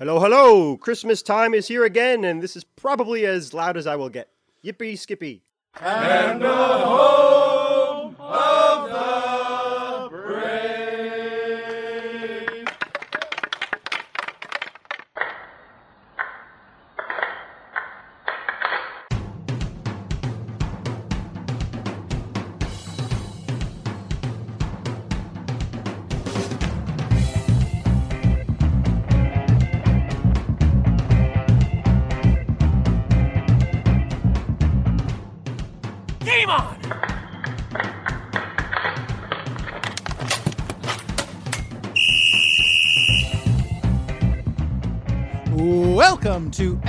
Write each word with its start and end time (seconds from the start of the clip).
Hello, 0.00 0.20
hello! 0.20 0.76
Christmas 0.76 1.22
time 1.22 1.52
is 1.52 1.66
here 1.66 1.84
again, 1.84 2.22
and 2.22 2.40
this 2.40 2.54
is 2.54 2.62
probably 2.62 3.26
as 3.26 3.52
loud 3.52 3.76
as 3.76 3.84
I 3.84 3.96
will 3.96 4.08
get. 4.08 4.28
Yippee 4.64 4.96
skippy. 4.96 5.42
And 5.80 6.40
the 6.40 6.54
home 6.54 8.14
of 8.20 8.67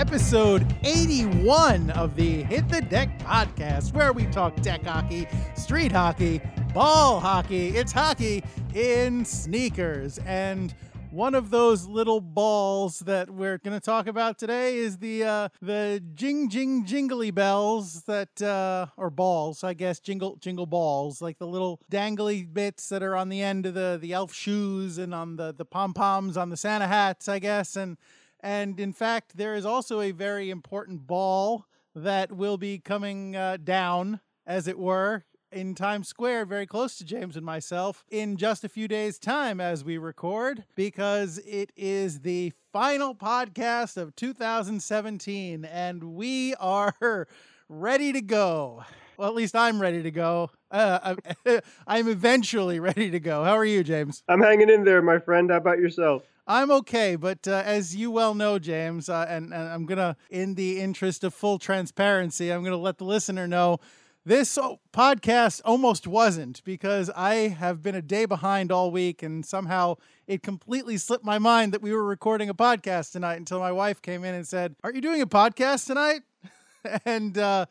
episode 0.09 0.65
81 0.85 1.91
of 1.91 2.15
the 2.15 2.41
Hit 2.41 2.67
the 2.67 2.81
Deck 2.81 3.19
podcast, 3.19 3.93
where 3.93 4.11
we 4.11 4.25
talk 4.25 4.59
deck 4.63 4.83
hockey, 4.83 5.27
street 5.55 5.91
hockey, 5.91 6.41
ball 6.73 7.19
hockey. 7.19 7.77
It's 7.77 7.91
hockey 7.91 8.43
in 8.73 9.23
sneakers. 9.23 10.17
And 10.25 10.73
one 11.11 11.35
of 11.35 11.51
those 11.51 11.85
little 11.85 12.21
balls 12.21 13.01
that 13.01 13.29
we're 13.29 13.59
going 13.59 13.79
to 13.79 13.79
talk 13.79 14.07
about 14.07 14.39
today 14.39 14.77
is 14.77 14.97
the 14.97 15.25
uh, 15.25 15.49
the 15.61 16.03
jing 16.15 16.49
jing 16.49 16.87
jingly 16.87 17.29
bells 17.29 18.01
that 18.05 18.41
uh, 18.41 18.87
or 18.97 19.11
balls, 19.11 19.63
I 19.63 19.75
guess, 19.75 19.99
jingle 19.99 20.37
jingle 20.37 20.65
balls, 20.65 21.21
like 21.21 21.37
the 21.37 21.45
little 21.45 21.79
dangly 21.91 22.51
bits 22.51 22.89
that 22.89 23.03
are 23.03 23.15
on 23.15 23.29
the 23.29 23.43
end 23.43 23.67
of 23.67 23.75
the 23.75 23.99
the 24.01 24.13
elf 24.13 24.33
shoes 24.33 24.97
and 24.97 25.13
on 25.13 25.35
the 25.35 25.53
the 25.55 25.65
pom 25.65 25.93
poms 25.93 26.35
on 26.35 26.49
the 26.49 26.57
Santa 26.57 26.87
hats, 26.87 27.29
I 27.29 27.37
guess, 27.37 27.75
and 27.75 27.95
and 28.41 28.79
in 28.79 28.93
fact, 28.93 29.37
there 29.37 29.55
is 29.55 29.65
also 29.65 30.01
a 30.01 30.11
very 30.11 30.49
important 30.49 31.07
ball 31.07 31.65
that 31.95 32.31
will 32.31 32.57
be 32.57 32.79
coming 32.79 33.35
uh, 33.35 33.57
down, 33.63 34.21
as 34.45 34.67
it 34.67 34.77
were, 34.77 35.23
in 35.51 35.73
Times 35.73 36.07
Square, 36.07 36.45
very 36.45 36.67
close 36.67 36.97
to 36.97 37.05
James 37.05 37.35
and 37.35 37.45
myself, 37.45 38.05
in 38.09 38.37
just 38.37 38.63
a 38.63 38.69
few 38.69 38.87
days' 38.87 39.17
time 39.17 39.59
as 39.59 39.83
we 39.83 39.97
record, 39.97 40.63
because 40.75 41.39
it 41.39 41.71
is 41.75 42.19
the 42.19 42.53
final 42.71 43.15
podcast 43.15 43.97
of 43.97 44.15
2017, 44.15 45.65
and 45.65 46.03
we 46.03 46.53
are 46.55 46.93
ready 47.69 48.13
to 48.13 48.21
go. 48.21 48.83
Well, 49.17 49.27
at 49.27 49.35
least 49.35 49.55
I'm 49.55 49.81
ready 49.81 50.03
to 50.03 50.11
go. 50.11 50.51
Uh, 50.71 51.15
I'm, 51.45 51.59
I'm 51.87 52.07
eventually 52.07 52.79
ready 52.79 53.11
to 53.11 53.19
go. 53.19 53.43
How 53.43 53.57
are 53.57 53.65
you, 53.65 53.83
James? 53.83 54.23
I'm 54.29 54.41
hanging 54.41 54.69
in 54.69 54.85
there, 54.85 55.01
my 55.01 55.19
friend. 55.19 55.49
How 55.49 55.57
about 55.57 55.79
yourself? 55.79 56.23
I'm 56.51 56.71
okay, 56.71 57.15
but 57.15 57.47
uh, 57.47 57.61
as 57.63 57.95
you 57.95 58.09
well 58.09 58.33
know, 58.33 58.57
James, 58.57 59.07
uh, 59.07 59.25
and, 59.29 59.53
and 59.53 59.69
I'm 59.69 59.85
gonna, 59.85 60.17
in 60.31 60.55
the 60.55 60.79
interest 60.81 61.23
of 61.23 61.31
full 61.35 61.59
transparency, 61.59 62.49
I'm 62.51 62.63
gonna 62.63 62.75
let 62.75 62.97
the 62.97 63.03
listener 63.03 63.47
know 63.47 63.79
this 64.25 64.57
podcast 64.91 65.61
almost 65.63 66.07
wasn't 66.07 66.63
because 66.63 67.11
I 67.15 67.49
have 67.49 67.83
been 67.83 67.93
a 67.93 68.01
day 68.01 68.25
behind 68.25 68.71
all 68.71 68.89
week, 68.89 69.21
and 69.21 69.45
somehow 69.45 69.97
it 70.25 70.41
completely 70.41 70.97
slipped 70.97 71.23
my 71.23 71.37
mind 71.37 71.71
that 71.73 71.83
we 71.83 71.93
were 71.93 72.03
recording 72.03 72.49
a 72.49 72.55
podcast 72.55 73.11
tonight 73.11 73.35
until 73.35 73.59
my 73.59 73.71
wife 73.71 74.01
came 74.01 74.23
in 74.23 74.33
and 74.33 74.47
said, 74.47 74.75
"Are 74.83 74.91
you 74.91 75.01
doing 75.01 75.21
a 75.21 75.27
podcast 75.27 75.85
tonight?" 75.85 76.21
and 77.05 77.37
uh, 77.37 77.67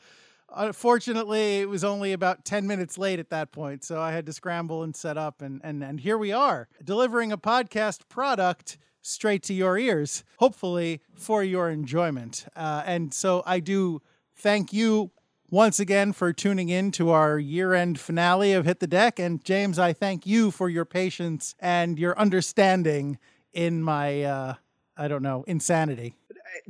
unfortunately, 0.55 1.61
it 1.61 1.69
was 1.69 1.85
only 1.85 2.13
about 2.13 2.45
10 2.45 2.67
minutes 2.67 2.99
late 2.99 3.19
at 3.19 3.31
that 3.31 3.53
point. 3.53 3.85
So 3.85 4.01
I 4.01 4.13
had 4.13 4.27
to 4.27 4.33
scramble 4.33 4.83
and 4.83 4.95
set 4.95 5.17
up. 5.17 5.43
And, 5.43 5.61
and, 5.65 5.83
and 5.83 6.01
here 6.01 6.19
we 6.19 6.33
are, 6.33 6.69
delivering 6.85 7.33
a 7.33 7.39
podcast 7.39 8.09
product 8.09 8.79
straight 9.03 9.43
to 9.45 9.55
your 9.55 9.79
ears, 9.79 10.25
hopefully 10.39 11.01
for 11.15 11.43
your 11.43 11.71
enjoyment. 11.71 12.47
Uh, 12.55 12.83
and 12.85 13.15
so 13.15 13.43
I 13.47 13.61
do 13.61 14.03
thank 14.37 14.73
you 14.73 15.11
once 15.51 15.81
again 15.81 16.13
for 16.13 16.33
tuning 16.33 16.69
in 16.69 16.91
to 16.93 17.11
our 17.11 17.39
year 17.39 17.73
end 17.73 17.99
finale 17.99 18.53
of 18.53 18.67
Hit 18.67 18.81
the 18.81 18.87
Deck. 18.87 19.19
And 19.19 19.43
James, 19.45 19.79
I 19.79 19.93
thank 19.93 20.27
you 20.27 20.51
for 20.51 20.69
your 20.69 20.85
patience 20.85 21.55
and 21.59 21.99
your 21.99 22.19
understanding 22.19 23.19
in 23.53 23.83
my, 23.83 24.23
uh, 24.23 24.55
I 24.97 25.09
don't 25.09 25.23
know, 25.23 25.45
insanity. 25.47 26.17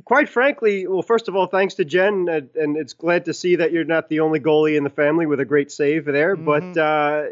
Quite 0.05 0.29
frankly, 0.29 0.87
well, 0.87 1.01
first 1.01 1.27
of 1.27 1.35
all, 1.35 1.47
thanks 1.47 1.75
to 1.75 1.85
Jen, 1.85 2.27
uh, 2.29 2.41
and 2.55 2.77
it's 2.77 2.93
glad 2.93 3.25
to 3.25 3.33
see 3.33 3.57
that 3.57 3.71
you're 3.71 3.83
not 3.83 4.09
the 4.09 4.21
only 4.21 4.39
goalie 4.39 4.77
in 4.77 4.83
the 4.83 4.89
family 4.89 5.25
with 5.25 5.39
a 5.39 5.45
great 5.45 5.71
save 5.71 6.05
there. 6.05 6.35
But 6.35 6.77
uh, 6.77 7.23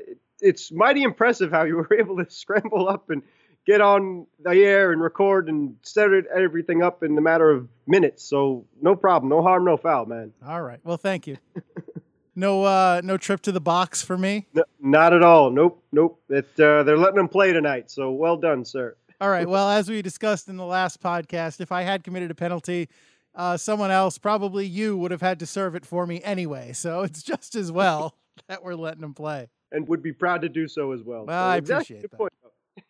it's 0.41 0.71
mighty 0.71 1.03
impressive 1.03 1.51
how 1.51 1.63
you 1.63 1.77
were 1.77 1.89
able 1.99 2.17
to 2.23 2.29
scramble 2.29 2.89
up 2.89 3.09
and 3.09 3.23
get 3.65 3.81
on 3.81 4.25
the 4.39 4.51
air 4.51 4.91
and 4.91 5.01
record 5.01 5.49
and 5.49 5.75
set 5.81 6.09
everything 6.33 6.81
up 6.81 7.03
in 7.03 7.15
the 7.15 7.21
matter 7.21 7.51
of 7.51 7.67
minutes. 7.85 8.23
So 8.23 8.65
no 8.81 8.95
problem, 8.95 9.29
no 9.29 9.41
harm, 9.41 9.65
no 9.65 9.77
foul, 9.77 10.05
man. 10.05 10.33
All 10.45 10.61
right. 10.61 10.79
Well, 10.83 10.97
thank 10.97 11.27
you. 11.27 11.37
no, 12.35 12.63
uh, 12.63 13.01
no 13.03 13.17
trip 13.17 13.41
to 13.41 13.51
the 13.51 13.59
box 13.59 14.01
for 14.01 14.17
me. 14.17 14.47
N- 14.55 14.63
not 14.79 15.13
at 15.13 15.21
all. 15.21 15.51
Nope, 15.51 15.83
nope. 15.91 16.21
It, 16.29 16.47
uh, 16.59 16.83
they're 16.83 16.97
letting 16.97 17.17
them 17.17 17.27
play 17.27 17.51
tonight. 17.51 17.91
So 17.91 18.11
well 18.11 18.37
done, 18.37 18.63
sir. 18.63 18.95
All 19.19 19.29
right. 19.29 19.47
Well, 19.47 19.69
as 19.69 19.89
we 19.89 20.01
discussed 20.01 20.47
in 20.47 20.57
the 20.57 20.65
last 20.65 21.01
podcast, 21.01 21.59
if 21.59 21.71
I 21.71 21.81
had 21.81 22.03
committed 22.03 22.29
a 22.29 22.35
penalty, 22.35 22.87
uh, 23.33 23.57
someone 23.57 23.89
else, 23.89 24.17
probably 24.17 24.65
you, 24.65 24.95
would 24.97 25.11
have 25.11 25.21
had 25.21 25.39
to 25.39 25.45
serve 25.45 25.75
it 25.75 25.85
for 25.85 26.05
me 26.05 26.21
anyway. 26.23 26.73
So 26.73 27.01
it's 27.03 27.23
just 27.23 27.55
as 27.55 27.71
well 27.71 28.15
that 28.47 28.63
we're 28.63 28.75
letting 28.75 29.01
them 29.01 29.13
play. 29.13 29.49
And 29.71 29.87
would 29.87 30.03
be 30.03 30.13
proud 30.13 30.41
to 30.43 30.49
do 30.49 30.67
so 30.67 30.91
as 30.91 31.01
well. 31.03 31.25
Well, 31.25 31.49
I 31.49 31.57
exactly, 31.57 31.97
appreciate 31.97 32.31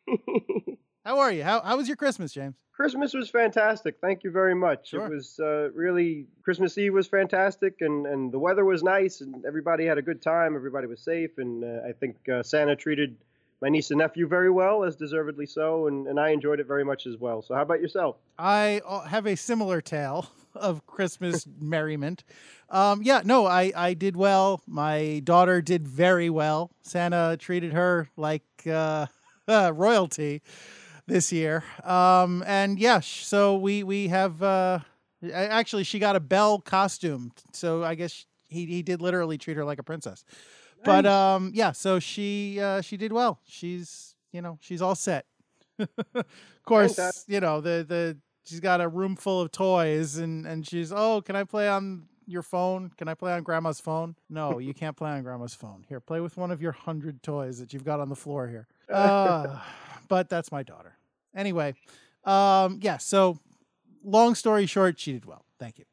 that. 0.07 0.77
How 1.05 1.19
are 1.19 1.31
you? 1.31 1.41
How, 1.41 1.61
how 1.61 1.77
was 1.77 1.87
your 1.87 1.95
Christmas, 1.95 2.33
James? 2.33 2.55
Christmas 2.73 3.13
was 3.13 3.29
fantastic. 3.29 3.95
Thank 4.01 4.25
you 4.25 4.29
very 4.29 4.53
much. 4.53 4.89
Sure. 4.89 5.05
It 5.05 5.09
was 5.09 5.39
uh, 5.39 5.69
really 5.73 6.25
Christmas 6.43 6.77
Eve 6.77 6.93
was 6.93 7.07
fantastic, 7.07 7.75
and, 7.79 8.05
and 8.05 8.29
the 8.29 8.37
weather 8.37 8.65
was 8.65 8.83
nice, 8.83 9.21
and 9.21 9.45
everybody 9.45 9.85
had 9.85 9.97
a 9.97 10.01
good 10.01 10.21
time. 10.21 10.53
Everybody 10.53 10.85
was 10.85 10.99
safe, 10.99 11.37
and 11.37 11.63
uh, 11.63 11.87
I 11.87 11.93
think 11.93 12.17
uh, 12.27 12.43
Santa 12.43 12.75
treated 12.75 13.15
my 13.61 13.69
niece 13.69 13.89
and 13.91 13.99
nephew 13.99 14.27
very 14.27 14.49
well, 14.51 14.83
as 14.83 14.95
deservedly 14.95 15.45
so, 15.45 15.87
and, 15.87 16.07
and 16.07 16.19
I 16.19 16.29
enjoyed 16.29 16.59
it 16.59 16.67
very 16.67 16.83
much 16.83 17.07
as 17.07 17.17
well. 17.17 17.41
So, 17.41 17.55
how 17.55 17.61
about 17.61 17.81
yourself? 17.81 18.17
I 18.37 18.81
uh, 18.87 19.01
have 19.01 19.25
a 19.25 19.35
similar 19.35 19.81
tale 19.81 20.29
of 20.55 20.85
Christmas 20.85 21.47
merriment. 21.59 22.23
Um, 22.69 23.01
yeah, 23.01 23.21
no, 23.23 23.45
I, 23.45 23.71
I 23.75 23.93
did 23.93 24.15
well. 24.15 24.61
My 24.67 25.21
daughter 25.23 25.61
did 25.61 25.87
very 25.87 26.29
well. 26.29 26.71
Santa 26.83 27.37
treated 27.39 27.73
her 27.73 28.09
like 28.15 28.43
uh, 28.69 29.07
royalty 29.47 30.41
this 31.07 31.31
year. 31.31 31.63
Um, 31.83 32.43
and 32.45 32.77
yeah, 32.77 32.99
sh- 32.99 33.25
so 33.25 33.57
we 33.57 33.83
we 33.83 34.09
have 34.09 34.43
uh, 34.43 34.79
actually 35.33 35.83
she 35.83 35.99
got 35.99 36.15
a 36.15 36.19
Belle 36.19 36.59
costume. 36.59 37.31
So 37.53 37.83
I 37.83 37.95
guess 37.95 38.25
he 38.49 38.65
he 38.65 38.83
did 38.83 39.01
literally 39.01 39.37
treat 39.37 39.57
her 39.57 39.65
like 39.65 39.79
a 39.79 39.83
princess. 39.83 40.23
But 40.83 41.05
um, 41.05 41.51
yeah, 41.53 41.71
so 41.71 41.99
she 41.99 42.59
uh, 42.59 42.81
she 42.81 42.97
did 42.97 43.11
well. 43.11 43.39
She's 43.45 44.15
you 44.31 44.41
know 44.41 44.57
she's 44.61 44.81
all 44.81 44.95
set. 44.95 45.25
of 45.79 46.25
course, 46.65 47.25
you 47.27 47.39
know 47.39 47.61
the 47.61 47.85
the 47.87 48.17
she's 48.45 48.59
got 48.59 48.81
a 48.81 48.87
room 48.87 49.15
full 49.15 49.41
of 49.41 49.51
toys 49.51 50.17
and 50.17 50.45
and 50.45 50.67
she's 50.67 50.91
oh 50.91 51.21
can 51.21 51.35
I 51.35 51.43
play 51.43 51.67
on 51.67 52.07
your 52.25 52.41
phone? 52.41 52.91
Can 52.97 53.07
I 53.07 53.13
play 53.13 53.31
on 53.31 53.43
grandma's 53.43 53.79
phone? 53.79 54.15
No, 54.29 54.59
you 54.59 54.73
can't 54.73 54.95
play 54.95 55.11
on 55.11 55.23
grandma's 55.23 55.55
phone. 55.55 55.85
Here, 55.87 55.99
play 55.99 56.19
with 56.19 56.37
one 56.37 56.51
of 56.51 56.61
your 56.61 56.73
hundred 56.73 57.23
toys 57.23 57.59
that 57.59 57.73
you've 57.73 57.85
got 57.85 57.99
on 57.99 58.09
the 58.09 58.15
floor 58.15 58.47
here. 58.47 58.67
Uh, 58.91 59.59
but 60.07 60.29
that's 60.29 60.51
my 60.51 60.63
daughter. 60.63 60.97
Anyway, 61.35 61.75
um, 62.25 62.79
yeah. 62.81 62.97
So, 62.97 63.39
long 64.03 64.35
story 64.35 64.65
short, 64.65 64.99
she 64.99 65.13
did 65.13 65.25
well. 65.25 65.45
Thank 65.59 65.79
you. 65.79 65.85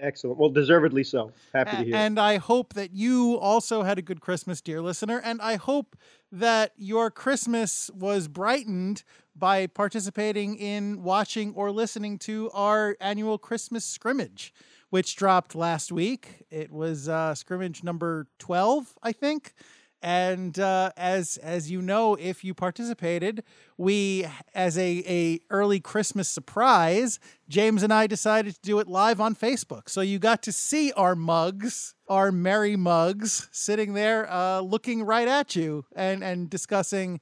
Excellent. 0.00 0.38
Well, 0.38 0.50
deservedly 0.50 1.04
so. 1.04 1.32
Happy 1.52 1.76
to 1.76 1.84
hear. 1.84 1.94
And 1.94 2.18
I 2.18 2.36
hope 2.38 2.74
that 2.74 2.94
you 2.94 3.38
also 3.38 3.82
had 3.82 3.98
a 3.98 4.02
good 4.02 4.20
Christmas, 4.20 4.60
dear 4.60 4.80
listener. 4.80 5.20
And 5.22 5.40
I 5.40 5.56
hope 5.56 5.96
that 6.32 6.72
your 6.76 7.10
Christmas 7.10 7.90
was 7.94 8.28
brightened 8.28 9.04
by 9.36 9.66
participating 9.66 10.56
in 10.56 11.02
watching 11.02 11.54
or 11.54 11.70
listening 11.70 12.18
to 12.18 12.50
our 12.52 12.96
annual 13.00 13.38
Christmas 13.38 13.84
scrimmage, 13.84 14.52
which 14.90 15.16
dropped 15.16 15.54
last 15.54 15.92
week. 15.92 16.44
It 16.50 16.72
was 16.72 17.08
uh, 17.08 17.34
scrimmage 17.34 17.82
number 17.82 18.26
12, 18.38 18.98
I 19.02 19.12
think. 19.12 19.54
And 20.02 20.58
uh, 20.58 20.92
as 20.96 21.36
as 21.38 21.70
you 21.70 21.82
know, 21.82 22.14
if 22.14 22.42
you 22.42 22.54
participated, 22.54 23.42
we 23.76 24.26
as 24.54 24.78
a 24.78 25.02
a 25.06 25.40
early 25.50 25.78
Christmas 25.78 26.28
surprise, 26.28 27.18
James 27.48 27.82
and 27.82 27.92
I 27.92 28.06
decided 28.06 28.54
to 28.54 28.60
do 28.62 28.78
it 28.78 28.88
live 28.88 29.20
on 29.20 29.34
Facebook. 29.34 29.90
So 29.90 30.00
you 30.00 30.18
got 30.18 30.42
to 30.44 30.52
see 30.52 30.90
our 30.92 31.14
mugs, 31.14 31.94
our 32.08 32.32
merry 32.32 32.76
mugs, 32.76 33.48
sitting 33.52 33.92
there, 33.92 34.30
uh, 34.30 34.60
looking 34.60 35.02
right 35.04 35.28
at 35.28 35.54
you 35.54 35.84
and 35.94 36.24
and 36.24 36.48
discussing 36.48 37.20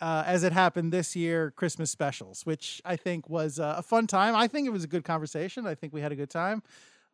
uh, 0.00 0.22
as 0.26 0.42
it 0.44 0.52
happened 0.52 0.92
this 0.92 1.14
year, 1.14 1.52
Christmas 1.52 1.90
specials, 1.90 2.44
which 2.44 2.80
I 2.84 2.96
think 2.96 3.28
was 3.28 3.58
uh, 3.60 3.76
a 3.78 3.82
fun 3.82 4.06
time. 4.06 4.34
I 4.34 4.48
think 4.48 4.66
it 4.66 4.70
was 4.70 4.84
a 4.84 4.88
good 4.88 5.04
conversation. 5.04 5.66
I 5.66 5.74
think 5.74 5.92
we 5.92 6.00
had 6.00 6.12
a 6.12 6.16
good 6.16 6.30
time. 6.30 6.62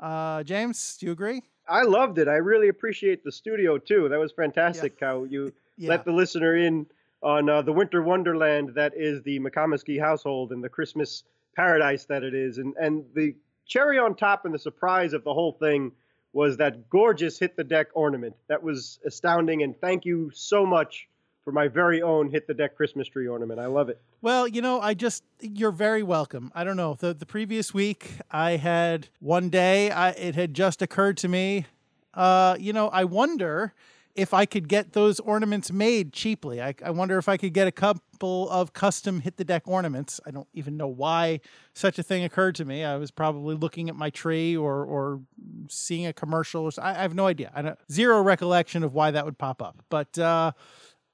Uh, 0.00 0.42
James, 0.42 0.96
do 0.98 1.06
you 1.06 1.12
agree? 1.12 1.42
I 1.68 1.82
loved 1.82 2.18
it. 2.18 2.28
I 2.28 2.36
really 2.36 2.68
appreciate 2.68 3.22
the 3.24 3.32
studio 3.32 3.78
too. 3.78 4.08
That 4.08 4.18
was 4.18 4.32
fantastic 4.32 4.96
how 5.00 5.24
you 5.24 5.52
Yeah. 5.80 5.90
let 5.90 6.04
the 6.04 6.10
listener 6.10 6.56
in 6.56 6.86
on 7.22 7.48
uh, 7.48 7.62
the 7.62 7.72
winter 7.72 8.02
wonderland 8.02 8.70
that 8.74 8.94
is 8.96 9.22
the 9.22 9.38
McComiskey 9.38 10.00
household 10.00 10.50
and 10.50 10.62
the 10.62 10.68
Christmas 10.68 11.22
paradise 11.54 12.04
that 12.06 12.24
it 12.24 12.34
is. 12.34 12.58
And 12.58 12.74
and 12.80 13.04
the 13.14 13.36
cherry 13.66 13.96
on 13.98 14.16
top 14.16 14.44
and 14.44 14.52
the 14.52 14.58
surprise 14.58 15.12
of 15.12 15.22
the 15.22 15.32
whole 15.32 15.52
thing 15.52 15.92
was 16.32 16.56
that 16.56 16.90
gorgeous 16.90 17.38
hit 17.38 17.56
the 17.56 17.64
deck 17.64 17.88
ornament. 17.94 18.34
That 18.48 18.62
was 18.62 18.98
astounding. 19.06 19.62
And 19.62 19.80
thank 19.80 20.04
you 20.04 20.30
so 20.34 20.66
much 20.66 21.08
for 21.48 21.52
my 21.52 21.66
very 21.66 22.02
own 22.02 22.28
hit 22.28 22.46
the 22.46 22.52
deck 22.52 22.76
Christmas 22.76 23.08
tree 23.08 23.26
ornament. 23.26 23.58
I 23.58 23.64
love 23.68 23.88
it. 23.88 23.98
Well, 24.20 24.46
you 24.46 24.60
know, 24.60 24.82
I 24.82 24.92
just 24.92 25.24
you're 25.40 25.70
very 25.70 26.02
welcome. 26.02 26.52
I 26.54 26.62
don't 26.62 26.76
know. 26.76 26.92
The 26.92 27.14
the 27.14 27.24
previous 27.24 27.72
week 27.72 28.10
I 28.30 28.58
had 28.58 29.08
one 29.20 29.48
day 29.48 29.90
I 29.90 30.10
it 30.10 30.34
had 30.34 30.52
just 30.52 30.82
occurred 30.82 31.16
to 31.18 31.28
me 31.28 31.64
uh 32.12 32.58
you 32.60 32.74
know, 32.74 32.88
I 32.88 33.04
wonder 33.04 33.72
if 34.14 34.34
I 34.34 34.44
could 34.44 34.68
get 34.68 34.92
those 34.92 35.20
ornaments 35.20 35.72
made 35.72 36.12
cheaply. 36.12 36.60
I, 36.60 36.74
I 36.84 36.90
wonder 36.90 37.16
if 37.16 37.30
I 37.30 37.38
could 37.38 37.54
get 37.54 37.66
a 37.66 37.72
couple 37.72 38.50
of 38.50 38.74
custom 38.74 39.20
hit 39.20 39.38
the 39.38 39.44
deck 39.44 39.62
ornaments. 39.66 40.20
I 40.26 40.32
don't 40.32 40.48
even 40.52 40.76
know 40.76 40.88
why 40.88 41.40
such 41.72 41.98
a 41.98 42.02
thing 42.02 42.24
occurred 42.24 42.56
to 42.56 42.66
me. 42.66 42.84
I 42.84 42.96
was 42.96 43.10
probably 43.10 43.54
looking 43.54 43.88
at 43.88 43.96
my 43.96 44.10
tree 44.10 44.54
or 44.54 44.84
or 44.84 45.22
seeing 45.70 46.04
a 46.04 46.12
commercial. 46.12 46.70
I, 46.76 46.90
I 46.90 47.02
have 47.02 47.14
no 47.14 47.26
idea. 47.26 47.50
I 47.54 47.62
don't, 47.62 47.78
zero 47.90 48.20
recollection 48.20 48.82
of 48.82 48.92
why 48.92 49.12
that 49.12 49.24
would 49.24 49.38
pop 49.38 49.62
up. 49.62 49.82
But 49.88 50.18
uh, 50.18 50.52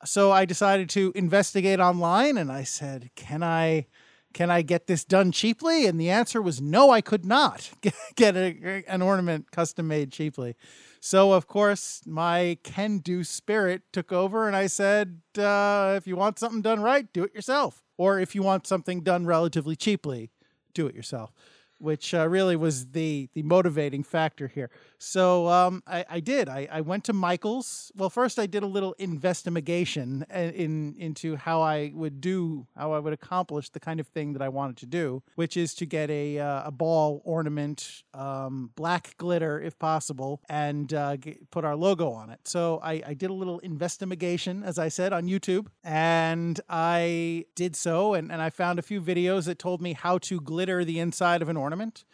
so 0.04 0.32
I 0.32 0.44
decided 0.44 0.88
to 0.90 1.12
investigate 1.14 1.80
online, 1.80 2.36
and 2.38 2.50
I 2.50 2.64
said, 2.64 3.10
"Can 3.14 3.42
I?" 3.42 3.86
Can 4.32 4.50
I 4.50 4.62
get 4.62 4.88
this 4.88 5.04
done 5.04 5.30
cheaply? 5.30 5.86
And 5.86 6.00
the 6.00 6.10
answer 6.10 6.42
was 6.42 6.60
no, 6.60 6.90
I 6.90 7.00
could 7.00 7.24
not 7.24 7.70
get 8.16 8.36
a, 8.36 8.82
an 8.88 9.00
ornament 9.00 9.52
custom 9.52 9.86
made 9.86 10.10
cheaply. 10.10 10.56
So, 10.98 11.32
of 11.32 11.46
course, 11.46 12.00
my 12.04 12.58
can 12.64 12.98
do 12.98 13.22
spirit 13.22 13.82
took 13.92 14.10
over, 14.10 14.48
and 14.48 14.56
I 14.56 14.66
said, 14.66 15.20
uh, 15.38 15.94
if 15.96 16.08
you 16.08 16.16
want 16.16 16.40
something 16.40 16.62
done 16.62 16.80
right, 16.80 17.06
do 17.12 17.22
it 17.22 17.32
yourself. 17.32 17.84
Or 17.96 18.18
if 18.18 18.34
you 18.34 18.42
want 18.42 18.66
something 18.66 19.02
done 19.02 19.24
relatively 19.24 19.76
cheaply, 19.76 20.30
do 20.72 20.86
it 20.86 20.96
yourself, 20.96 21.32
which 21.78 22.14
uh, 22.14 22.28
really 22.28 22.56
was 22.56 22.86
the, 22.92 23.28
the 23.34 23.42
motivating 23.42 24.02
factor 24.02 24.48
here. 24.48 24.70
So 24.98 25.48
um, 25.48 25.82
I, 25.86 26.04
I 26.08 26.20
did. 26.20 26.48
I, 26.48 26.68
I 26.70 26.80
went 26.80 27.04
to 27.04 27.12
Michael's. 27.12 27.92
Well, 27.94 28.10
first, 28.10 28.38
I 28.38 28.46
did 28.46 28.62
a 28.62 28.66
little 28.66 28.94
investigation 28.98 30.24
in, 30.30 30.50
in 30.50 30.94
into 30.98 31.36
how 31.36 31.60
I 31.60 31.92
would 31.94 32.20
do, 32.20 32.66
how 32.76 32.92
I 32.92 32.98
would 32.98 33.12
accomplish 33.12 33.70
the 33.70 33.80
kind 33.80 34.00
of 34.00 34.06
thing 34.08 34.32
that 34.32 34.42
I 34.42 34.48
wanted 34.48 34.78
to 34.78 34.86
do, 34.86 35.22
which 35.34 35.56
is 35.56 35.74
to 35.74 35.86
get 35.86 36.10
a, 36.10 36.38
uh, 36.38 36.68
a 36.68 36.70
ball 36.70 37.20
ornament, 37.24 38.02
um, 38.14 38.70
black 38.76 39.16
glitter 39.18 39.60
if 39.60 39.78
possible, 39.78 40.40
and 40.48 40.92
uh, 40.94 41.16
get, 41.16 41.50
put 41.50 41.64
our 41.64 41.76
logo 41.76 42.10
on 42.12 42.30
it. 42.30 42.40
So 42.44 42.80
I, 42.82 43.02
I 43.06 43.14
did 43.14 43.30
a 43.30 43.34
little 43.34 43.58
investigation, 43.58 44.62
as 44.64 44.78
I 44.78 44.88
said, 44.88 45.12
on 45.12 45.26
YouTube, 45.26 45.66
and 45.82 46.60
I 46.68 47.44
did 47.54 47.76
so, 47.76 48.14
and, 48.14 48.32
and 48.32 48.40
I 48.40 48.50
found 48.50 48.78
a 48.78 48.82
few 48.82 49.00
videos 49.02 49.44
that 49.46 49.58
told 49.58 49.82
me 49.82 49.92
how 49.92 50.18
to 50.18 50.40
glitter 50.40 50.84
the 50.84 50.98
inside 50.98 51.42
of 51.42 51.48
an 51.48 51.56
ornament. 51.64 52.04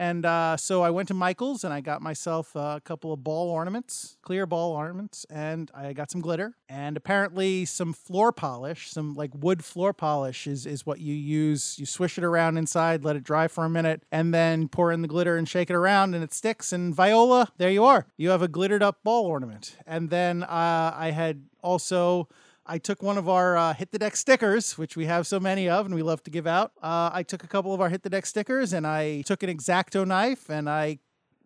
And 0.00 0.24
uh, 0.24 0.56
so 0.56 0.82
I 0.82 0.88
went 0.88 1.08
to 1.08 1.14
Michael's 1.14 1.62
and 1.62 1.74
I 1.74 1.82
got 1.82 2.00
myself 2.00 2.56
a 2.56 2.80
couple 2.82 3.12
of 3.12 3.22
ball 3.22 3.50
ornaments, 3.50 4.16
clear 4.22 4.46
ball 4.46 4.72
ornaments, 4.72 5.26
and 5.28 5.70
I 5.74 5.92
got 5.92 6.10
some 6.10 6.22
glitter. 6.22 6.56
And 6.70 6.96
apparently, 6.96 7.66
some 7.66 7.92
floor 7.92 8.32
polish, 8.32 8.90
some 8.90 9.14
like 9.14 9.30
wood 9.34 9.62
floor 9.62 9.92
polish, 9.92 10.46
is, 10.46 10.64
is 10.64 10.86
what 10.86 11.00
you 11.00 11.12
use. 11.12 11.78
You 11.78 11.84
swish 11.84 12.16
it 12.16 12.24
around 12.24 12.56
inside, 12.56 13.04
let 13.04 13.14
it 13.16 13.24
dry 13.24 13.46
for 13.46 13.66
a 13.66 13.68
minute, 13.68 14.02
and 14.10 14.32
then 14.32 14.68
pour 14.68 14.90
in 14.90 15.02
the 15.02 15.08
glitter 15.08 15.36
and 15.36 15.46
shake 15.46 15.68
it 15.68 15.76
around, 15.76 16.14
and 16.14 16.24
it 16.24 16.32
sticks. 16.32 16.72
And 16.72 16.94
Viola, 16.94 17.52
there 17.58 17.70
you 17.70 17.84
are. 17.84 18.06
You 18.16 18.30
have 18.30 18.40
a 18.40 18.48
glittered 18.48 18.82
up 18.82 19.04
ball 19.04 19.26
ornament. 19.26 19.76
And 19.86 20.08
then 20.08 20.44
uh, 20.44 20.94
I 20.96 21.10
had 21.10 21.42
also. 21.62 22.28
I 22.66 22.78
took 22.78 23.02
one 23.02 23.18
of 23.18 23.28
our 23.28 23.56
uh, 23.56 23.74
Hit 23.74 23.90
the 23.90 23.98
Deck 23.98 24.16
stickers, 24.16 24.76
which 24.76 24.96
we 24.96 25.06
have 25.06 25.26
so 25.26 25.40
many 25.40 25.68
of 25.68 25.86
and 25.86 25.94
we 25.94 26.02
love 26.02 26.22
to 26.24 26.30
give 26.30 26.46
out. 26.46 26.72
Uh, 26.82 27.10
I 27.12 27.22
took 27.22 27.42
a 27.42 27.46
couple 27.46 27.74
of 27.74 27.80
our 27.80 27.88
Hit 27.88 28.02
the 28.02 28.10
Deck 28.10 28.26
stickers 28.26 28.72
and 28.72 28.86
I 28.86 29.22
took 29.22 29.42
an 29.42 29.50
X-Acto 29.50 30.06
knife 30.06 30.48
and 30.50 30.68
I 30.68 30.98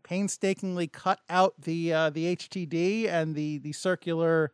painstakingly 0.02 0.86
cut 0.86 1.20
out 1.30 1.54
the 1.60 1.92
uh, 1.92 2.10
the 2.10 2.36
HTD 2.36 3.08
and 3.08 3.34
the 3.34 3.58
the 3.58 3.72
circular 3.72 4.52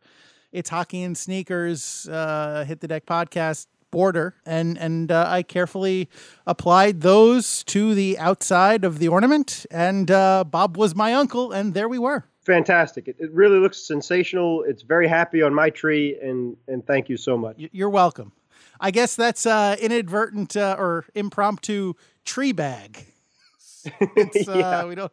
It's 0.51 0.69
Hockey 0.69 1.03
and 1.03 1.17
Sneakers 1.17 2.07
uh, 2.09 2.63
Hit 2.65 2.79
the 2.79 2.87
Deck 2.87 3.05
podcast 3.05 3.67
border 3.91 4.35
and 4.45 4.77
and 4.77 5.11
uh, 5.11 5.25
I 5.27 5.43
carefully 5.43 6.09
applied 6.47 7.01
those 7.01 7.63
to 7.65 7.93
the 7.93 8.17
outside 8.17 8.85
of 8.85 8.99
the 8.99 9.09
ornament 9.09 9.65
and 9.69 10.09
uh, 10.09 10.45
Bob 10.45 10.77
was 10.77 10.95
my 10.95 11.13
uncle 11.13 11.51
and 11.51 11.73
there 11.73 11.89
we 11.89 11.99
were. 11.99 12.25
Fantastic. 12.41 13.07
It, 13.07 13.15
it 13.19 13.31
really 13.31 13.59
looks 13.59 13.77
sensational. 13.85 14.63
It's 14.63 14.81
very 14.81 15.07
happy 15.07 15.41
on 15.43 15.53
my 15.53 15.69
tree, 15.69 16.17
and, 16.21 16.57
and 16.67 16.85
thank 16.85 17.07
you 17.09 17.17
so 17.17 17.37
much. 17.37 17.55
You're 17.57 17.89
welcome. 17.89 18.31
I 18.79 18.89
guess 18.91 19.15
that's 19.15 19.45
uh, 19.45 19.75
inadvertent 19.79 20.57
uh, 20.57 20.75
or 20.79 21.05
impromptu 21.15 21.93
tree 22.25 22.51
bag. 22.51 23.05
It's, 24.15 24.47
uh, 24.47 24.53
Yeah. 24.57 24.85
We 24.85 24.93
don't 24.95 25.11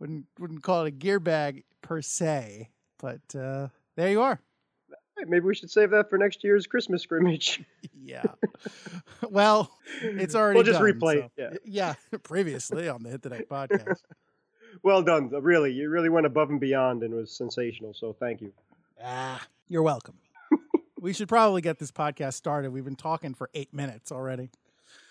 wouldn't 0.00 0.26
wouldn't 0.40 0.62
call 0.64 0.84
it 0.84 0.88
a 0.88 0.90
gear 0.90 1.20
bag 1.20 1.62
per 1.80 2.02
se, 2.02 2.70
but 2.98 3.20
uh, 3.38 3.68
there 3.96 4.10
you 4.10 4.20
are. 4.20 4.40
Maybe 5.26 5.44
we 5.44 5.54
should 5.54 5.70
save 5.70 5.90
that 5.90 6.08
for 6.10 6.18
next 6.18 6.42
year's 6.44 6.66
Christmas 6.66 7.02
scrimmage. 7.02 7.60
Yeah. 8.00 8.22
well, 9.28 9.70
it's 10.00 10.34
already. 10.34 10.56
We'll 10.56 10.64
just 10.64 10.80
done, 10.80 10.92
replay 10.92 11.20
so- 11.20 11.30
it, 11.36 11.60
Yeah. 11.66 11.94
Previously 12.22 12.88
on 12.88 13.02
the 13.02 13.10
Hit 13.10 13.20
the 13.22 13.28
Deck 13.28 13.48
podcast. 13.50 14.00
Well 14.82 15.02
done. 15.02 15.30
Really, 15.30 15.72
you 15.72 15.88
really 15.88 16.08
went 16.08 16.26
above 16.26 16.50
and 16.50 16.60
beyond 16.60 17.02
and 17.02 17.14
was 17.14 17.30
sensational. 17.30 17.94
So 17.94 18.14
thank 18.18 18.40
you. 18.40 18.52
ah, 19.04 19.44
you're 19.68 19.82
welcome. 19.82 20.16
we 21.00 21.12
should 21.12 21.28
probably 21.28 21.60
get 21.60 21.78
this 21.78 21.92
podcast 21.92 22.34
started. 22.34 22.72
We've 22.72 22.84
been 22.84 22.96
talking 22.96 23.34
for 23.34 23.50
eight 23.54 23.72
minutes 23.72 24.12
already. 24.12 24.50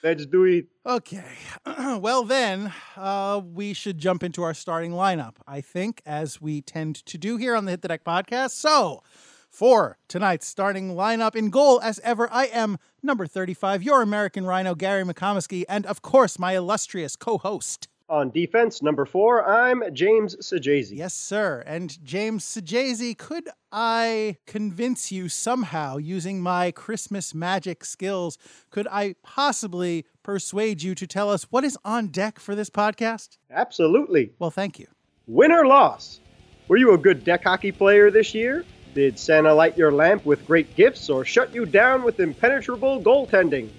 Let's 0.04 0.26
do 0.26 0.44
it. 0.46 0.68
Okay. 0.86 1.24
well, 2.00 2.24
then, 2.24 2.72
uh, 2.96 3.42
we 3.44 3.74
should 3.74 3.98
jump 3.98 4.24
into 4.24 4.44
our 4.44 4.54
starting 4.54 4.92
lineup, 4.92 5.36
I 5.48 5.62
think, 5.62 6.02
as 6.06 6.42
we 6.42 6.62
tend 6.62 7.06
to 7.08 7.18
do 7.18 7.38
here 7.38 7.56
on 7.56 7.66
the 7.66 7.72
Hit 7.72 7.82
the 7.82 7.88
Deck 7.88 8.04
podcast. 8.04 8.52
So, 8.52 9.02
for 9.50 9.98
tonight's 10.08 10.46
starting 10.46 10.96
lineup 10.96 11.36
in 11.36 11.50
goal, 11.50 11.82
as 11.82 12.00
ever, 12.04 12.32
I 12.32 12.46
am 12.46 12.78
number 13.02 13.26
35, 13.26 13.82
your 13.82 14.02
American 14.02 14.46
Rhino, 14.46 14.76
Gary 14.76 15.04
McComiskey, 15.04 15.64
and 15.68 15.86
of 15.86 16.02
course, 16.02 16.38
my 16.38 16.56
illustrious 16.56 17.16
co 17.16 17.38
host. 17.38 17.88
On 18.10 18.30
defense, 18.30 18.82
number 18.82 19.06
four, 19.06 19.46
I'm 19.46 19.84
James 19.94 20.38
Sajazi. 20.38 20.96
Yes, 20.96 21.14
sir. 21.14 21.62
And 21.68 22.02
James 22.06 22.46
Sajazi, 22.46 23.18
could 23.18 23.50
I 23.70 24.38
convince 24.46 25.12
you 25.12 25.28
somehow 25.28 25.98
using 25.98 26.40
my 26.40 26.72
Christmas 26.72 27.36
magic 27.36 27.84
skills? 27.84 28.38
Could 28.70 28.88
I 28.90 29.16
possibly 29.24 30.06
persuade 30.24 30.82
you 30.82 30.96
to 30.96 31.06
tell 31.06 31.30
us 31.30 31.52
what 31.52 31.66
is 31.66 31.78
on 31.84 32.08
deck 32.08 32.40
for 32.40 32.56
this 32.56 32.70
podcast? 32.70 33.40
Absolutely. 33.52 34.32
Well, 34.40 34.52
thank 34.52 34.80
you. 34.80 34.88
Win 35.28 35.52
or 35.52 35.68
loss? 35.68 36.22
Were 36.70 36.78
you 36.78 36.94
a 36.94 36.98
good 36.98 37.26
deck 37.26 37.44
hockey 37.44 37.74
player 37.74 38.10
this 38.10 38.34
year? 38.34 38.64
Did 38.96 39.20
Santa 39.20 39.54
light 39.54 39.78
your 39.78 39.92
lamp 39.92 40.26
with 40.26 40.48
great 40.48 40.74
gifts 40.78 41.10
or 41.10 41.26
shut 41.26 41.54
you 41.54 41.66
down 41.66 42.04
with 42.04 42.22
impenetrable 42.22 43.02
goaltending? 43.02 43.70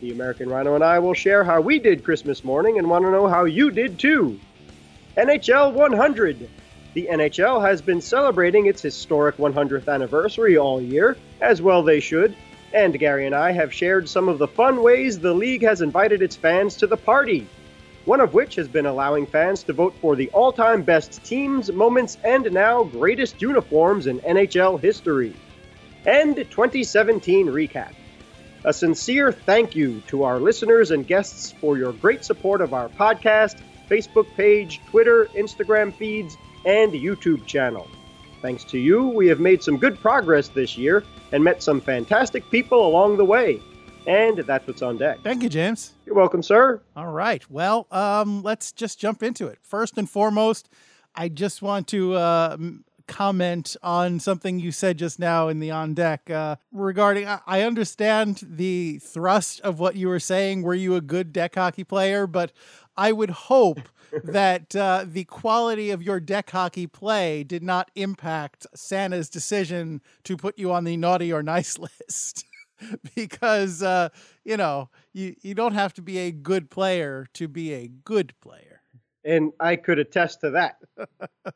The 0.00 0.12
American 0.12 0.48
Rhino 0.48 0.74
and 0.74 0.84
I 0.84 0.98
will 0.98 1.14
share 1.14 1.44
how 1.44 1.60
we 1.60 1.78
did 1.78 2.04
Christmas 2.04 2.42
morning 2.42 2.78
and 2.78 2.88
want 2.88 3.04
to 3.04 3.10
know 3.10 3.26
how 3.26 3.44
you 3.44 3.70
did 3.70 3.98
too. 3.98 4.38
NHL 5.16 5.72
100. 5.72 6.48
The 6.94 7.08
NHL 7.10 7.60
has 7.62 7.82
been 7.82 8.00
celebrating 8.00 8.66
its 8.66 8.82
historic 8.82 9.36
100th 9.36 9.92
anniversary 9.92 10.56
all 10.56 10.80
year, 10.80 11.16
as 11.40 11.62
well 11.62 11.82
they 11.82 12.00
should, 12.00 12.34
and 12.72 12.98
Gary 12.98 13.26
and 13.26 13.34
I 13.34 13.52
have 13.52 13.72
shared 13.72 14.08
some 14.08 14.28
of 14.28 14.38
the 14.38 14.48
fun 14.48 14.82
ways 14.82 15.18
the 15.18 15.34
league 15.34 15.62
has 15.62 15.82
invited 15.82 16.22
its 16.22 16.36
fans 16.36 16.76
to 16.76 16.86
the 16.86 16.96
party 16.96 17.46
one 18.04 18.20
of 18.20 18.34
which 18.34 18.54
has 18.54 18.68
been 18.68 18.86
allowing 18.86 19.26
fans 19.26 19.62
to 19.64 19.72
vote 19.72 19.94
for 20.00 20.16
the 20.16 20.28
all 20.30 20.52
time 20.52 20.82
best 20.82 21.22
teams, 21.24 21.70
moments, 21.70 22.18
and 22.24 22.50
now 22.52 22.82
greatest 22.84 23.40
uniforms 23.42 24.06
in 24.06 24.18
NHL 24.20 24.80
history. 24.80 25.34
And 26.06 26.36
2017 26.36 27.46
recap. 27.48 27.92
A 28.64 28.74
sincere 28.74 29.32
thank 29.32 29.74
you 29.74 30.02
to 30.08 30.22
our 30.22 30.38
listeners 30.38 30.90
and 30.90 31.06
guests 31.06 31.50
for 31.50 31.78
your 31.78 31.94
great 31.94 32.26
support 32.26 32.60
of 32.60 32.74
our 32.74 32.90
podcast, 32.90 33.62
Facebook 33.88 34.26
page, 34.34 34.82
Twitter, 34.90 35.26
Instagram 35.34 35.94
feeds, 35.94 36.36
and 36.66 36.92
YouTube 36.92 37.46
channel. 37.46 37.88
Thanks 38.42 38.64
to 38.64 38.78
you, 38.78 39.08
we 39.08 39.28
have 39.28 39.40
made 39.40 39.62
some 39.62 39.78
good 39.78 39.98
progress 39.98 40.48
this 40.48 40.76
year 40.76 41.04
and 41.32 41.42
met 41.42 41.62
some 41.62 41.80
fantastic 41.80 42.50
people 42.50 42.86
along 42.86 43.16
the 43.16 43.24
way. 43.24 43.62
And 44.06 44.38
that's 44.38 44.66
what's 44.66 44.82
on 44.82 44.98
deck. 44.98 45.20
Thank 45.22 45.42
you, 45.42 45.48
James. 45.48 45.94
You're 46.04 46.14
welcome, 46.14 46.42
sir. 46.42 46.82
All 46.96 47.12
right. 47.12 47.48
Well, 47.50 47.86
um, 47.90 48.42
let's 48.42 48.72
just 48.72 48.98
jump 48.98 49.22
into 49.22 49.46
it. 49.46 49.58
First 49.62 49.96
and 49.96 50.08
foremost, 50.08 50.68
I 51.14 51.28
just 51.28 51.62
want 51.62 51.86
to 51.88 52.14
uh, 52.14 52.56
comment 53.10 53.76
on 53.82 54.20
something 54.20 54.60
you 54.60 54.70
said 54.70 54.96
just 54.96 55.18
now 55.18 55.48
in 55.48 55.58
the 55.58 55.70
on 55.72 55.94
deck 55.94 56.30
uh, 56.30 56.56
regarding. 56.70 57.26
I, 57.26 57.40
I 57.44 57.62
understand 57.62 58.40
the 58.42 59.00
thrust 59.00 59.60
of 59.62 59.80
what 59.80 59.96
you 59.96 60.08
were 60.08 60.20
saying. 60.20 60.62
Were 60.62 60.74
you 60.74 60.94
a 60.94 61.00
good 61.00 61.32
deck 61.32 61.56
hockey 61.56 61.82
player? 61.82 62.28
But 62.28 62.52
I 62.96 63.10
would 63.10 63.30
hope 63.30 63.80
that 64.24 64.74
uh, 64.76 65.04
the 65.06 65.24
quality 65.24 65.90
of 65.90 66.02
your 66.02 66.20
deck 66.20 66.50
hockey 66.50 66.86
play 66.86 67.42
did 67.42 67.64
not 67.64 67.90
impact 67.96 68.66
Santa's 68.74 69.28
decision 69.28 70.00
to 70.24 70.36
put 70.36 70.56
you 70.56 70.72
on 70.72 70.84
the 70.84 70.96
naughty 70.96 71.32
or 71.32 71.42
nice 71.42 71.78
list. 72.08 72.46
because 73.14 73.82
uh, 73.82 74.08
you 74.44 74.56
know 74.56 74.88
you, 75.12 75.34
you 75.42 75.54
don't 75.54 75.74
have 75.74 75.92
to 75.92 76.00
be 76.00 76.16
a 76.18 76.30
good 76.30 76.70
player 76.70 77.26
to 77.34 77.48
be 77.48 77.74
a 77.74 77.88
good 77.88 78.32
player 78.40 78.80
and 79.22 79.52
i 79.60 79.76
could 79.76 79.98
attest 79.98 80.40
to 80.40 80.50
that 80.50 80.76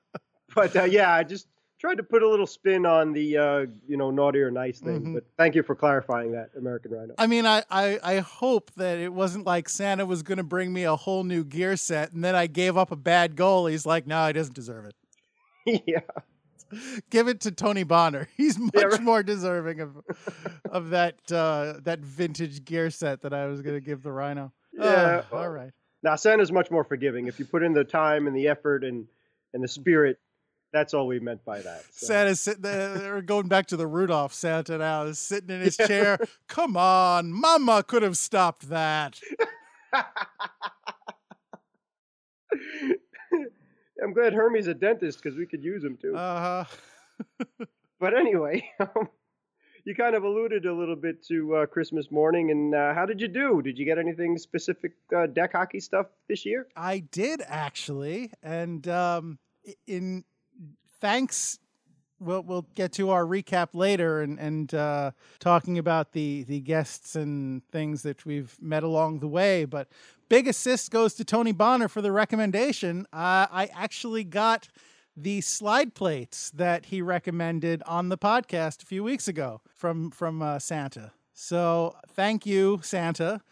but 0.54 0.74
uh, 0.76 0.84
yeah 0.84 1.12
i 1.12 1.22
just 1.22 1.46
tried 1.80 1.96
to 1.96 2.02
put 2.02 2.22
a 2.22 2.28
little 2.28 2.46
spin 2.46 2.86
on 2.86 3.12
the 3.12 3.36
uh, 3.36 3.66
you 3.86 3.96
know 3.96 4.10
naughty 4.10 4.40
or 4.40 4.50
nice 4.50 4.80
thing 4.80 5.02
Mhm. 5.02 5.14
but 5.14 5.24
thank 5.36 5.54
you 5.54 5.62
for 5.62 5.74
clarifying 5.74 6.32
that 6.32 6.50
american 6.56 6.92
rhino 6.92 7.14
I 7.18 7.26
mean, 7.26 7.46
I, 7.46 7.62
I, 7.70 7.98
I 8.02 8.18
hope 8.20 8.70
that 8.76 8.98
it 8.98 9.12
wasn't 9.12 9.46
like 9.46 9.68
Santa 9.68 10.04
was 10.06 10.22
going 10.22 10.38
to 10.38 10.44
bring 10.44 10.72
me 10.72 10.84
a 10.84 10.96
whole 10.96 11.22
new 11.24 11.44
gear 11.44 11.76
set 11.76 12.12
and 12.12 12.24
then 12.24 12.34
I 12.34 12.46
gave 12.48 12.76
up 12.76 12.90
a 12.90 12.96
bad 12.96 13.36
goal. 13.36 13.66
He's 13.66 13.86
like, 13.86 14.06
no, 14.06 14.26
he 14.26 14.32
doesn't 14.32 14.54
deserve 14.54 14.86
it. 14.86 15.82
yeah 15.86 16.00
Give 17.10 17.28
it 17.28 17.40
to 17.42 17.52
Tony 17.52 17.84
Bonner. 17.84 18.28
He's 18.36 18.58
much 18.58 18.72
Yeah, 18.74 18.84
right. 18.84 19.00
more 19.02 19.22
deserving 19.22 19.80
of 19.80 19.96
of 20.70 20.90
that 20.90 21.14
uh, 21.30 21.74
that 21.84 22.00
vintage 22.00 22.64
gear 22.64 22.90
set 22.90 23.20
that 23.22 23.32
I 23.32 23.46
was 23.46 23.62
going 23.62 23.76
to 23.76 23.80
give 23.84 24.02
the 24.02 24.10
Rhino. 24.10 24.52
Yeah, 24.72 25.22
Oh, 25.30 25.36
all 25.36 25.50
right. 25.50 25.70
now 26.02 26.16
santa's 26.16 26.50
much 26.50 26.70
more 26.70 26.82
forgiving 26.82 27.26
if 27.28 27.38
you 27.38 27.44
put 27.44 27.62
in 27.62 27.72
the 27.72 27.84
time 27.84 28.26
and 28.26 28.34
the 28.34 28.48
effort 28.48 28.82
and 28.82 29.06
and 29.52 29.62
the 29.62 29.68
spirit 29.68 30.18
that's 30.74 30.92
all 30.92 31.06
we 31.06 31.20
meant 31.20 31.42
by 31.44 31.62
that 31.62 31.84
so. 31.92 32.06
Santa's 32.06 32.40
sitting 32.40 32.62
there, 32.62 33.22
going 33.22 33.48
back 33.48 33.66
to 33.68 33.76
the 33.78 33.86
Rudolph 33.86 34.34
Santa 34.34 34.76
now, 34.76 35.04
is 35.04 35.18
sitting 35.18 35.48
in 35.48 35.62
his 35.62 35.78
Yeah. 35.78 35.86
chair. 35.86 36.18
Come 36.48 36.76
on, 36.76 37.32
Mama 37.32 37.82
could 37.82 38.02
have 38.02 38.18
stopped 38.18 38.68
that. 38.68 39.18
i'm 44.02 44.12
glad 44.12 44.32
hermie's 44.32 44.66
a 44.66 44.74
dentist 44.74 45.20
because 45.22 45.36
we 45.38 45.46
could 45.46 45.62
use 45.62 45.82
him 45.84 45.96
too 45.96 46.14
Uh 46.16 46.64
huh. 46.66 47.64
But 48.00 48.12
anyway, 48.18 48.68
um, 48.80 49.08
you 49.84 49.94
kind 49.94 50.14
of 50.14 50.24
alluded 50.24 50.66
a 50.66 50.74
little 50.74 50.96
bit 50.96 51.24
to 51.28 51.54
uh, 51.56 51.66
Christmas 51.66 52.10
morning, 52.10 52.50
and 52.50 52.74
uh, 52.74 52.92
how 52.92 53.06
did 53.06 53.18
you 53.20 53.28
do? 53.28 53.62
Did 53.62 53.78
you 53.78 53.86
get 53.86 53.98
anything 53.98 54.36
specific 54.36 54.92
uh, 55.16 55.26
deck 55.26 55.52
hockey 55.52 55.80
stuff 55.80 56.06
this 56.28 56.44
year? 56.44 56.66
I 56.76 56.98
did 56.98 57.40
actually, 57.46 58.30
and 58.42 58.86
um, 58.88 59.38
in 59.86 60.24
thanks, 61.04 61.58
we'll 62.18 62.42
we'll 62.42 62.66
get 62.74 62.90
to 62.90 63.10
our 63.10 63.24
recap 63.24 63.68
later, 63.74 64.22
and 64.22 64.40
and 64.40 64.72
uh, 64.72 65.10
talking 65.38 65.76
about 65.76 66.12
the 66.12 66.44
the 66.44 66.60
guests 66.60 67.14
and 67.14 67.62
things 67.70 68.00
that 68.02 68.24
we've 68.24 68.56
met 68.58 68.82
along 68.82 69.18
the 69.18 69.28
way. 69.28 69.66
But 69.66 69.88
big 70.30 70.48
assist 70.48 70.90
goes 70.90 71.12
to 71.14 71.24
Tony 71.24 71.52
Bonner 71.52 71.88
for 71.88 72.00
the 72.00 72.10
recommendation. 72.10 73.06
Uh, 73.12 73.46
I 73.52 73.68
actually 73.74 74.24
got 74.24 74.68
the 75.14 75.42
slide 75.42 75.94
plates 75.94 76.50
that 76.52 76.86
he 76.86 77.02
recommended 77.02 77.82
on 77.84 78.08
the 78.08 78.16
podcast 78.16 78.82
a 78.82 78.86
few 78.86 79.04
weeks 79.04 79.28
ago 79.28 79.60
from 79.74 80.10
from 80.10 80.40
uh, 80.40 80.58
Santa. 80.58 81.12
So 81.34 81.96
thank 82.14 82.46
you, 82.46 82.80
Santa. 82.82 83.42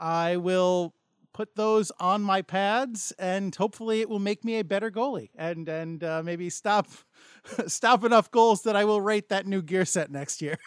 I 0.00 0.38
will 0.38 0.94
put 1.32 1.56
those 1.56 1.90
on 1.98 2.22
my 2.22 2.42
pads, 2.42 3.12
and 3.18 3.54
hopefully 3.54 4.00
it 4.00 4.08
will 4.08 4.18
make 4.18 4.44
me 4.44 4.58
a 4.58 4.64
better 4.64 4.90
goalie, 4.90 5.30
and 5.36 5.68
and 5.68 6.04
uh, 6.04 6.22
maybe 6.24 6.50
stop 6.50 6.88
stop 7.66 8.04
enough 8.04 8.30
goals 8.30 8.62
that 8.62 8.76
I 8.76 8.84
will 8.84 9.00
rate 9.00 9.28
that 9.30 9.46
new 9.46 9.62
gear 9.62 9.84
set 9.84 10.10
next 10.10 10.42
year. 10.42 10.56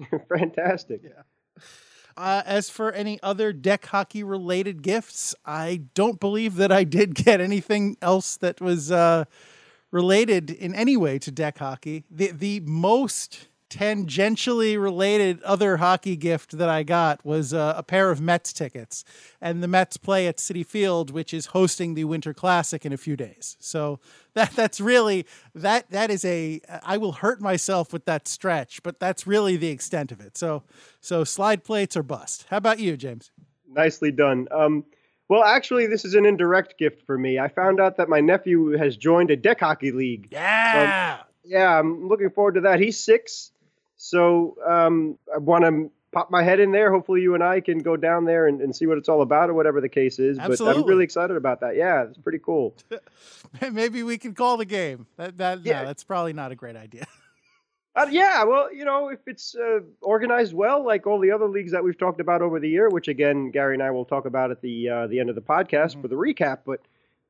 Fantastic. 0.28 1.02
Uh, 2.16 2.42
as 2.44 2.68
for 2.68 2.92
any 2.92 3.18
other 3.22 3.52
deck 3.52 3.86
hockey 3.86 4.22
related 4.22 4.82
gifts, 4.82 5.34
I 5.44 5.82
don't 5.94 6.20
believe 6.20 6.56
that 6.56 6.72
I 6.72 6.84
did 6.84 7.14
get 7.14 7.40
anything 7.40 7.96
else 8.02 8.36
that 8.38 8.60
was 8.60 8.90
uh, 8.90 9.24
related 9.90 10.50
in 10.50 10.74
any 10.74 10.96
way 10.96 11.18
to 11.20 11.30
deck 11.30 11.58
hockey. 11.58 12.04
The 12.10 12.32
the 12.32 12.60
most 12.60 13.48
tangentially 13.70 14.80
related 14.80 15.42
other 15.42 15.78
hockey 15.78 16.16
gift 16.16 16.58
that 16.58 16.68
I 16.68 16.82
got 16.82 17.24
was 17.24 17.54
uh, 17.54 17.74
a 17.76 17.82
pair 17.82 18.10
of 18.10 18.20
Mets 18.20 18.52
tickets, 18.52 19.04
and 19.40 19.62
the 19.62 19.68
Mets 19.68 19.96
play 19.96 20.26
at 20.26 20.36
Citi 20.36 20.66
Field, 20.66 21.10
which 21.10 21.32
is 21.32 21.46
hosting 21.46 21.94
the 21.94 22.04
Winter 22.04 22.34
Classic 22.34 22.84
in 22.84 22.92
a 22.92 22.96
few 22.96 23.16
days. 23.16 23.56
So 23.60 24.00
that 24.34 24.50
that's 24.52 24.80
really 24.80 25.26
that 25.54 25.90
that 25.90 26.10
is 26.10 26.24
a 26.24 26.60
I 26.84 26.98
will 26.98 27.12
hurt 27.12 27.40
myself 27.40 27.92
with 27.92 28.04
that 28.04 28.28
stretch, 28.28 28.82
but 28.82 29.00
that's 29.00 29.26
really 29.26 29.56
the 29.56 29.68
extent 29.68 30.12
of 30.12 30.20
it. 30.20 30.36
So 30.36 30.64
so 31.00 31.24
slide 31.24 31.64
plates 31.64 31.96
or 31.96 32.02
bust. 32.02 32.46
How 32.50 32.58
about 32.58 32.80
you, 32.80 32.96
James? 32.96 33.30
Nicely 33.72 34.10
done. 34.10 34.48
Um, 34.50 34.84
well, 35.28 35.44
actually, 35.44 35.86
this 35.86 36.04
is 36.04 36.14
an 36.14 36.26
indirect 36.26 36.76
gift 36.76 37.06
for 37.06 37.16
me. 37.16 37.38
I 37.38 37.46
found 37.46 37.80
out 37.80 37.98
that 37.98 38.08
my 38.08 38.20
nephew 38.20 38.76
has 38.76 38.96
joined 38.96 39.30
a 39.30 39.36
deck 39.36 39.60
hockey 39.60 39.92
league. 39.92 40.28
Yeah. 40.32 41.18
Yeah, 41.44 41.78
I'm 41.78 42.08
looking 42.08 42.30
forward 42.30 42.56
to 42.56 42.62
that. 42.62 42.80
He's 42.80 42.98
six, 42.98 43.52
so 44.02 44.56
um, 44.66 45.18
I 45.32 45.36
want 45.38 45.64
to 45.64 45.90
pop 46.10 46.30
my 46.30 46.42
head 46.42 46.58
in 46.58 46.72
there. 46.72 46.90
Hopefully, 46.90 47.20
you 47.20 47.34
and 47.34 47.44
I 47.44 47.60
can 47.60 47.78
go 47.80 47.96
down 47.96 48.24
there 48.24 48.46
and, 48.46 48.60
and 48.62 48.74
see 48.74 48.86
what 48.86 48.96
it's 48.98 49.08
all 49.10 49.20
about, 49.20 49.50
or 49.50 49.54
whatever 49.54 49.80
the 49.82 49.88
case 49.90 50.18
is. 50.18 50.38
But 50.38 50.58
I'm 50.60 50.84
really 50.84 51.04
excited 51.04 51.36
about 51.36 51.60
that. 51.60 51.76
Yeah, 51.76 52.04
it's 52.04 52.18
pretty 52.18 52.38
cool. 52.38 52.74
Maybe 53.72 54.02
we 54.02 54.16
can 54.18 54.34
call 54.34 54.56
the 54.56 54.64
game. 54.64 55.06
That 55.16 55.36
that 55.38 55.60
Yeah. 55.64 55.82
no, 55.82 55.86
that's 55.88 56.04
probably 56.04 56.32
not 56.32 56.50
a 56.50 56.54
great 56.56 56.76
idea. 56.76 57.06
Uh, 57.96 58.06
yeah, 58.08 58.44
well, 58.44 58.72
you 58.72 58.84
know, 58.84 59.08
if 59.08 59.18
it's 59.26 59.56
uh, 59.56 59.80
organized 60.00 60.54
well, 60.54 60.86
like 60.86 61.08
all 61.08 61.18
the 61.18 61.32
other 61.32 61.48
leagues 61.48 61.72
that 61.72 61.82
we've 61.82 61.98
talked 61.98 62.20
about 62.20 62.40
over 62.40 62.60
the 62.60 62.68
year, 62.68 62.88
which 62.88 63.08
again, 63.08 63.50
Gary 63.50 63.74
and 63.74 63.82
I 63.82 63.90
will 63.90 64.04
talk 64.04 64.26
about 64.26 64.52
at 64.52 64.60
the 64.62 64.88
uh, 64.88 65.06
the 65.08 65.18
end 65.18 65.28
of 65.28 65.34
the 65.34 65.40
podcast 65.42 65.96
Mhm. 65.96 66.02
for 66.02 66.06
the 66.06 66.14
recap. 66.14 66.58
But 66.64 66.80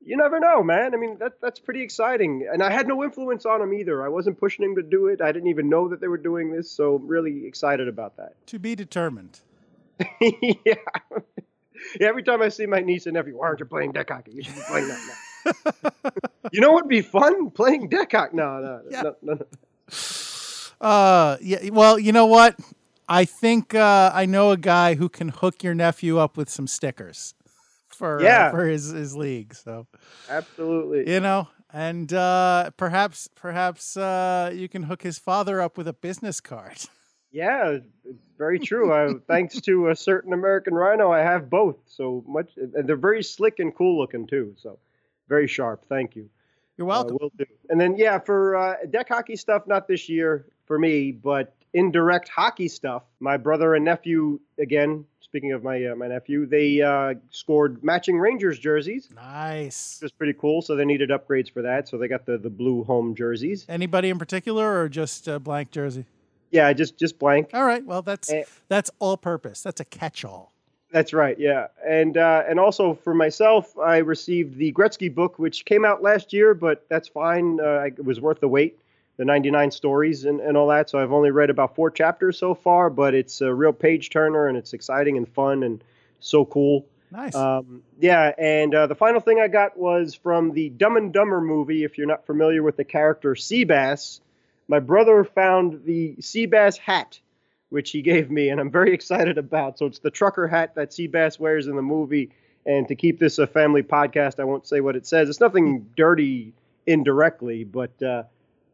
you 0.02 0.16
never 0.16 0.40
know, 0.40 0.62
man. 0.62 0.94
I 0.94 0.96
mean, 0.96 1.18
that 1.18 1.34
that's 1.42 1.60
pretty 1.60 1.82
exciting. 1.82 2.48
And 2.52 2.62
I 2.62 2.70
had 2.72 2.88
no 2.88 3.04
influence 3.04 3.44
on 3.46 3.60
him 3.60 3.72
either. 3.74 4.02
I 4.04 4.08
wasn't 4.08 4.38
pushing 4.38 4.64
him 4.64 4.76
to 4.76 4.82
do 4.82 5.08
it. 5.08 5.20
I 5.20 5.32
didn't 5.32 5.48
even 5.48 5.68
know 5.68 5.88
that 5.88 6.00
they 6.00 6.08
were 6.08 6.16
doing 6.18 6.50
this. 6.50 6.70
So 6.70 6.96
really 6.96 7.46
excited 7.46 7.88
about 7.88 8.16
that. 8.16 8.34
to 8.48 8.58
be 8.58 8.74
determined. 8.74 9.40
yeah. 10.20 10.40
yeah. 10.64 10.74
Every 12.00 12.22
time 12.22 12.42
I 12.42 12.48
see 12.50 12.66
my 12.66 12.80
niece 12.80 13.06
and 13.06 13.14
nephew, 13.14 13.36
why 13.38 13.46
aren't 13.48 13.60
you 13.60 13.66
playing 13.66 13.92
deck 13.92 14.10
hockey? 14.10 14.32
You 14.32 14.42
should 14.42 14.54
be 14.54 14.60
playing 14.68 14.88
that 14.88 15.16
now. 16.04 16.10
you 16.52 16.60
know 16.60 16.72
what'd 16.72 16.88
be 16.88 17.00
fun? 17.02 17.50
Playing 17.50 17.88
deck 17.88 18.12
hockey. 18.12 18.36
No, 18.36 18.58
no, 18.60 18.82
Yeah. 18.90 19.02
no, 19.02 19.16
no, 19.22 19.34
no. 19.34 19.46
Uh, 20.80 21.36
yeah. 21.42 21.68
Well, 21.70 21.98
you 21.98 22.12
know 22.12 22.26
what? 22.26 22.56
I 23.08 23.24
think 23.24 23.74
uh, 23.74 24.10
I 24.14 24.24
know 24.26 24.50
a 24.50 24.56
guy 24.56 24.94
who 24.94 25.08
can 25.08 25.28
hook 25.30 25.62
your 25.62 25.74
nephew 25.74 26.18
up 26.18 26.36
with 26.36 26.48
some 26.48 26.66
stickers 26.66 27.34
for 28.00 28.20
uh, 28.20 28.24
Yeah. 28.24 28.50
for 28.50 28.64
his 28.66 28.90
his 28.90 29.14
league. 29.14 29.54
So 29.54 29.86
Absolutely. 30.28 31.12
you 31.12 31.20
know, 31.20 31.48
and 31.72 32.12
uh, 32.12 32.70
perhaps 32.76 33.28
perhaps 33.34 33.96
uh, 33.96 34.50
you 34.54 34.68
can 34.68 34.82
hook 34.84 35.02
his 35.02 35.18
father 35.18 35.60
up 35.60 35.76
with 35.78 35.86
a 35.86 35.92
business 35.92 36.40
card. 36.40 36.78
Yeah, 37.32 37.78
it's 38.04 38.26
very 38.36 38.58
true. 38.58 38.92
I, 38.92 39.14
thanks 39.28 39.60
to 39.60 39.90
a 39.90 39.94
certain 39.94 40.32
American 40.32 40.74
Rhino, 40.74 41.12
I 41.12 41.20
have 41.20 41.48
both. 41.48 41.76
So 41.86 42.24
much, 42.26 42.50
and 42.56 42.88
they're 42.88 42.96
very 42.96 43.22
slick 43.22 43.60
and 43.60 43.72
cool 43.72 43.96
looking 44.00 44.26
too. 44.26 44.52
So 44.56 44.80
very 45.28 45.46
sharp. 45.46 45.84
Thank 45.88 46.16
you. 46.16 46.28
You're 46.76 46.88
Uh, 46.88 46.94
welcome. 47.06 47.18
will 47.20 47.30
do. 47.38 47.44
And 47.68 47.80
then 47.80 47.96
yeah, 47.96 48.18
for 48.18 48.56
uh, 48.56 48.74
deck 48.90 49.06
hockey 49.10 49.36
stuff, 49.36 49.68
not 49.68 49.86
this 49.86 50.08
year 50.08 50.46
for 50.66 50.76
me, 50.76 51.12
but 51.12 51.54
indirect 51.72 52.28
hockey 52.28 52.66
stuff. 52.66 53.04
My 53.20 53.36
brother 53.36 53.76
and 53.76 53.84
nephew, 53.84 54.40
again, 54.58 55.04
speaking 55.30 55.52
of 55.52 55.62
my 55.62 55.84
uh, 55.86 55.94
my 55.94 56.08
nephew, 56.08 56.44
they 56.44 56.82
uh, 56.82 57.14
scored 57.30 57.84
matching 57.84 58.18
Rangers 58.18 58.58
jerseys. 58.58 59.08
nice. 59.14 59.98
It 60.02 60.04
was 60.06 60.12
pretty 60.12 60.32
cool. 60.38 60.60
So 60.60 60.74
they 60.74 60.84
needed 60.84 61.10
upgrades 61.10 61.50
for 61.52 61.62
that. 61.62 61.88
So 61.88 61.98
they 61.98 62.08
got 62.08 62.26
the 62.26 62.36
the 62.36 62.50
blue 62.50 62.82
home 62.82 63.14
jerseys. 63.14 63.64
Anybody 63.68 64.08
in 64.10 64.18
particular, 64.18 64.80
or 64.80 64.88
just 64.88 65.28
a 65.28 65.38
blank 65.38 65.70
jersey? 65.70 66.04
Yeah, 66.50 66.72
just 66.72 66.98
just 66.98 67.16
blank. 67.20 67.50
All 67.54 67.64
right. 67.64 67.84
Well, 67.84 68.02
that's 68.02 68.28
Eh. 68.30 68.42
that's 68.68 68.90
all 68.98 69.16
purpose. 69.16 69.62
That's 69.62 69.80
a 69.80 69.84
catch-all. 69.84 70.52
That's 70.92 71.12
right, 71.12 71.38
yeah, 71.38 71.68
and 71.86 72.16
uh, 72.16 72.42
and 72.48 72.58
also 72.58 72.94
for 72.94 73.14
myself, 73.14 73.78
I 73.78 73.98
received 73.98 74.56
the 74.58 74.72
Gretzky 74.72 75.14
book, 75.14 75.38
which 75.38 75.64
came 75.64 75.84
out 75.84 76.02
last 76.02 76.32
year, 76.32 76.52
but 76.54 76.84
that's 76.88 77.06
fine. 77.06 77.60
Uh, 77.60 77.82
it 77.86 78.04
was 78.04 78.20
worth 78.20 78.40
the 78.40 78.48
wait, 78.48 78.76
the 79.20 79.26
99 79.26 79.70
stories 79.70 80.24
and, 80.24 80.40
and 80.40 80.56
all 80.56 80.68
that. 80.68 80.88
So 80.88 80.98
I've 80.98 81.12
only 81.12 81.30
read 81.30 81.50
about 81.50 81.74
four 81.74 81.90
chapters 81.90 82.38
so 82.38 82.54
far, 82.54 82.88
but 82.88 83.14
it's 83.14 83.42
a 83.42 83.52
real 83.52 83.74
page 83.74 84.08
turner, 84.08 84.48
and 84.48 84.56
it's 84.56 84.72
exciting 84.72 85.18
and 85.18 85.28
fun 85.28 85.62
and 85.62 85.84
so 86.20 86.46
cool. 86.46 86.86
Nice. 87.10 87.34
Um, 87.34 87.82
yeah, 88.00 88.32
and 88.38 88.74
uh, 88.74 88.86
the 88.86 88.94
final 88.94 89.20
thing 89.20 89.38
I 89.38 89.48
got 89.48 89.76
was 89.76 90.14
from 90.14 90.52
the 90.54 90.70
Dumb 90.70 90.96
and 90.96 91.12
Dumber 91.12 91.42
movie. 91.42 91.84
If 91.84 91.98
you're 91.98 92.06
not 92.06 92.24
familiar 92.24 92.62
with 92.62 92.78
the 92.78 92.84
character 92.84 93.34
Seabass, 93.34 94.20
my 94.68 94.78
brother 94.78 95.22
found 95.24 95.84
the 95.84 96.16
Seabass 96.20 96.78
hat, 96.78 97.20
which 97.68 97.90
he 97.90 98.00
gave 98.00 98.30
me, 98.30 98.48
and 98.48 98.58
I'm 98.58 98.70
very 98.70 98.94
excited 98.94 99.36
about. 99.36 99.76
So 99.76 99.84
it's 99.84 99.98
the 99.98 100.10
trucker 100.10 100.48
hat 100.48 100.76
that 100.76 100.92
Seabass 100.92 101.38
wears 101.38 101.66
in 101.66 101.76
the 101.76 101.82
movie. 101.82 102.30
And 102.64 102.88
to 102.88 102.94
keep 102.94 103.18
this 103.18 103.38
a 103.38 103.46
family 103.46 103.82
podcast, 103.82 104.40
I 104.40 104.44
won't 104.44 104.66
say 104.66 104.80
what 104.80 104.96
it 104.96 105.06
says. 105.06 105.28
It's 105.28 105.40
nothing 105.40 105.90
dirty 105.94 106.54
indirectly, 106.86 107.64
but 107.64 108.02
uh, 108.02 108.22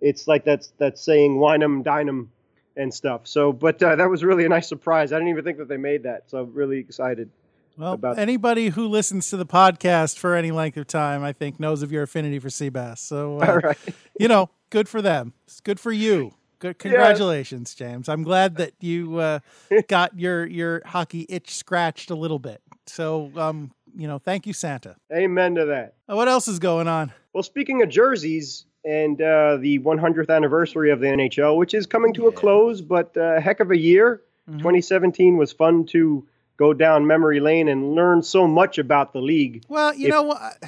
it's 0.01 0.27
like 0.29 0.45
that's 0.45 0.73
that's 0.79 1.01
saying 1.03 1.39
wine 1.39 1.63
'em, 1.63 1.83
dine 1.83 2.09
'em, 2.09 2.31
and 2.77 2.93
stuff. 2.93 3.23
So, 3.27 3.53
but 3.53 3.83
uh, 3.83 3.97
that 3.97 4.09
was 4.11 4.23
really 4.25 4.45
a 4.45 4.49
nice 4.49 4.69
surprise. 4.69 5.13
I 5.13 5.17
didn't 5.17 5.31
even 5.31 5.45
think 5.45 5.59
that 5.59 5.69
they 5.69 5.77
made 5.79 6.03
that. 6.05 6.31
So, 6.31 6.39
I'm 6.43 6.53
really 6.55 6.79
excited. 6.79 7.31
Well, 7.79 7.93
about- 7.95 8.19
anybody 8.19 8.69
who 8.71 8.87
listens 8.89 9.29
to 9.31 9.37
the 9.37 9.47
podcast 9.47 10.19
for 10.19 10.35
any 10.35 10.51
length 10.51 10.77
of 10.79 10.87
time, 10.87 11.23
I 11.23 11.33
think, 11.33 11.61
knows 11.61 11.83
of 11.83 11.93
your 11.93 12.03
affinity 12.05 12.39
for 12.39 12.49
sea 12.51 12.69
bass. 12.71 13.01
So, 13.01 13.39
uh, 13.43 13.47
All 13.47 13.57
right. 13.59 13.79
you 14.19 14.29
know, 14.29 14.51
good 14.71 14.89
for 14.89 15.03
them. 15.03 15.33
It's 15.47 15.61
good 15.61 15.79
for 15.81 15.93
you. 15.93 16.33
Good, 16.59 16.79
congratulations, 16.79 17.75
James. 17.75 18.09
I'm 18.09 18.23
glad 18.23 18.57
that 18.57 18.73
you 18.81 19.19
uh, 19.19 19.41
got 19.89 20.19
your 20.19 20.47
your 20.47 20.83
hockey 20.87 21.27
itch 21.29 21.55
scratched 21.55 22.11
a 22.11 22.15
little 22.15 22.39
bit. 22.39 22.63
So, 22.87 23.31
um, 23.37 23.73
you 23.97 24.07
know, 24.09 24.19
thank 24.19 24.47
you, 24.47 24.53
Santa. 24.53 24.97
Amen 25.15 25.55
to 25.57 25.65
that. 25.67 25.95
What 26.07 26.29
else 26.29 26.49
is 26.49 26.59
going 26.59 26.89
on? 26.89 27.13
Well, 27.33 27.43
speaking 27.43 27.83
of 27.83 27.89
jerseys 27.89 28.66
and 28.87 29.21
uh, 29.21 29.57
the 29.57 29.81
100th 29.81 30.31
anniversary 30.31 30.91
of 30.93 31.01
the 31.01 31.07
NHL, 31.09 31.57
which 31.57 31.75
is 31.75 31.87
coming 31.87 32.15
to 32.15 32.29
a 32.29 32.33
close, 32.33 32.81
but 32.81 33.17
a 33.17 33.41
heck 33.41 33.61
of 33.61 33.71
a 33.71 33.77
year. 33.77 34.23
Mm-hmm. 34.49 34.59
2017 34.59 35.37
was 35.37 35.53
fun 35.53 35.87
to 35.87 36.27
go 36.57 36.73
down 36.73 37.07
memory 37.07 37.41
lane 37.41 37.69
and 37.69 37.95
learn 37.95 38.23
so 38.23 38.47
much 38.47 38.79
about 38.79 39.13
the 39.13 39.21
league. 39.21 39.65
Well, 39.69 39.93
you 39.95 40.07
If- 40.07 40.11
know 40.13 40.23
what? 40.23 40.63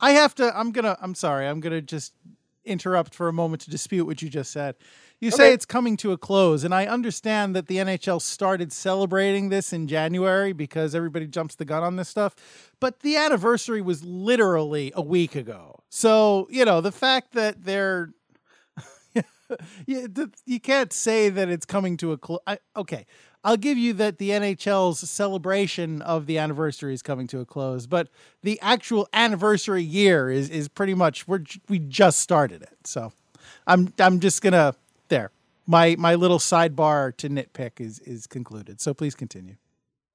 I 0.00 0.12
have 0.12 0.34
to. 0.36 0.58
I'm 0.58 0.72
gonna. 0.72 0.96
I'm 1.00 1.14
sorry. 1.14 1.46
I'm 1.46 1.60
gonna 1.60 1.80
just 1.82 2.12
interrupt 2.64 3.14
for 3.14 3.28
a 3.28 3.32
moment 3.32 3.62
to 3.62 3.70
dispute 3.70 4.04
what 4.06 4.20
you 4.22 4.28
just 4.28 4.50
said. 4.50 4.74
You 5.22 5.30
say 5.30 5.52
it's 5.52 5.64
coming 5.64 5.96
to 5.98 6.10
a 6.10 6.18
close, 6.18 6.64
and 6.64 6.74
I 6.74 6.86
understand 6.86 7.54
that 7.54 7.68
the 7.68 7.76
NHL 7.76 8.20
started 8.20 8.72
celebrating 8.72 9.50
this 9.50 9.72
in 9.72 9.86
January 9.86 10.52
because 10.52 10.96
everybody 10.96 11.28
jumps 11.28 11.54
the 11.54 11.64
gun 11.64 11.84
on 11.84 11.94
this 11.94 12.08
stuff. 12.08 12.34
But 12.80 13.00
the 13.00 13.14
anniversary 13.16 13.80
was 13.82 14.02
literally 14.02 14.92
a 14.96 15.00
week 15.00 15.36
ago. 15.36 15.78
So 15.90 16.48
you 16.50 16.64
know 16.64 16.80
the 16.80 16.90
fact 16.90 17.34
that 17.34 17.62
they're 17.62 18.10
you, 19.86 20.08
you 20.44 20.58
can't 20.58 20.92
say 20.92 21.28
that 21.28 21.48
it's 21.48 21.66
coming 21.66 21.96
to 21.98 22.10
a 22.10 22.18
close. 22.18 22.40
Okay, 22.76 23.06
I'll 23.44 23.56
give 23.56 23.78
you 23.78 23.92
that 23.92 24.18
the 24.18 24.30
NHL's 24.30 25.08
celebration 25.08 26.02
of 26.02 26.26
the 26.26 26.38
anniversary 26.38 26.94
is 26.94 27.02
coming 27.02 27.28
to 27.28 27.38
a 27.38 27.44
close, 27.44 27.86
but 27.86 28.08
the 28.42 28.58
actual 28.60 29.08
anniversary 29.12 29.84
year 29.84 30.30
is 30.30 30.50
is 30.50 30.66
pretty 30.66 30.94
much 30.94 31.28
we're 31.28 31.44
we 31.68 31.78
just 31.78 32.18
started 32.18 32.62
it. 32.62 32.76
So 32.82 33.12
I'm 33.68 33.92
I'm 34.00 34.18
just 34.18 34.42
gonna 34.42 34.74
there. 35.12 35.30
My 35.66 35.94
my 35.98 36.16
little 36.16 36.38
sidebar 36.38 37.16
to 37.18 37.28
nitpick 37.28 37.80
is 37.80 38.00
is 38.00 38.26
concluded. 38.26 38.80
So 38.80 38.92
please 38.94 39.14
continue. 39.14 39.56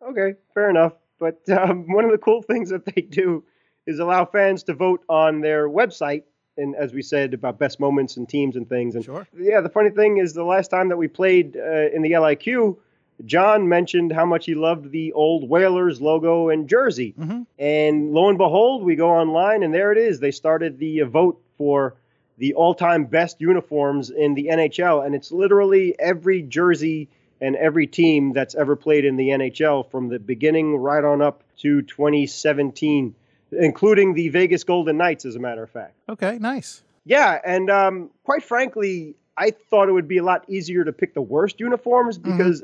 Okay, 0.01 0.36
fair 0.54 0.70
enough. 0.70 0.94
But 1.20 1.48
um, 1.50 1.92
one 1.92 2.06
of 2.06 2.12
the 2.12 2.18
cool 2.18 2.42
things 2.42 2.70
that 2.70 2.86
they 2.86 3.01
do 3.01 3.44
is 3.86 4.00
allow 4.00 4.25
fans 4.25 4.63
to 4.63 4.74
vote 4.74 5.04
on 5.08 5.42
their 5.42 5.70
website. 5.70 6.24
And 6.58 6.75
as 6.75 6.92
we 6.92 7.01
said 7.01 7.34
about 7.34 7.60
best 7.60 7.80
moments 7.80 8.18
and 8.18 8.27
teams 8.27 8.56
and 8.56 8.68
things. 8.68 8.96
And 8.96 9.06
Sure. 9.06 9.27
yeah, 9.38 9.62
the 9.62 9.70
funny 9.70 9.92
thing 9.92 10.18
is 10.18 10.34
the 10.34 10.44
last 10.44 10.70
time 10.70 10.89
that 10.89 10.98
we 10.98 11.08
played 11.08 11.56
uh, 11.56 11.96
in 11.96 12.01
the 12.01 12.12
LIQ, 12.12 12.77
John 13.25 13.70
mentioned 13.70 14.12
how 14.12 14.25
much 14.25 14.46
he 14.46 14.56
loved 14.56 14.92
the 14.92 15.13
old 15.13 15.48
Whalers 15.50 16.01
logo 16.01 16.50
and 16.50 16.68
jersey. 16.68 17.13
Mm-hmm. 17.18 17.44
And 17.60 18.12
lo 18.12 18.30
and 18.30 18.38
behold, 18.38 18.84
we 18.84 18.96
go 18.96 19.10
online 19.10 19.62
and 19.63 19.74
there 19.74 19.92
it 19.92 19.98
is. 20.00 20.20
They 20.20 20.32
started 20.32 20.80
the 20.80 21.01
uh, 21.01 21.06
vote 21.06 21.39
for 21.58 21.96
the 22.38 22.53
all-time 22.53 23.06
best 23.06 23.41
uniforms 23.41 24.10
in 24.10 24.36
the 24.36 24.48
NHL, 24.51 25.06
and 25.06 25.15
it's 25.15 25.32
literally 25.32 25.96
every 26.00 26.41
jersey 26.41 27.10
and 27.41 27.56
every 27.56 27.88
team 27.88 28.34
that's 28.34 28.56
ever 28.56 28.75
played 28.75 29.06
in 29.06 29.15
the 29.15 29.29
NHL 29.29 29.89
from 29.89 30.10
the 30.10 30.20
beginning 30.20 30.77
right 30.77 31.03
on 31.03 31.22
up 31.22 31.44
to 31.60 31.82
2017, 31.82 33.15
including 33.51 34.13
the 34.13 34.29
Vegas 34.29 34.63
Golden 34.63 34.98
Knights, 34.98 35.25
as 35.25 35.36
a 35.36 35.39
matter 35.39 35.63
of 35.63 35.70
fact. 35.70 35.94
Okay, 36.10 36.38
nice. 36.39 36.84
Yeah, 37.06 37.39
and 37.46 37.70
um, 37.70 38.10
quite 38.24 38.44
frankly, 38.44 39.15
I 39.38 39.51
thought 39.51 39.88
it 39.88 39.91
would 39.91 40.08
be 40.08 40.17
a 40.17 40.24
lot 40.24 40.46
easier 40.50 40.84
to 40.84 40.91
pick 40.91 41.13
the 41.13 41.22
worst 41.22 41.60
uniforms 41.60 42.17
because 42.17 42.63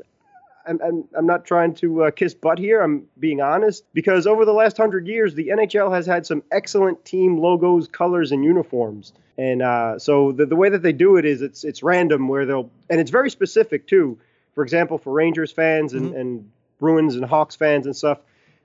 I'm, 0.66 0.80
I'm, 0.82 1.04
I'm 1.16 1.26
not 1.26 1.44
trying 1.44 1.74
to 1.76 2.04
uh, 2.04 2.10
kiss 2.10 2.34
butt 2.34 2.58
here. 2.58 2.80
I'm 2.80 3.06
being 3.18 3.40
honest 3.40 3.84
because 3.92 4.26
over 4.26 4.44
the 4.44 4.52
last 4.52 4.76
hundred 4.76 5.06
years, 5.06 5.34
the 5.34 5.48
NHL 5.48 5.94
has 5.94 6.06
had 6.06 6.26
some 6.26 6.42
excellent 6.50 7.04
team 7.04 7.38
logos, 7.38 7.88
colors, 7.88 8.32
and 8.32 8.44
uniforms. 8.44 9.12
And 9.36 9.62
uh, 9.62 9.98
so 9.98 10.32
the, 10.32 10.46
the 10.46 10.56
way 10.56 10.68
that 10.68 10.82
they 10.82 10.92
do 10.92 11.16
it 11.16 11.24
is 11.24 11.42
it's 11.42 11.64
it's 11.64 11.82
random 11.82 12.28
where 12.28 12.46
they'll 12.46 12.70
and 12.88 13.00
it's 13.00 13.10
very 13.10 13.30
specific 13.30 13.86
too. 13.86 14.18
For 14.54 14.62
example, 14.62 14.98
for 14.98 15.12
Rangers 15.12 15.50
fans 15.50 15.94
and, 15.94 16.14
and 16.14 16.50
Bruins 16.78 17.16
and 17.16 17.24
Hawks 17.24 17.56
fans 17.56 17.86
and 17.86 17.96
stuff, 17.96 18.18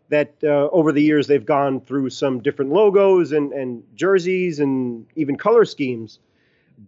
that 0.10 0.34
uh, 0.44 0.70
over 0.72 0.92
the 0.92 1.02
years 1.02 1.26
they've 1.28 1.46
gone 1.46 1.82
through 1.82 2.12
some 2.12 2.42
different 2.42 2.72
logos 2.72 3.32
and, 3.32 3.54
and 3.54 3.84
jerseys 3.96 4.60
and 4.60 5.08
even 5.16 5.36
color 5.36 5.66
schemes, 5.66 6.20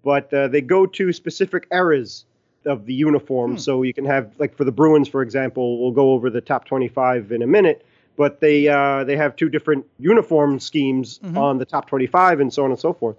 but 0.04 0.32
uh, 0.34 0.48
they 0.50 0.62
go 0.62 0.86
to 0.86 1.12
specific 1.14 1.68
eras 1.72 2.26
of 2.66 2.86
the 2.86 2.94
uniform. 2.94 3.58
So 3.58 3.82
you 3.82 3.94
can 3.94 4.06
have 4.06 4.34
like 4.40 4.56
for 4.56 4.64
the 4.64 4.72
Bruins, 4.72 5.08
for 5.08 5.22
example, 5.22 5.82
we'll 5.82 5.92
go 5.92 6.12
over 6.12 6.30
the 6.30 6.42
top 6.42 6.66
25 6.66 7.32
in 7.32 7.42
a 7.42 7.48
minute. 7.48 7.86
But 8.18 8.40
they 8.40 8.68
uh, 8.68 9.04
they 9.06 9.16
have 9.16 9.36
two 9.36 9.50
different 9.50 9.86
uniform 9.98 10.60
schemes 10.60 11.20
on 11.38 11.58
the 11.58 11.66
top 11.66 11.88
25 11.88 12.40
and 12.40 12.54
so 12.54 12.66
on 12.66 12.72
and 12.72 12.80
so 12.80 12.94
forth, 12.94 13.16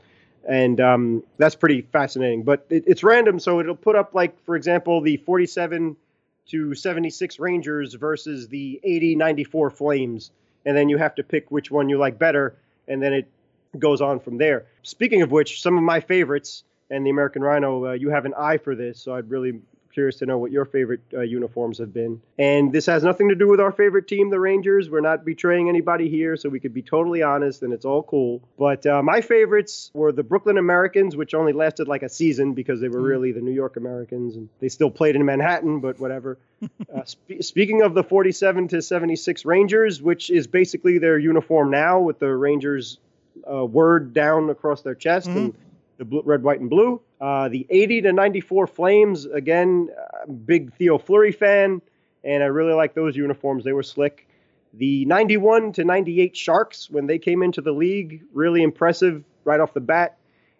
and 0.49 0.81
um, 0.81 1.23
that's 1.39 1.55
pretty 1.55 1.83
fascinating. 1.83 2.43
But 2.43 2.67
it, 2.71 2.85
it's 2.87 3.03
random, 3.03 3.39
so 3.39 3.61
it'll 3.61 3.77
put 3.77 3.97
up 3.97 4.15
like 4.15 4.45
for 4.45 4.57
example 4.57 5.01
the 5.01 5.17
47 5.19 5.97
to 6.49 6.75
76 6.75 7.39
Rangers 7.39 7.95
versus 7.95 8.49
the 8.49 8.81
80 8.83 9.17
94 9.17 9.71
Flames. 9.71 10.31
And 10.65 10.77
then 10.77 10.89
you 10.89 10.97
have 10.99 11.15
to 11.17 11.23
pick 11.23 11.51
which 11.51 11.71
one 11.71 11.89
you 11.89 11.99
like 11.99 12.19
better. 12.19 12.57
And 12.89 13.03
then 13.03 13.13
it 13.13 13.29
goes 13.79 14.01
on 14.01 14.21
from 14.21 14.39
there. 14.39 14.67
Speaking 14.83 15.23
of 15.23 15.31
which, 15.31 15.63
some 15.63 15.77
of 15.77 15.83
my 15.83 16.01
favorites 16.01 16.65
and 16.91 17.07
the 17.07 17.11
American 17.11 17.43
Rhino, 17.43 17.87
uh, 17.87 17.93
you 17.93 18.11
have 18.11 18.27
an 18.27 18.35
eye 18.37 18.59
for 18.59 18.75
this. 18.75 19.01
So 19.01 19.15
I'd 19.15 19.31
really 19.31 19.61
curious 19.93 20.19
to 20.19 20.27
know 20.27 20.39
what 20.39 20.51
your 20.51 20.65
favorite 20.65 21.01
uh, 21.13 21.21
uniforms 21.21 21.79
have 21.79 21.93
been. 21.93 22.21
And 22.39 22.73
this 22.73 22.87
has 22.87 23.03
nothing 23.05 23.29
to 23.29 23.35
do 23.35 23.49
with 23.49 23.61
our 23.61 23.73
favorite 23.73 24.09
team, 24.09 24.31
the 24.31 24.41
Rangers. 24.41 24.91
We're 24.91 25.01
not 25.01 25.25
betraying 25.25 25.69
anybody 25.69 26.09
here, 26.09 26.37
so 26.37 26.49
we 26.49 26.61
could 26.61 26.75
be 26.75 26.83
totally 26.83 27.23
honest, 27.23 27.63
and 27.63 27.73
it's 27.73 27.85
all 27.85 28.03
cool. 28.03 28.43
But 28.59 28.87
uh, 28.87 29.03
my 29.03 29.21
favorites 29.21 29.91
were 29.95 30.13
the 30.13 30.23
Brooklyn 30.23 30.59
Americans, 30.59 31.17
which 31.17 31.35
only 31.35 31.53
lasted 31.53 31.89
like 31.89 32.03
a 32.03 32.09
season 32.09 32.55
because 32.55 32.81
they 32.81 32.89
were 32.89 33.01
really 33.01 33.33
the 33.33 33.41
New 33.41 33.53
York 33.53 33.77
Americans, 33.77 34.37
and 34.37 34.49
they 34.61 34.69
still 34.69 34.91
played 34.91 35.17
in 35.17 35.25
Manhattan, 35.25 35.81
but 35.81 36.01
whatever. 36.01 36.39
uh, 36.63 37.05
spe- 37.05 37.41
speaking 37.41 37.83
of 37.83 37.95
the 37.95 38.03
47 38.03 38.69
to 38.69 38.83
76 38.83 39.45
Rangers, 39.45 40.01
which 40.01 40.31
is 40.31 40.47
basically 40.47 40.99
their 40.99 41.19
uniform 41.19 41.71
now 41.71 42.01
with 42.01 42.19
the 42.19 42.35
Rangers 42.35 42.99
uh, 43.51 43.65
word 43.65 44.13
down 44.13 44.51
across 44.51 44.83
their 44.83 44.95
chest 44.95 45.29
and 45.29 45.55
the 45.99 46.05
blue, 46.05 46.23
red, 46.25 46.43
white, 46.43 46.61
and 46.61 46.71
blue. 46.71 47.01
Uh, 47.21 47.49
the 47.49 47.67
80 47.71 48.03
to 48.03 48.13
94 48.13 48.67
Flames, 48.67 49.27
again, 49.27 49.89
uh, 49.97 50.31
big 50.31 50.73
Theo 50.75 50.99
Fleury 50.99 51.33
fan, 51.33 51.81
and 52.25 52.43
I 52.43 52.47
really 52.47 52.73
like 52.73 52.95
those 52.95 53.17
uniforms. 53.17 53.65
They 53.65 53.73
were 53.73 53.83
slick. 53.83 54.29
The 54.75 55.05
91 55.05 55.73
to 55.75 55.85
98 55.85 56.37
Sharks, 56.37 56.91
when 56.91 57.07
they 57.07 57.19
came 57.19 57.43
into 57.43 57.61
the 57.61 57.73
league, 57.73 58.23
really 58.33 58.63
impressive 58.63 59.23
right 59.45 59.61
off 59.61 59.75
the 59.75 59.81
bat. 59.81 60.17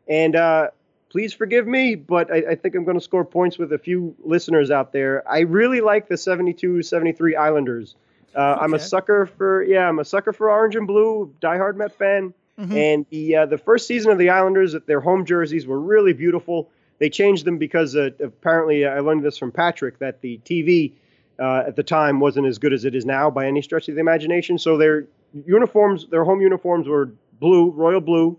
And 0.07 0.37
uh, 0.37 0.69
please 1.09 1.33
forgive 1.33 1.67
me, 1.67 1.95
but 1.95 2.33
I, 2.33 2.51
I 2.51 2.55
think 2.55 2.75
I'm 2.75 2.85
going 2.85 2.99
to 2.99 3.05
score 3.05 3.25
points 3.25 3.59
with 3.59 3.73
a 3.73 3.79
few 3.79 4.15
listeners 4.25 4.71
out 4.71 4.93
there. 4.93 5.29
I 5.31 5.41
really 5.41 5.81
like 5.81 6.09
the 6.09 6.17
72 6.17 6.83
73 6.83 7.37
Islanders. 7.37 7.95
Uh, 8.35 8.57
I'm 8.61 8.73
a 8.73 8.79
sucker 8.79 9.27
for 9.27 9.63
yeah, 9.63 9.87
I'm 9.87 9.99
a 9.99 10.05
sucker 10.05 10.33
for 10.33 10.51
orange 10.51 10.75
and 10.75 10.87
blue. 10.87 11.35
Diehard 11.41 11.77
Met 11.77 11.93
fan. 11.93 12.33
And 12.59 13.07
the 13.11 13.37
uh, 13.37 13.47
the 13.47 13.59
first 13.59 13.87
season 13.87 14.13
of 14.13 14.19
the 14.19 14.31
Islanders, 14.31 14.75
their 14.87 15.01
home 15.01 15.25
jerseys 15.25 15.67
were 15.67 15.81
really 15.81 16.13
beautiful. 16.13 16.71
They 16.99 17.11
changed 17.11 17.45
them 17.45 17.59
because 17.59 17.97
uh, 17.97 18.11
apparently 18.23 18.87
I 18.87 19.01
learned 19.01 19.25
this 19.25 19.39
from 19.39 19.51
Patrick 19.51 19.99
that 19.99 20.21
the 20.21 20.39
TV 20.45 20.93
uh, 21.39 21.65
at 21.67 21.77
the 21.77 21.83
time 21.83 22.21
wasn't 22.21 22.47
as 22.47 22.59
good 22.59 22.73
as 22.73 22.85
it 22.85 22.95
is 22.95 23.05
now 23.05 23.31
by 23.31 23.47
any 23.47 23.63
stretch 23.63 23.89
of 23.89 23.95
the 23.95 24.01
imagination. 24.01 24.59
So 24.59 24.77
their 24.77 25.07
uniforms, 25.47 26.07
their 26.09 26.25
home 26.25 26.41
uniforms 26.41 26.87
were 26.87 27.11
blue, 27.41 27.71
royal 27.71 28.01
blue, 28.01 28.37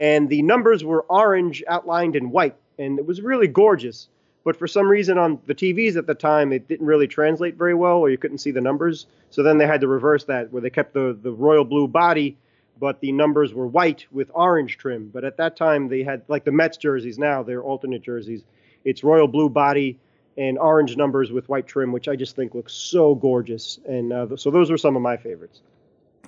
and 0.00 0.28
the 0.28 0.40
numbers 0.42 0.84
were 0.84 1.02
orange 1.08 1.62
outlined 1.68 2.16
in 2.16 2.30
white, 2.30 2.56
and 2.78 2.98
it 2.98 3.04
was 3.04 3.20
really 3.20 3.48
gorgeous. 3.48 4.08
But 4.44 4.56
for 4.56 4.66
some 4.66 4.88
reason 4.88 5.18
on 5.18 5.38
the 5.46 5.54
TVs 5.54 5.96
at 5.96 6.06
the 6.06 6.14
time, 6.14 6.52
it 6.52 6.66
didn't 6.66 6.86
really 6.86 7.06
translate 7.06 7.56
very 7.56 7.74
well, 7.74 7.98
or 7.98 8.10
you 8.10 8.18
couldn't 8.18 8.38
see 8.38 8.50
the 8.50 8.60
numbers. 8.60 9.06
So 9.30 9.42
then 9.42 9.58
they 9.58 9.66
had 9.66 9.82
to 9.82 9.88
reverse 9.88 10.24
that, 10.24 10.52
where 10.52 10.62
they 10.62 10.70
kept 10.70 10.94
the, 10.94 11.16
the 11.20 11.30
royal 11.30 11.64
blue 11.64 11.86
body, 11.86 12.36
but 12.82 12.98
the 12.98 13.12
numbers 13.12 13.54
were 13.54 13.68
white 13.68 14.06
with 14.10 14.28
orange 14.34 14.76
trim. 14.76 15.08
But 15.14 15.22
at 15.22 15.36
that 15.36 15.56
time, 15.56 15.88
they 15.88 16.02
had 16.02 16.22
like 16.26 16.42
the 16.42 16.50
Mets 16.50 16.76
jerseys 16.76 17.16
now, 17.16 17.44
they're 17.44 17.62
alternate 17.62 18.02
jerseys. 18.02 18.42
It's 18.84 19.04
royal 19.04 19.28
blue 19.28 19.48
body 19.48 20.00
and 20.36 20.58
orange 20.58 20.96
numbers 20.96 21.30
with 21.30 21.48
white 21.48 21.68
trim, 21.68 21.92
which 21.92 22.08
I 22.08 22.16
just 22.16 22.34
think 22.34 22.56
looks 22.56 22.72
so 22.72 23.14
gorgeous. 23.14 23.78
And 23.86 24.12
uh, 24.12 24.36
so 24.36 24.50
those 24.50 24.68
were 24.68 24.76
some 24.76 24.96
of 24.96 25.02
my 25.02 25.16
favorites. 25.16 25.60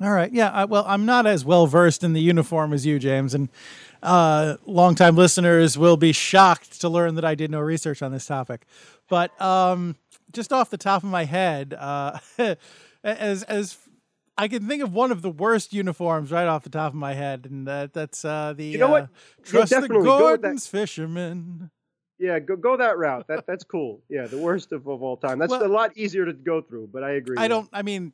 All 0.01 0.13
right. 0.13 0.33
Yeah. 0.33 0.49
I, 0.53 0.65
well, 0.65 0.85
I'm 0.87 1.05
not 1.05 1.27
as 1.27 1.45
well 1.45 1.67
versed 1.67 2.05
in 2.05 2.13
the 2.13 2.21
uniform 2.21 2.73
as 2.73 2.87
you, 2.87 3.01
James, 3.01 3.35
and 3.35 3.49
uh, 4.01 4.57
longtime 4.65 5.17
listeners 5.17 5.77
will 5.77 5.97
be 5.97 6.13
shocked 6.13 6.81
to 6.83 6.89
learn 6.89 7.17
that 7.17 7.25
I 7.25 7.35
did 7.35 7.51
no 7.51 7.59
research 7.59 8.01
on 8.01 8.13
this 8.13 8.27
topic. 8.27 8.65
But 9.09 9.41
um, 9.43 9.97
just 10.33 10.53
off 10.53 10.71
the 10.71 10.79
top 10.79 11.03
of 11.03 11.09
my 11.09 11.25
head, 11.25 11.75
uh, 11.77 12.21
as 13.03 13.43
as 13.43 13.77
I 14.37 14.49
can 14.49 14.67
think 14.67 14.83
of 14.83 14.93
one 14.93 15.13
of 15.13 15.23
the 15.23 15.31
worst 15.31 15.73
uniforms 15.73 16.33
right 16.33 16.47
off 16.49 16.65
the 16.65 16.71
top 16.71 16.93
of 16.93 16.97
my 16.97 17.15
head, 17.15 17.47
and 17.49 17.67
that 17.69 17.93
that's 17.93 18.25
uh, 18.25 18.53
the 18.57 18.65
You 18.65 18.79
know 18.79 18.89
what? 18.91 19.05
uh, 19.05 19.07
Yeah, 19.39 19.45
Trust 19.45 19.71
the 19.73 19.81
with 19.83 19.91
that. 19.91 20.05
Gorton's 20.05 20.67
fisherman. 20.67 21.71
Yeah, 22.19 22.39
go 22.39 22.57
go 22.57 22.77
that 22.77 22.97
route. 22.99 23.27
That 23.29 23.47
that's 23.47 23.65
cool. 23.65 24.01
Yeah, 24.09 24.27
the 24.27 24.39
worst 24.39 24.73
of, 24.73 24.87
of 24.89 25.03
all 25.03 25.17
time. 25.17 25.39
That's 25.39 25.51
Well- 25.51 25.65
a 25.65 25.69
lot 25.69 25.97
easier 25.97 26.25
to 26.27 26.33
go 26.33 26.61
through, 26.63 26.89
but 26.93 27.03
I 27.05 27.13
agree. 27.13 27.37
I 27.39 27.49
don't. 27.49 27.69
I 27.73 27.83
mean, 27.83 28.13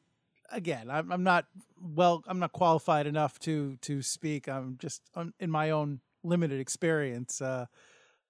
again, 0.50 0.90
I'm, 0.90 1.10
I'm 1.12 1.22
not 1.22 1.46
well. 1.80 2.22
I'm 2.26 2.38
not 2.38 2.52
qualified 2.52 3.06
enough 3.06 3.38
to 3.40 3.76
to 3.82 4.02
speak. 4.02 4.48
I'm 4.48 4.76
just 4.78 5.02
um, 5.14 5.32
in 5.40 5.50
my 5.50 5.70
own 5.70 6.00
limited 6.22 6.60
experience. 6.60 7.40
Uh, 7.40 7.66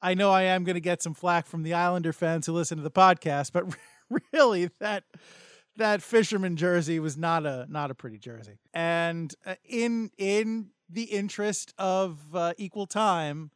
I 0.02 0.14
know 0.14 0.30
I 0.30 0.42
am 0.42 0.64
going 0.64 0.74
to 0.74 0.80
get 0.80 1.02
some 1.02 1.14
flack 1.14 1.46
from 1.46 1.62
the 1.62 1.74
Islander 1.74 2.12
fans 2.12 2.46
who 2.46 2.52
listen 2.52 2.76
to 2.78 2.82
the 2.84 2.90
podcast, 2.90 3.50
but 3.52 3.64
really 4.32 4.70
that 4.80 5.04
that 5.76 6.02
fisherman 6.02 6.56
jersey 6.56 6.98
was 6.98 7.16
not 7.16 7.46
a 7.46 7.66
not 7.68 7.90
a 7.90 7.94
pretty 7.94 8.18
jersey. 8.18 8.58
And 8.74 9.34
uh, 9.46 9.54
in 9.64 10.10
in 10.18 10.70
the 10.88 11.04
interest 11.04 11.72
of 11.78 12.18
uh, 12.34 12.52
equal 12.58 12.86
time, 12.86 13.50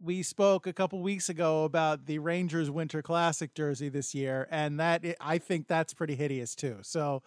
we 0.00 0.22
spoke 0.22 0.66
a 0.66 0.72
couple 0.72 1.00
weeks 1.00 1.28
ago 1.28 1.64
about 1.64 2.06
the 2.06 2.18
Rangers 2.18 2.70
Winter 2.70 3.02
Classic 3.02 3.52
jersey 3.54 3.88
this 3.88 4.14
year, 4.14 4.48
and 4.50 4.78
that 4.80 5.04
I 5.20 5.38
think 5.38 5.68
that's 5.68 5.94
pretty 5.94 6.14
hideous 6.14 6.54
too. 6.54 6.78
So, 6.82 7.22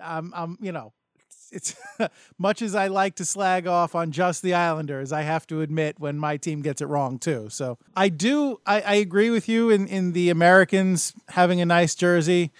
um, 0.00 0.32
um, 0.34 0.58
you 0.60 0.72
know, 0.72 0.92
it's, 1.20 1.74
it's 1.98 2.10
much 2.38 2.62
as 2.62 2.74
I 2.74 2.88
like 2.88 3.16
to 3.16 3.24
slag 3.24 3.66
off 3.66 3.94
on 3.94 4.12
just 4.12 4.42
the 4.42 4.54
Islanders, 4.54 5.12
I 5.12 5.22
have 5.22 5.46
to 5.48 5.60
admit 5.60 5.98
when 5.98 6.18
my 6.18 6.36
team 6.36 6.62
gets 6.62 6.80
it 6.80 6.86
wrong 6.86 7.18
too. 7.18 7.48
So 7.50 7.78
I 7.96 8.08
do, 8.08 8.60
I, 8.66 8.80
I 8.80 8.94
agree 8.94 9.30
with 9.30 9.48
you 9.48 9.70
in 9.70 9.86
in 9.86 10.12
the 10.12 10.30
Americans 10.30 11.12
having 11.28 11.60
a 11.60 11.66
nice 11.66 11.94
jersey. 11.94 12.52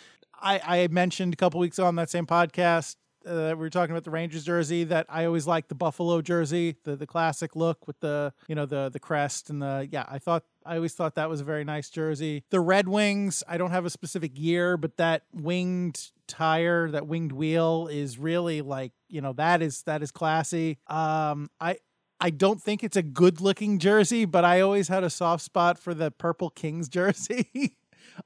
I, 0.46 0.82
I 0.82 0.88
mentioned 0.88 1.34
a 1.34 1.36
couple 1.36 1.58
weeks 1.60 1.78
ago 1.78 1.86
on 1.86 1.96
that 1.96 2.10
same 2.10 2.26
podcast 2.26 2.96
uh, 3.26 3.48
we 3.50 3.54
were 3.54 3.70
talking 3.70 3.90
about 3.90 4.04
the 4.04 4.10
Rangers 4.10 4.44
jersey 4.44 4.84
that 4.84 5.06
I 5.08 5.24
always 5.24 5.46
liked 5.46 5.68
the 5.68 5.74
Buffalo 5.74 6.22
jersey, 6.22 6.76
the 6.84 6.96
the 6.96 7.06
classic 7.06 7.56
look 7.56 7.86
with 7.86 7.98
the 8.00 8.32
you 8.46 8.54
know 8.54 8.66
the 8.66 8.88
the 8.88 9.00
crest 9.00 9.50
and 9.50 9.60
the 9.60 9.88
yeah. 9.90 10.04
I 10.08 10.18
thought 10.18 10.44
I 10.64 10.76
always 10.76 10.94
thought 10.94 11.16
that 11.16 11.28
was 11.28 11.40
a 11.40 11.44
very 11.44 11.64
nice 11.64 11.90
jersey. 11.90 12.44
The 12.50 12.60
Red 12.60 12.88
Wings, 12.88 13.42
I 13.48 13.58
don't 13.58 13.72
have 13.72 13.84
a 13.84 13.90
specific 13.90 14.38
year, 14.38 14.76
but 14.76 14.96
that 14.96 15.24
winged 15.32 16.12
tire, 16.28 16.90
that 16.90 17.06
winged 17.06 17.32
wheel 17.32 17.88
is 17.90 18.18
really 18.18 18.62
like 18.62 18.92
you 19.08 19.20
know 19.20 19.32
that 19.34 19.62
is 19.62 19.82
that 19.82 20.02
is 20.02 20.10
classy. 20.10 20.78
Um, 20.86 21.50
I. 21.60 21.78
I 22.18 22.30
don't 22.30 22.62
think 22.62 22.82
it's 22.82 22.96
a 22.96 23.02
good 23.02 23.42
looking 23.42 23.78
jersey, 23.78 24.24
but 24.24 24.42
I 24.42 24.62
always 24.62 24.88
had 24.88 25.04
a 25.04 25.10
soft 25.10 25.44
spot 25.44 25.78
for 25.78 25.92
the 25.92 26.10
Purple 26.10 26.48
Kings 26.48 26.88
jersey. 26.98 27.76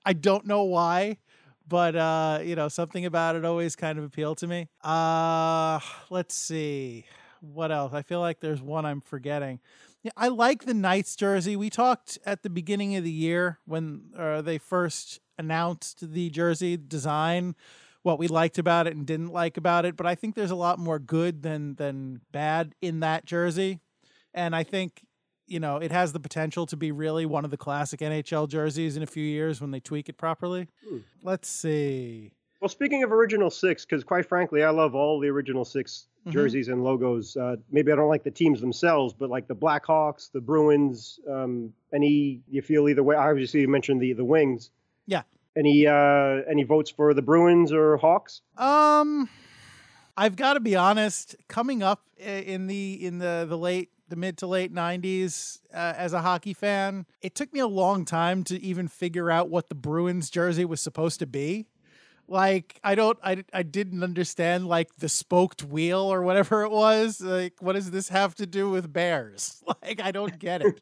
I 0.06 0.12
don't 0.12 0.46
know 0.46 0.62
why 0.62 1.16
but 1.70 1.96
uh 1.96 2.40
you 2.44 2.56
know 2.56 2.68
something 2.68 3.06
about 3.06 3.36
it 3.36 3.46
always 3.46 3.76
kind 3.76 3.98
of 3.98 4.04
appealed 4.04 4.38
to 4.38 4.48
me. 4.48 4.68
Uh 4.84 5.80
let's 6.10 6.34
see 6.34 7.06
what 7.40 7.72
else? 7.72 7.94
I 7.94 8.02
feel 8.02 8.20
like 8.20 8.40
there's 8.40 8.62
one 8.62 8.84
i'm 8.84 9.00
forgetting. 9.00 9.60
Yeah, 10.02 10.12
i 10.16 10.28
like 10.28 10.64
the 10.64 10.74
knights 10.74 11.16
jersey. 11.16 11.56
We 11.56 11.70
talked 11.70 12.18
at 12.26 12.42
the 12.42 12.50
beginning 12.50 12.96
of 12.96 13.04
the 13.04 13.10
year 13.12 13.60
when 13.66 14.02
uh, 14.16 14.42
they 14.42 14.58
first 14.58 15.20
announced 15.38 16.12
the 16.12 16.30
jersey 16.30 16.76
design 16.76 17.54
what 18.02 18.18
we 18.18 18.28
liked 18.28 18.58
about 18.58 18.86
it 18.86 18.96
and 18.96 19.06
didn't 19.06 19.32
like 19.32 19.56
about 19.56 19.86
it 19.86 19.96
but 19.96 20.06
i 20.06 20.14
think 20.14 20.34
there's 20.34 20.50
a 20.50 20.56
lot 20.56 20.78
more 20.78 20.98
good 20.98 21.42
than 21.42 21.74
than 21.76 22.20
bad 22.32 22.74
in 22.82 23.00
that 23.00 23.24
jersey. 23.24 23.80
And 24.34 24.54
i 24.54 24.62
think 24.64 25.02
you 25.50 25.60
know, 25.60 25.76
it 25.78 25.90
has 25.92 26.12
the 26.12 26.20
potential 26.20 26.64
to 26.66 26.76
be 26.76 26.92
really 26.92 27.26
one 27.26 27.44
of 27.44 27.50
the 27.50 27.56
classic 27.56 28.00
NHL 28.00 28.48
jerseys 28.48 28.96
in 28.96 29.02
a 29.02 29.06
few 29.06 29.24
years 29.24 29.60
when 29.60 29.70
they 29.70 29.80
tweak 29.80 30.08
it 30.08 30.16
properly. 30.16 30.68
Hmm. 30.88 30.98
Let's 31.22 31.48
see. 31.48 32.32
Well, 32.60 32.68
speaking 32.68 33.02
of 33.02 33.10
original 33.12 33.50
six, 33.50 33.84
because 33.84 34.04
quite 34.04 34.26
frankly, 34.26 34.62
I 34.62 34.70
love 34.70 34.94
all 34.94 35.18
the 35.18 35.28
original 35.28 35.64
6 35.64 36.06
Mhm. 36.26 36.32
jerseys 36.32 36.68
and 36.68 36.84
logos. 36.84 37.34
Uh, 37.36 37.56
maybe 37.70 37.90
I 37.90 37.96
don't 37.96 38.08
like 38.10 38.22
the 38.22 38.30
teams 38.30 38.60
themselves, 38.60 39.14
but 39.14 39.30
like 39.30 39.48
the 39.48 39.54
Blackhawks, 39.56 40.30
the 40.30 40.42
Bruins, 40.42 41.18
um, 41.26 41.72
any 41.94 42.42
you 42.50 42.60
feel 42.60 42.86
either 42.90 43.02
way. 43.02 43.16
Obviously, 43.16 43.60
you 43.62 43.68
mentioned 43.68 44.02
the 44.02 44.12
the 44.12 44.24
Wings. 44.24 44.70
Yeah. 45.06 45.22
Any 45.56 45.86
uh, 45.86 46.42
any 46.48 46.62
votes 46.64 46.90
for 46.90 47.14
the 47.14 47.22
Bruins 47.22 47.72
or 47.72 47.96
Hawks? 47.96 48.42
Um, 48.58 49.30
I've 50.16 50.36
got 50.36 50.54
to 50.54 50.60
be 50.60 50.76
honest. 50.76 51.34
Coming 51.48 51.82
up 51.82 52.02
in 52.18 52.66
the 52.66 53.02
in 53.02 53.18
the 53.18 53.46
the 53.48 53.56
late 53.56 53.88
the 54.10 54.16
mid 54.16 54.36
to 54.38 54.46
late 54.46 54.74
'90s 54.74 55.60
uh, 55.72 55.94
as 55.96 56.12
a 56.12 56.22
hockey 56.22 56.52
fan, 56.52 57.06
it 57.22 57.34
took 57.34 57.52
me 57.52 57.60
a 57.60 57.66
long 57.66 58.04
time 58.04 58.44
to 58.44 58.60
even 58.62 58.88
figure 58.88 59.30
out 59.30 59.48
what 59.48 59.68
the 59.68 59.74
Bruins 59.74 60.30
jersey 60.30 60.64
was 60.64 60.80
supposed 60.80 61.18
to 61.20 61.26
be. 61.26 61.66
Like 62.28 62.78
I 62.84 62.94
don't 62.94 63.18
I 63.24 63.44
I 63.52 63.64
didn't 63.64 64.04
understand 64.04 64.68
like 64.68 64.96
the 64.96 65.08
spoked 65.08 65.64
wheel 65.64 66.00
or 66.00 66.22
whatever 66.22 66.62
it 66.62 66.70
was. 66.70 67.20
Like 67.20 67.54
what 67.60 67.72
does 67.72 67.90
this 67.90 68.08
have 68.08 68.36
to 68.36 68.46
do 68.46 68.70
with 68.70 68.92
bears? 68.92 69.62
Like 69.82 70.00
I 70.00 70.10
don't 70.10 70.38
get 70.38 70.62
it. 70.62 70.80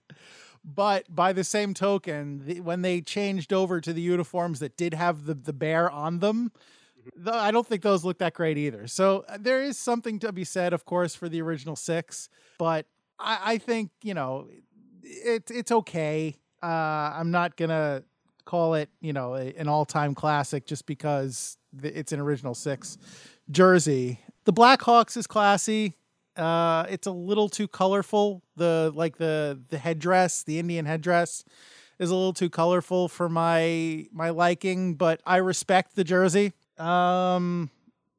But 0.64 1.14
by 1.14 1.32
the 1.32 1.44
same 1.44 1.72
token, 1.72 2.44
the, 2.44 2.60
when 2.60 2.82
they 2.82 3.00
changed 3.00 3.52
over 3.52 3.80
to 3.80 3.92
the 3.92 4.00
uniforms 4.00 4.58
that 4.58 4.76
did 4.76 4.92
have 4.92 5.24
the, 5.24 5.34
the 5.34 5.52
bear 5.52 5.90
on 5.90 6.18
them, 6.18 6.52
th- 7.14 7.34
I 7.34 7.50
don't 7.50 7.66
think 7.66 7.82
those 7.82 8.04
look 8.04 8.18
that 8.18 8.34
great 8.34 8.58
either. 8.58 8.86
So 8.86 9.24
uh, 9.28 9.38
there 9.40 9.62
is 9.62 9.78
something 9.78 10.18
to 10.20 10.32
be 10.32 10.44
said, 10.44 10.72
of 10.72 10.84
course, 10.84 11.14
for 11.14 11.28
the 11.28 11.40
original 11.40 11.76
six. 11.76 12.28
But 12.58 12.86
I, 13.18 13.38
I 13.52 13.58
think 13.58 13.90
you 14.02 14.14
know 14.14 14.48
it, 15.02 15.50
it's 15.50 15.72
okay. 15.72 16.36
Uh, 16.62 16.66
I'm 16.66 17.30
not 17.30 17.56
gonna 17.56 18.02
call 18.44 18.74
it 18.74 18.88
you 19.00 19.12
know 19.12 19.34
a, 19.34 19.52
an 19.54 19.68
all 19.68 19.84
time 19.84 20.14
classic 20.14 20.66
just 20.66 20.86
because 20.86 21.56
it's 21.82 22.12
an 22.12 22.20
original 22.20 22.54
six 22.54 22.98
jersey. 23.50 24.20
The 24.44 24.52
Blackhawks 24.52 25.16
is 25.16 25.26
classy. 25.26 25.94
Uh, 26.36 26.86
it's 26.88 27.06
a 27.06 27.10
little 27.12 27.48
too 27.48 27.68
colorful. 27.68 28.42
The 28.56 28.92
like 28.94 29.18
the 29.18 29.60
the 29.68 29.78
headdress, 29.78 30.44
the 30.44 30.58
Indian 30.58 30.86
headdress, 30.86 31.44
is 31.98 32.10
a 32.10 32.14
little 32.14 32.32
too 32.32 32.48
colorful 32.48 33.08
for 33.08 33.28
my 33.28 34.06
my 34.12 34.30
liking. 34.30 34.94
But 34.94 35.20
I 35.26 35.36
respect 35.36 35.96
the 35.96 36.04
jersey. 36.04 36.52
Um, 36.78 37.70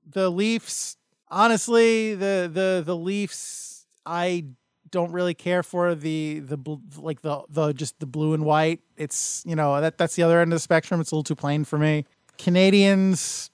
the 0.06 0.30
Leafs, 0.30 0.98
honestly, 1.30 2.14
the 2.14 2.50
the 2.54 2.84
the 2.86 2.96
Leafs, 2.96 3.86
I 4.06 4.46
don't 4.92 5.12
really 5.12 5.34
care 5.34 5.64
for 5.64 5.96
the 5.96 6.40
the 6.40 6.58
like 6.98 7.22
the 7.22 7.42
the 7.50 7.74
just 7.74 8.00
the 8.00 8.06
blue 8.06 8.34
and 8.34 8.46
white. 8.46 8.82
It's 8.98 9.44
you 9.46 9.56
know 9.56 9.80
that 9.82 9.98
that's 9.98 10.16
the 10.16 10.24
other 10.24 10.40
end 10.40 10.54
of 10.54 10.58
the 10.58 10.62
spectrum. 10.62 11.02
It's 11.02 11.12
a 11.12 11.16
little 11.16 11.24
too 11.24 11.36
plain 11.36 11.66
for 11.66 11.78
me. 11.78 12.06
Canadiens, 12.38 13.50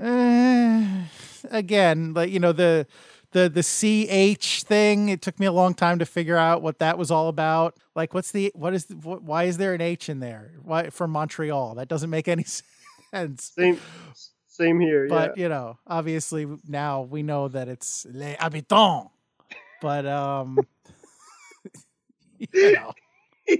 eh, 0.00 1.04
again, 1.50 2.14
like 2.14 2.30
you 2.30 2.40
know 2.40 2.52
the 2.52 2.86
the 3.32 3.48
the 3.48 3.62
ch 4.36 4.62
thing. 4.62 5.08
It 5.08 5.22
took 5.22 5.38
me 5.38 5.46
a 5.46 5.52
long 5.52 5.74
time 5.74 5.98
to 5.98 6.06
figure 6.06 6.36
out 6.36 6.62
what 6.62 6.78
that 6.78 6.98
was 6.98 7.10
all 7.10 7.28
about. 7.28 7.76
Like, 7.94 8.14
what's 8.14 8.30
the 8.32 8.52
what 8.54 8.74
is 8.74 8.86
the, 8.86 8.96
what, 8.96 9.22
why 9.22 9.44
is 9.44 9.58
there 9.58 9.74
an 9.74 9.80
H 9.80 10.08
in 10.08 10.20
there? 10.20 10.52
Why 10.62 10.90
for 10.90 11.06
Montreal? 11.06 11.74
That 11.74 11.88
doesn't 11.88 12.10
make 12.10 12.28
any 12.28 12.44
sense. 13.12 13.52
Same 13.56 13.78
same 14.46 14.80
here. 14.80 15.06
But 15.08 15.36
yeah. 15.36 15.42
you 15.42 15.48
know, 15.48 15.78
obviously 15.86 16.46
now 16.66 17.02
we 17.02 17.22
know 17.22 17.48
that 17.48 17.68
it's 17.68 18.06
les 18.10 18.36
habitants. 18.38 19.10
But 19.86 20.04
um, 20.04 20.58
you 22.52 22.72
know. 22.72 22.92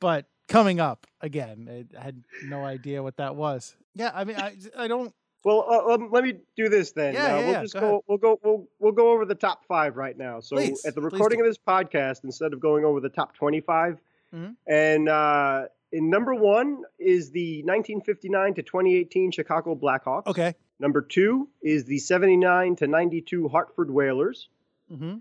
but 0.00 0.26
coming 0.48 0.80
up 0.80 1.06
again, 1.22 1.88
I 1.98 2.04
had 2.04 2.22
no 2.44 2.62
idea 2.62 3.02
what 3.02 3.16
that 3.16 3.36
was. 3.36 3.74
Yeah, 3.94 4.10
I 4.12 4.24
mean, 4.24 4.36
I 4.36 4.54
I 4.76 4.86
don't. 4.86 5.14
Well, 5.46 5.64
uh, 5.66 5.94
um, 5.94 6.10
let 6.12 6.24
me 6.24 6.34
do 6.58 6.68
this 6.68 6.92
then. 6.92 7.14
Yeah, 7.14 7.24
uh, 7.24 7.28
yeah, 7.28 7.36
we'll 7.36 7.52
yeah, 7.52 7.62
just 7.62 7.72
go 7.72 7.80
go. 7.80 8.04
We'll 8.06 8.18
go. 8.18 8.38
We'll 8.44 8.68
we'll 8.80 8.92
go 8.92 9.12
over 9.12 9.24
the 9.24 9.34
top 9.34 9.64
five 9.64 9.96
right 9.96 10.18
now. 10.18 10.40
So 10.40 10.56
Please, 10.56 10.84
at 10.84 10.94
the 10.94 11.00
recording 11.00 11.40
of 11.40 11.46
this 11.46 11.56
podcast, 11.56 12.22
instead 12.22 12.52
of 12.52 12.60
going 12.60 12.84
over 12.84 13.00
the 13.00 13.08
top 13.08 13.34
twenty-five, 13.34 13.96
Mhm. 14.34 14.56
and 14.66 15.08
uh, 15.08 15.68
in 15.90 16.10
number 16.10 16.34
one 16.34 16.82
is 16.98 17.30
the 17.30 17.62
1959 17.64 18.54
to 18.54 18.62
2018 18.62 19.30
Chicago 19.30 19.74
Blackhawks. 19.74 20.26
Okay. 20.26 20.54
Number 20.82 21.00
two 21.00 21.48
is 21.62 21.84
the 21.84 21.98
79 22.00 22.74
to 22.76 22.88
92 22.88 23.48
Hartford 23.48 23.88
Whalers. 23.88 24.48
hmm 24.94 25.18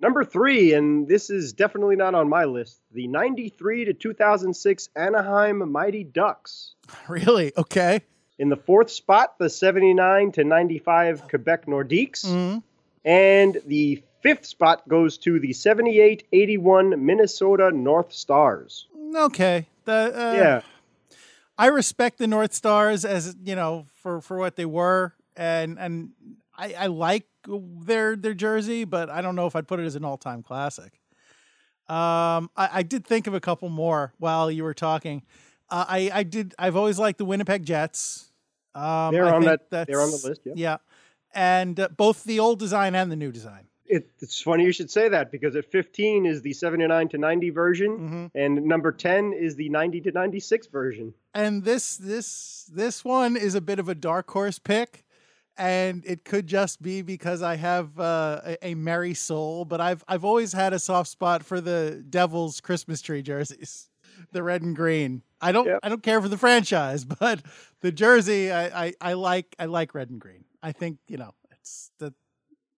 Number 0.00 0.24
three, 0.24 0.74
and 0.74 1.06
this 1.06 1.30
is 1.30 1.52
definitely 1.52 1.94
not 1.94 2.16
on 2.16 2.28
my 2.28 2.44
list, 2.46 2.80
the 2.92 3.06
93 3.06 3.84
to 3.86 3.94
2006 3.94 4.88
Anaheim 4.96 5.70
Mighty 5.70 6.02
Ducks. 6.04 6.74
Really? 7.08 7.52
Okay. 7.56 8.00
In 8.40 8.48
the 8.48 8.56
fourth 8.56 8.90
spot, 8.90 9.38
the 9.38 9.48
79 9.48 10.32
to 10.32 10.42
95 10.44 11.28
Quebec 11.28 11.66
Nordiques. 11.66 12.26
hmm 12.26 12.58
And 13.04 13.56
the 13.66 14.02
fifth 14.20 14.46
spot 14.46 14.88
goes 14.88 15.18
to 15.18 15.38
the 15.38 15.52
78 15.52 16.26
81 16.32 17.06
Minnesota 17.06 17.70
North 17.70 18.12
Stars. 18.12 18.88
Okay. 19.14 19.66
The 19.84 19.92
uh, 19.92 20.32
yeah. 20.34 20.60
I 21.56 21.66
respect 21.66 22.18
the 22.18 22.26
North 22.26 22.52
Stars 22.52 23.04
as 23.04 23.36
you 23.44 23.54
know 23.54 23.86
for 24.02 24.20
for 24.20 24.38
what 24.38 24.56
they 24.56 24.64
were, 24.64 25.14
and 25.36 25.78
and 25.78 26.10
I, 26.56 26.74
I 26.74 26.86
like 26.86 27.26
their 27.46 28.16
their 28.16 28.34
jersey, 28.34 28.84
but 28.84 29.08
I 29.10 29.20
don't 29.22 29.36
know 29.36 29.46
if 29.46 29.54
I'd 29.54 29.68
put 29.68 29.80
it 29.80 29.84
as 29.86 29.94
an 29.96 30.04
all 30.04 30.16
time 30.18 30.42
classic. 30.42 31.00
Um, 31.88 32.50
I, 32.56 32.68
I 32.72 32.82
did 32.82 33.06
think 33.06 33.26
of 33.26 33.34
a 33.34 33.40
couple 33.40 33.68
more 33.68 34.14
while 34.18 34.50
you 34.50 34.64
were 34.64 34.74
talking. 34.74 35.22
Uh, 35.68 35.84
I 35.88 36.10
I 36.12 36.22
did. 36.22 36.54
I've 36.58 36.76
always 36.76 36.98
liked 36.98 37.18
the 37.18 37.24
Winnipeg 37.24 37.64
Jets. 37.64 38.30
Um, 38.74 39.12
They're 39.14 39.26
I 39.26 39.32
on 39.36 39.42
think 39.44 39.60
that- 39.70 39.86
they're 39.86 40.00
on 40.00 40.10
the 40.10 40.20
list, 40.26 40.40
yeah. 40.44 40.52
Yeah, 40.56 40.76
and 41.32 41.78
uh, 41.78 41.88
both 41.96 42.24
the 42.24 42.40
old 42.40 42.58
design 42.58 42.94
and 42.96 43.12
the 43.12 43.16
new 43.16 43.30
design. 43.30 43.68
It, 43.86 44.10
it's 44.20 44.40
funny 44.40 44.64
you 44.64 44.72
should 44.72 44.90
say 44.90 45.10
that 45.10 45.30
because 45.30 45.54
at 45.56 45.70
15 45.70 46.24
is 46.26 46.40
the 46.42 46.54
79 46.54 47.08
to 47.10 47.18
90 47.18 47.50
version, 47.50 47.98
Mhm. 47.98 48.30
and 48.34 48.64
number 48.64 48.90
10 48.90 49.32
is 49.34 49.54
the 49.56 49.68
90 49.68 50.00
to 50.00 50.10
96 50.10 50.66
version. 50.68 51.14
And 51.34 51.64
this 51.64 51.96
this 51.96 52.70
this 52.72 53.04
one 53.04 53.36
is 53.36 53.56
a 53.56 53.60
bit 53.60 53.80
of 53.80 53.88
a 53.88 53.94
dark 53.94 54.30
horse 54.30 54.60
pick, 54.60 55.04
and 55.56 56.04
it 56.06 56.24
could 56.24 56.46
just 56.46 56.80
be 56.80 57.02
because 57.02 57.42
I 57.42 57.56
have 57.56 57.98
uh, 57.98 58.40
a, 58.44 58.68
a 58.68 58.74
merry 58.76 59.14
soul. 59.14 59.64
But 59.64 59.80
I've 59.80 60.04
I've 60.06 60.24
always 60.24 60.52
had 60.52 60.72
a 60.72 60.78
soft 60.78 61.10
spot 61.10 61.44
for 61.44 61.60
the 61.60 62.04
Devils 62.08 62.60
Christmas 62.60 63.02
tree 63.02 63.20
jerseys, 63.20 63.90
the 64.30 64.44
red 64.44 64.62
and 64.62 64.76
green. 64.76 65.22
I 65.40 65.50
don't 65.50 65.66
Yep. 65.66 65.80
I 65.82 65.88
don't 65.88 66.02
care 66.04 66.22
for 66.22 66.28
the 66.28 66.38
franchise, 66.38 67.04
but 67.20 67.42
the 67.80 67.90
jersey 67.90 68.52
I, 68.52 68.86
I 68.86 68.92
I 69.00 69.12
like 69.14 69.56
I 69.58 69.64
like 69.66 69.92
red 69.92 70.10
and 70.10 70.20
green. 70.20 70.44
I 70.62 70.70
think 70.70 70.98
you 71.08 71.16
know 71.16 71.34
it's 71.50 71.90
the 71.98 72.14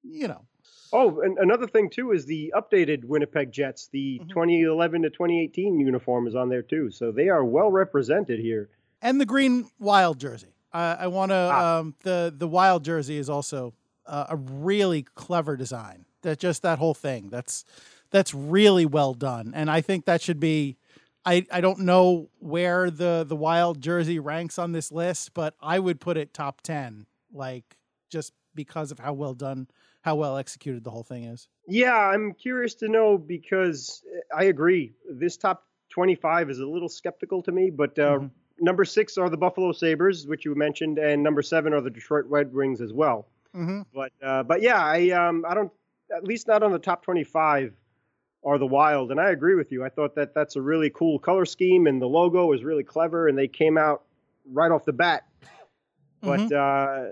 you 0.02 0.28
know 0.28 0.46
Oh, 0.92 1.20
and 1.20 1.36
another 1.38 1.66
thing 1.66 1.90
too 1.90 2.12
is 2.12 2.26
the 2.26 2.52
updated 2.56 3.04
Winnipeg 3.04 3.50
Jets. 3.52 3.88
The 3.88 4.20
Mhm. 4.22 4.28
2011 4.28 5.02
to 5.02 5.10
2018 5.10 5.80
uniform 5.80 6.26
is 6.26 6.34
on 6.36 6.48
there 6.48 6.62
too, 6.62 6.90
so 6.90 7.10
they 7.12 7.28
are 7.28 7.44
well 7.44 7.70
represented 7.70 8.38
here. 8.40 8.68
and 9.02 9.20
the 9.20 9.26
green 9.26 9.68
wild 9.78 10.18
jersey. 10.18 10.54
I, 10.72 10.94
I 11.00 11.06
want 11.08 11.30
to. 11.30 11.50
Ah. 11.52 11.78
Um, 11.78 11.94
the 12.02 12.32
the 12.36 12.48
wild 12.48 12.82
jersey 12.84 13.18
is 13.18 13.28
also 13.28 13.74
uh, 14.06 14.26
a 14.30 14.36
really 14.36 15.02
clever 15.02 15.56
design. 15.56 16.06
That 16.22 16.38
just 16.38 16.62
that 16.62 16.78
whole 16.78 16.94
thing. 16.94 17.28
That's 17.28 17.64
that's 18.10 18.32
really 18.32 18.86
well 18.86 19.12
done, 19.14 19.52
and 19.54 19.70
I 19.70 19.80
think 19.82 20.06
that 20.06 20.22
should 20.22 20.40
be. 20.40 20.76
I, 21.26 21.44
I 21.50 21.60
don't 21.60 21.80
know 21.80 22.30
where 22.38 22.88
the 22.90 23.24
the 23.28 23.36
wild 23.36 23.80
jersey 23.80 24.18
ranks 24.20 24.58
on 24.58 24.72
this 24.72 24.90
list, 24.92 25.34
but 25.34 25.54
I 25.60 25.78
would 25.80 26.00
put 26.00 26.16
it 26.16 26.32
top 26.32 26.60
ten, 26.62 27.06
like 27.32 27.76
just 28.08 28.32
because 28.54 28.90
of 28.92 28.98
how 29.00 29.12
well 29.12 29.34
done, 29.34 29.66
how 30.06 30.14
well 30.14 30.36
executed 30.36 30.84
the 30.84 30.90
whole 30.90 31.02
thing 31.02 31.24
is. 31.24 31.48
Yeah, 31.66 31.96
I'm 31.96 32.32
curious 32.32 32.76
to 32.76 32.88
know 32.88 33.18
because 33.18 34.04
uh, 34.14 34.36
I 34.36 34.44
agree. 34.44 34.92
This 35.10 35.36
top 35.36 35.64
25 35.90 36.48
is 36.48 36.60
a 36.60 36.66
little 36.66 36.88
skeptical 36.88 37.42
to 37.42 37.50
me, 37.50 37.70
but 37.70 37.98
uh, 37.98 38.20
Mhm. 38.20 38.30
number 38.60 38.84
six 38.84 39.18
are 39.18 39.28
the 39.28 39.36
Buffalo 39.36 39.72
Sabres, 39.72 40.28
which 40.28 40.44
you 40.44 40.54
mentioned, 40.54 40.98
and 40.98 41.24
number 41.24 41.42
seven 41.42 41.74
are 41.74 41.80
the 41.80 41.90
Detroit 41.90 42.24
Red 42.28 42.54
Wings 42.54 42.80
as 42.80 42.92
well. 42.92 43.26
Mm-hmm. 43.52 43.80
But 43.92 44.12
uh, 44.22 44.44
but 44.44 44.62
yeah, 44.62 44.80
I 44.80 45.10
um 45.10 45.44
I 45.44 45.54
don't 45.54 45.72
at 46.16 46.22
least 46.22 46.46
not 46.46 46.62
on 46.62 46.70
the 46.70 46.78
top 46.78 47.02
25 47.02 47.74
are 48.44 48.58
the 48.58 48.66
Wild, 48.66 49.10
and 49.10 49.20
I 49.20 49.30
agree 49.30 49.56
with 49.56 49.72
you. 49.72 49.84
I 49.84 49.88
thought 49.88 50.14
that 50.14 50.34
that's 50.34 50.54
a 50.54 50.62
really 50.62 50.90
cool 50.90 51.18
color 51.18 51.44
scheme, 51.46 51.88
and 51.88 52.00
the 52.00 52.06
logo 52.06 52.52
is 52.52 52.62
really 52.62 52.84
clever, 52.84 53.26
and 53.26 53.36
they 53.36 53.48
came 53.48 53.76
out 53.76 54.04
right 54.52 54.70
off 54.70 54.84
the 54.84 54.92
bat. 54.92 55.24
But 56.20 56.52
uh, 56.52 57.06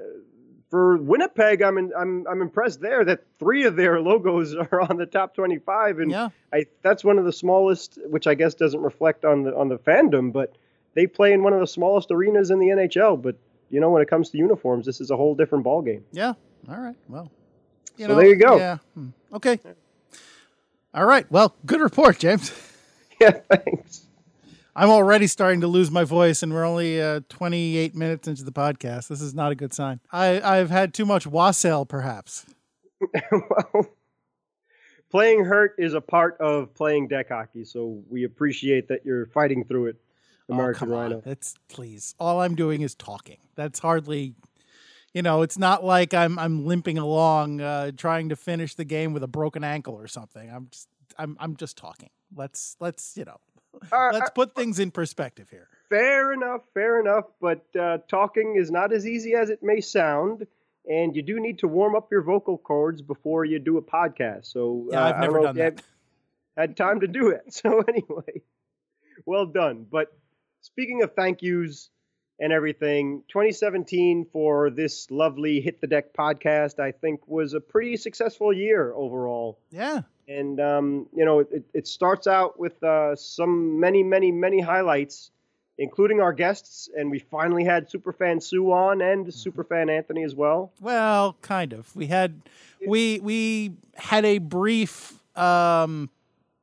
for 0.74 0.96
Winnipeg, 0.96 1.62
I'm 1.62 1.78
in, 1.78 1.92
I'm 1.96 2.26
I'm 2.26 2.42
impressed 2.42 2.80
there 2.80 3.04
that 3.04 3.20
three 3.38 3.62
of 3.62 3.76
their 3.76 4.00
logos 4.10 4.56
are 4.56 4.80
on 4.80 4.96
the 4.96 5.06
top 5.06 5.32
25, 5.36 6.00
and 6.00 6.10
Yeah, 6.10 6.30
I 6.52 6.66
that's 6.82 7.04
one 7.04 7.16
of 7.16 7.24
the 7.24 7.32
smallest, 7.32 7.96
which 8.06 8.26
I 8.26 8.34
guess 8.34 8.54
doesn't 8.54 8.80
reflect 8.80 9.24
on 9.24 9.44
the 9.44 9.54
on 9.54 9.68
the 9.68 9.78
fandom, 9.78 10.32
but 10.32 10.56
they 10.94 11.06
play 11.06 11.32
in 11.32 11.44
one 11.44 11.52
of 11.52 11.60
the 11.60 11.68
smallest 11.68 12.10
arenas 12.10 12.50
in 12.50 12.58
the 12.58 12.70
NHL. 12.70 13.22
But 13.22 13.36
you 13.70 13.78
know, 13.78 13.90
when 13.90 14.02
it 14.02 14.08
comes 14.08 14.30
to 14.30 14.38
uniforms, 14.38 14.84
this 14.84 15.00
is 15.00 15.12
a 15.12 15.16
whole 15.16 15.36
different 15.36 15.64
ballgame. 15.64 16.02
Yeah. 16.10 16.32
All 16.68 16.80
right. 16.80 16.96
Well, 17.08 17.30
you 17.96 18.06
So 18.08 18.16
there 18.16 18.26
you 18.26 18.34
go. 18.34 18.56
Yeah. 18.56 18.78
Hmm. 18.94 19.10
Okay. 19.32 19.60
All 20.92 21.06
right. 21.06 21.30
Well, 21.30 21.54
good 21.64 21.82
report, 21.82 22.18
James. 22.18 22.52
Yeah, 23.20 23.30
thanks. 23.48 24.03
I'm 24.76 24.90
already 24.90 25.28
starting 25.28 25.60
to 25.60 25.68
lose 25.68 25.90
my 25.90 26.02
voice, 26.02 26.42
and 26.42 26.52
we're 26.52 26.64
only 26.64 27.00
uh, 27.00 27.20
28 27.28 27.94
minutes 27.94 28.26
into 28.26 28.42
the 28.42 28.50
podcast. 28.50 29.06
This 29.06 29.20
is 29.20 29.32
not 29.32 29.52
a 29.52 29.54
good 29.54 29.72
sign. 29.72 30.00
I, 30.10 30.40
I've 30.40 30.70
had 30.70 30.92
too 30.92 31.06
much 31.06 31.26
wassail, 31.26 31.86
perhaps. 31.86 32.44
well, 33.32 33.86
playing 35.10 35.44
hurt 35.44 35.76
is 35.78 35.94
a 35.94 36.00
part 36.00 36.36
of 36.40 36.74
playing 36.74 37.06
deck 37.06 37.28
hockey, 37.28 37.64
so 37.64 38.02
we 38.08 38.24
appreciate 38.24 38.88
that 38.88 39.06
you're 39.06 39.26
fighting 39.26 39.64
through 39.64 39.86
it, 39.86 39.96
American 40.48 40.90
oh, 40.90 40.96
Rhino. 40.96 41.16
On. 41.18 41.22
It's 41.24 41.54
please. 41.68 42.16
All 42.18 42.40
I'm 42.40 42.56
doing 42.56 42.82
is 42.82 42.96
talking. 42.96 43.38
That's 43.54 43.78
hardly. 43.78 44.34
You 45.12 45.22
know, 45.22 45.42
it's 45.42 45.56
not 45.56 45.84
like 45.84 46.12
I'm 46.12 46.36
I'm 46.36 46.66
limping 46.66 46.98
along, 46.98 47.60
uh, 47.60 47.92
trying 47.96 48.30
to 48.30 48.36
finish 48.36 48.74
the 48.74 48.84
game 48.84 49.12
with 49.12 49.22
a 49.22 49.28
broken 49.28 49.62
ankle 49.62 49.94
or 49.94 50.08
something. 50.08 50.50
I'm 50.50 50.66
just 50.72 50.88
I'm 51.16 51.36
I'm 51.38 51.54
just 51.54 51.76
talking. 51.76 52.10
Let's 52.34 52.76
let's 52.80 53.16
you 53.16 53.24
know 53.24 53.38
Uh, 53.92 54.10
let's 54.12 54.30
put 54.30 54.54
things 54.54 54.78
in 54.78 54.90
perspective 54.90 55.48
here. 55.50 55.68
fair 55.88 56.32
enough, 56.32 56.62
fair 56.72 57.00
enough, 57.00 57.26
but 57.40 57.64
uh, 57.78 57.98
talking 58.08 58.56
is 58.56 58.70
not 58.70 58.92
as 58.92 59.06
easy 59.06 59.34
as 59.34 59.50
it 59.50 59.62
may 59.62 59.80
sound. 59.80 60.46
And 60.86 61.16
you 61.16 61.22
do 61.22 61.40
need 61.40 61.60
to 61.60 61.68
warm 61.68 61.94
up 61.96 62.10
your 62.10 62.22
vocal 62.22 62.58
cords 62.58 63.00
before 63.00 63.44
you 63.46 63.58
do 63.58 63.78
a 63.78 63.82
podcast. 63.82 64.46
So 64.46 64.88
Yeah, 64.90 65.00
uh, 65.00 65.08
I've 65.08 65.14
I 65.16 65.20
don't 65.20 65.20
never 65.20 65.38
know 65.38 65.44
done 65.44 65.58
if 65.58 65.76
that. 65.76 65.84
Had, 66.56 66.68
had 66.68 66.76
time 66.76 67.00
to 67.00 67.06
do 67.08 67.28
it. 67.28 67.42
So 67.50 67.80
anyway, 67.80 68.42
well 69.24 69.46
done. 69.46 69.86
But 69.90 70.12
speaking 70.60 71.02
of 71.02 71.14
thank 71.14 71.40
yous 71.42 71.90
and 72.40 72.52
everything, 72.52 73.22
2017 73.28 74.26
for 74.32 74.70
this 74.70 75.10
lovely 75.10 75.60
Hit 75.60 75.80
the 75.80 75.86
Deck 75.86 76.12
podcast, 76.12 76.80
I 76.80 76.92
think 76.92 77.26
was 77.28 77.54
a 77.54 77.60
pretty 77.60 77.96
successful 77.96 78.52
year 78.52 78.92
overall. 78.92 79.58
Yeah. 79.70 80.02
And 80.26 80.58
um, 80.60 81.06
you 81.14 81.24
know, 81.24 81.40
it, 81.40 81.64
it 81.72 81.86
starts 81.86 82.26
out 82.26 82.58
with 82.58 82.82
uh, 82.82 83.14
some 83.14 83.78
many, 83.78 84.02
many, 84.02 84.32
many 84.32 84.60
highlights, 84.60 85.30
including 85.78 86.20
our 86.20 86.32
guests, 86.32 86.88
and 86.96 87.10
we 87.10 87.18
finally 87.18 87.64
had 87.64 87.90
Superfan 87.90 88.42
Sue 88.42 88.72
on 88.72 89.02
and 89.02 89.26
Superfan 89.26 89.94
Anthony 89.94 90.24
as 90.24 90.34
well. 90.34 90.72
Well, 90.80 91.36
kind 91.42 91.72
of. 91.72 91.94
We 91.94 92.06
had 92.06 92.40
we 92.86 93.20
we 93.20 93.72
had 93.96 94.24
a 94.24 94.38
brief 94.38 95.12
um 95.36 96.08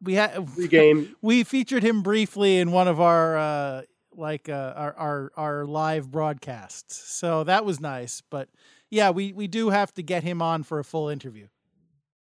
we 0.02 0.16
had 0.16 0.48
Pre-game. 0.56 1.16
we 1.22 1.44
featured 1.44 1.84
him 1.84 2.02
briefly 2.02 2.58
in 2.58 2.72
one 2.72 2.88
of 2.88 3.00
our 3.00 3.38
uh 3.38 3.82
like 4.22 4.48
uh, 4.48 4.74
our, 4.76 4.94
our 4.96 5.32
our 5.36 5.66
live 5.66 6.10
broadcasts. 6.10 6.96
So 6.96 7.44
that 7.44 7.66
was 7.66 7.82
nice, 7.82 8.22
but 8.30 8.48
yeah, 8.90 9.10
we 9.10 9.34
we 9.34 9.48
do 9.48 9.70
have 9.70 9.94
to 9.96 10.04
get 10.04 10.24
him 10.24 10.42
on 10.42 10.64
for 10.64 10.80
a 10.80 10.84
full 10.84 11.10
interview. 11.10 11.48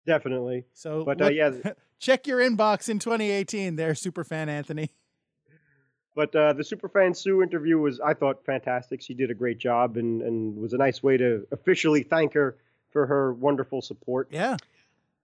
Definitely. 0.07 0.67
So 0.73 1.05
But, 1.05 1.21
uh, 1.21 1.31
yeah. 1.31 1.51
check 1.99 2.29
your 2.29 2.39
inbox 2.39 2.89
in 2.89 3.01
2018 3.01 3.75
there 3.75 3.93
superfan 3.93 4.49
Anthony. 4.49 4.91
But 6.15 6.35
uh, 6.35 6.55
the 6.55 6.63
Superfan 6.63 7.15
Sue 7.15 7.43
interview 7.43 7.79
was, 7.79 8.01
I 8.01 8.15
thought, 8.15 8.43
fantastic. 8.47 9.03
She 9.03 9.13
did 9.13 9.31
a 9.31 9.35
great 9.35 9.59
job 9.59 9.99
and, 9.99 10.23
and 10.23 10.57
was 10.57 10.73
a 10.73 10.79
nice 10.79 11.03
way 11.03 11.19
to 11.19 11.47
officially 11.53 12.05
thank 12.05 12.33
her 12.33 12.57
for 12.91 13.07
her 13.07 13.35
wonderful 13.35 13.83
support. 13.83 14.29
Yeah. 14.31 14.57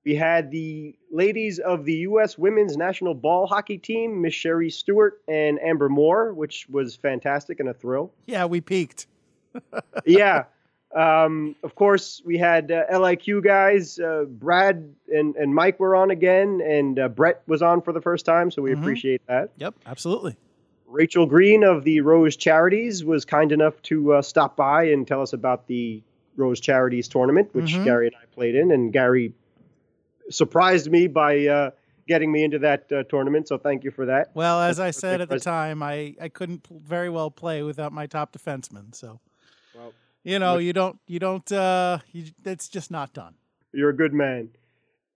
We 0.04 0.14
had 0.16 0.50
the 0.50 0.96
ladies 1.12 1.58
of 1.60 1.84
the 1.84 1.94
U.S. 2.10 2.36
women's 2.36 2.76
national 2.76 3.14
ball 3.14 3.46
hockey 3.46 3.78
team, 3.78 4.20
Miss 4.20 4.34
Sherry 4.34 4.68
Stewart 4.70 5.20
and 5.28 5.60
Amber 5.60 5.88
Moore, 5.88 6.32
which 6.34 6.66
was 6.68 6.96
fantastic 6.96 7.60
and 7.60 7.68
a 7.68 7.74
thrill. 7.74 8.12
Yeah, 8.26 8.46
we 8.46 8.60
peaked. 8.60 9.06
yeah. 10.04 10.44
Um, 10.94 11.54
of 11.62 11.74
course, 11.74 12.20
we 12.24 12.36
had 12.36 12.70
uh, 12.72 12.84
LIQ 12.92 13.44
guys. 13.44 13.98
Uh, 13.98 14.24
Brad 14.28 14.92
and, 15.08 15.36
and 15.36 15.54
Mike 15.54 15.78
were 15.80 15.94
on 15.96 16.10
again, 16.10 16.60
and 16.66 16.98
uh, 16.98 17.08
Brett 17.08 17.42
was 17.46 17.62
on 17.62 17.80
for 17.80 17.92
the 17.92 18.00
first 18.00 18.26
time, 18.26 18.50
so 18.50 18.60
we 18.60 18.72
Mhm. 18.74 18.80
appreciate 18.80 19.22
that. 19.28 19.50
Yep, 19.56 19.74
absolutely. 19.86 20.36
Rachel 20.86 21.24
Green 21.24 21.62
of 21.64 21.84
the 21.84 22.00
Rose 22.02 22.36
Charities 22.36 23.04
was 23.04 23.24
kind 23.24 23.52
enough 23.52 23.80
to 23.82 24.14
uh, 24.14 24.22
stop 24.22 24.56
by 24.56 24.84
and 24.84 25.06
tell 25.08 25.22
us 25.22 25.32
about 25.32 25.66
the 25.66 26.02
Rose 26.36 26.60
Charities 26.60 27.08
tournament, 27.08 27.48
which 27.54 27.72
Mhm. 27.76 27.84
Gary 27.84 28.06
and 28.08 28.16
I 28.16 28.26
played 28.34 28.54
in. 28.54 28.70
And 28.70 28.92
Gary 28.92 29.32
surprised 30.32 30.90
me 30.90 31.06
by 31.06 31.46
uh, 31.46 31.70
getting 32.08 32.32
me 32.32 32.44
into 32.44 32.58
that 32.60 32.90
uh, 32.92 33.02
tournament, 33.04 33.48
so 33.48 33.58
thank 33.58 33.84
you 33.84 33.90
for 33.90 34.06
that. 34.06 34.30
Well, 34.34 34.60
as 34.60 34.78
That's 34.78 34.96
I 34.96 35.00
said 35.00 35.20
at 35.20 35.28
the 35.28 35.40
time, 35.40 35.82
I, 35.82 36.14
I 36.20 36.28
couldn't 36.28 36.66
very 36.68 37.08
well 37.10 37.30
play 37.30 37.62
without 37.62 37.92
my 37.92 38.06
top 38.06 38.32
defenseman. 38.32 38.94
So, 38.94 39.20
Well, 39.74 39.92
you 40.24 40.38
know, 40.38 40.58
you 40.58 40.72
don't, 40.72 40.98
you 41.06 41.18
don't, 41.18 41.50
uh, 41.52 41.98
you, 42.12 42.26
it's 42.44 42.68
just 42.68 42.90
not 42.90 43.12
done. 43.12 43.34
you're 43.72 43.90
a 43.90 43.96
good 43.96 44.12
man. 44.12 44.48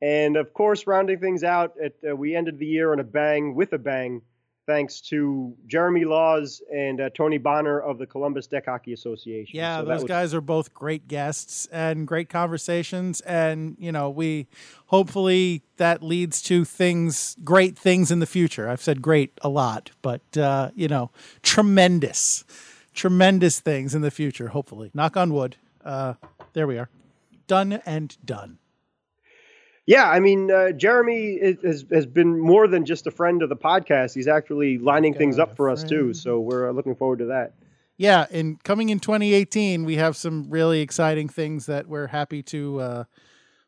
And 0.03 0.37
of 0.37 0.53
course, 0.53 0.87
rounding 0.87 1.19
things 1.19 1.43
out, 1.43 1.75
at, 1.83 1.95
uh, 2.09 2.15
we 2.15 2.37
ended 2.37 2.59
the 2.59 2.67
year 2.67 2.93
on 2.93 3.01
a 3.01 3.05
bang 3.05 3.55
with 3.55 3.73
a 3.73 3.79
bang, 3.79 4.23
thanks 4.67 5.01
to 5.01 5.55
Jeremy 5.67 6.05
Laws 6.05 6.61
and 6.75 7.01
uh, 7.01 7.11
Tony 7.11 7.39
Bonner 7.39 7.81
of 7.81 7.99
the 7.99 8.07
Columbus 8.07 8.47
Deck 8.47 8.67
Hockey 8.67 8.93
Association. 8.93 9.57
Yeah, 9.57 9.81
So 9.81 9.85
those 9.87 10.03
was- 10.03 10.09
guys 10.09 10.35
are 10.35 10.41
both 10.41 10.75
great 10.75 11.07
guests 11.09 11.67
and 11.71 12.07
great 12.07 12.29
conversations. 12.29 13.21
And, 13.23 13.77
you 13.79 13.93
know, 13.93 14.11
we 14.11 14.49
hopefully 14.87 15.63
that 15.77 16.03
leads 16.03 16.43
to 16.43 16.65
things, 16.65 17.37
great 17.45 17.79
things 17.79 18.11
in 18.11 18.19
the 18.19 18.27
future. 18.27 18.69
I've 18.69 18.83
said 18.83 19.01
great 19.01 19.33
a 19.43 19.49
lot, 19.49 19.93
but, 20.03 20.37
uh, 20.37 20.71
you 20.75 20.89
know, 20.89 21.11
tremendous, 21.43 22.45
tremendous 22.93 23.61
things 23.61 23.95
in 23.95 24.03
the 24.03 24.11
future, 24.11 24.49
hopefully. 24.49 24.91
Knock 24.93 25.17
on 25.17 25.33
wood. 25.33 25.57
Uh, 25.85 26.15
there 26.53 26.67
we 26.67 26.79
are. 26.79 26.89
Done 27.47 27.75
and 27.87 28.17
done. 28.25 28.59
Yeah, 29.87 30.11
I 30.11 30.18
mean, 30.18 30.51
uh, 30.51 30.72
Jeremy 30.72 31.35
is, 31.35 31.57
has 31.62 31.85
has 31.92 32.07
been 32.07 32.38
more 32.38 32.66
than 32.66 32.85
just 32.85 33.07
a 33.07 33.11
friend 33.12 33.42
of 33.42 33.49
the 33.49 33.57
podcast. 33.57 34.14
He's 34.14 34.27
actually 34.27 34.79
lining 34.79 35.14
things 35.14 35.38
up 35.38 35.57
for 35.57 35.70
us 35.70 35.85
too. 35.85 36.12
So 36.12 36.40
we're 36.40 36.68
uh, 36.68 36.72
looking 36.72 36.96
forward 36.96 37.20
to 37.20 37.27
that. 37.27 37.55
yeah, 37.96 38.27
and 38.33 38.62
coming 38.64 38.88
in 38.88 38.99
2018, 38.99 39.85
we 39.85 39.96
have 39.96 40.16
some 40.16 40.51
really 40.51 40.81
exciting 40.81 41.29
things 41.29 41.66
that 41.66 41.87
we're 41.87 42.09
happy 42.09 42.42
to. 42.44 42.81
Uh, 42.81 43.05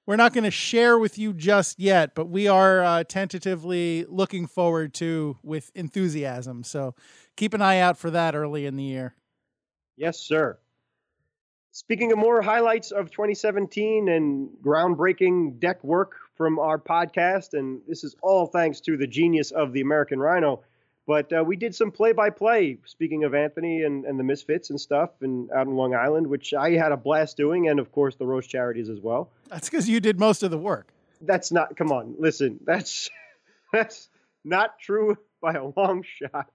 we're 0.07 0.17
not 0.17 0.33
going 0.33 0.45
to 0.45 0.51
share 0.51 0.99
with 0.99 1.19
you 1.19 1.35
just 1.35 1.79
yet, 1.79 2.15
but 2.15 2.31
we 2.31 2.49
are 2.49 2.83
uh, 2.83 3.05
tentatively 3.05 4.07
looking 4.09 4.47
forward 4.47 4.95
to 4.95 5.37
with 5.43 5.71
enthusiasm. 5.75 6.65
So 6.65 6.95
keep 7.37 7.53
an 7.53 7.61
eye 7.61 7.79
out 7.79 7.99
for 7.99 8.11
that 8.11 8.35
early 8.35 8.65
in 8.65 8.77
the 8.77 8.85
year. 8.85 9.15
Yes, 9.97 10.19
sir. 10.19 10.59
Speaking 11.79 12.11
of 12.11 12.19
more 12.19 12.43
highlights 12.43 12.91
of 12.91 13.13
2017 13.13 14.09
and 14.09 14.49
groundbreaking 14.61 15.61
deck 15.61 15.85
work 15.85 16.17
from 16.37 16.59
our 16.59 16.77
podcast, 16.77 17.57
and 17.57 17.81
this 17.87 18.03
is 18.03 18.17
all 18.21 18.49
thanks 18.49 18.81
to 18.81 18.97
the 18.97 19.07
genius 19.07 19.53
of 19.53 19.73
the 19.73 19.81
American 19.81 20.19
Rhino. 20.19 20.65
But 21.07 21.33
uh, 21.33 21.45
we 21.47 21.55
did 21.55 21.77
some 21.77 21.93
play-by-play. 21.93 22.79
Speaking 22.85 23.23
of 23.23 23.33
Anthony 23.33 23.85
and, 23.85 24.07
and 24.07 24.19
the 24.19 24.25
Misfits 24.25 24.71
and 24.71 24.81
stuff, 24.81 25.11
and 25.21 25.53
out 25.53 25.69
in 25.69 25.77
Long 25.77 25.95
Island, 25.95 26.27
which 26.27 26.53
I 26.53 26.73
had 26.73 26.91
a 26.91 26.97
blast 26.97 27.37
doing, 27.37 27.69
and 27.69 27.79
of 27.79 27.93
course 27.93 28.17
the 28.17 28.27
Rose 28.27 28.49
Charities 28.49 28.89
as 28.89 28.99
well. 28.99 29.31
That's 29.47 29.71
because 29.71 29.89
you 29.89 30.01
did 30.01 30.19
most 30.19 30.43
of 30.43 30.51
the 30.51 30.59
work. 30.59 30.89
That's 31.21 31.53
not. 31.53 31.77
Come 31.77 31.93
on, 31.93 32.17
listen. 32.19 32.59
That's 32.65 33.09
that's 33.73 34.09
not 34.45 34.81
true 34.81 35.17
by 35.41 35.53
a 35.53 35.67
long 35.77 36.03
shot. 36.03 36.51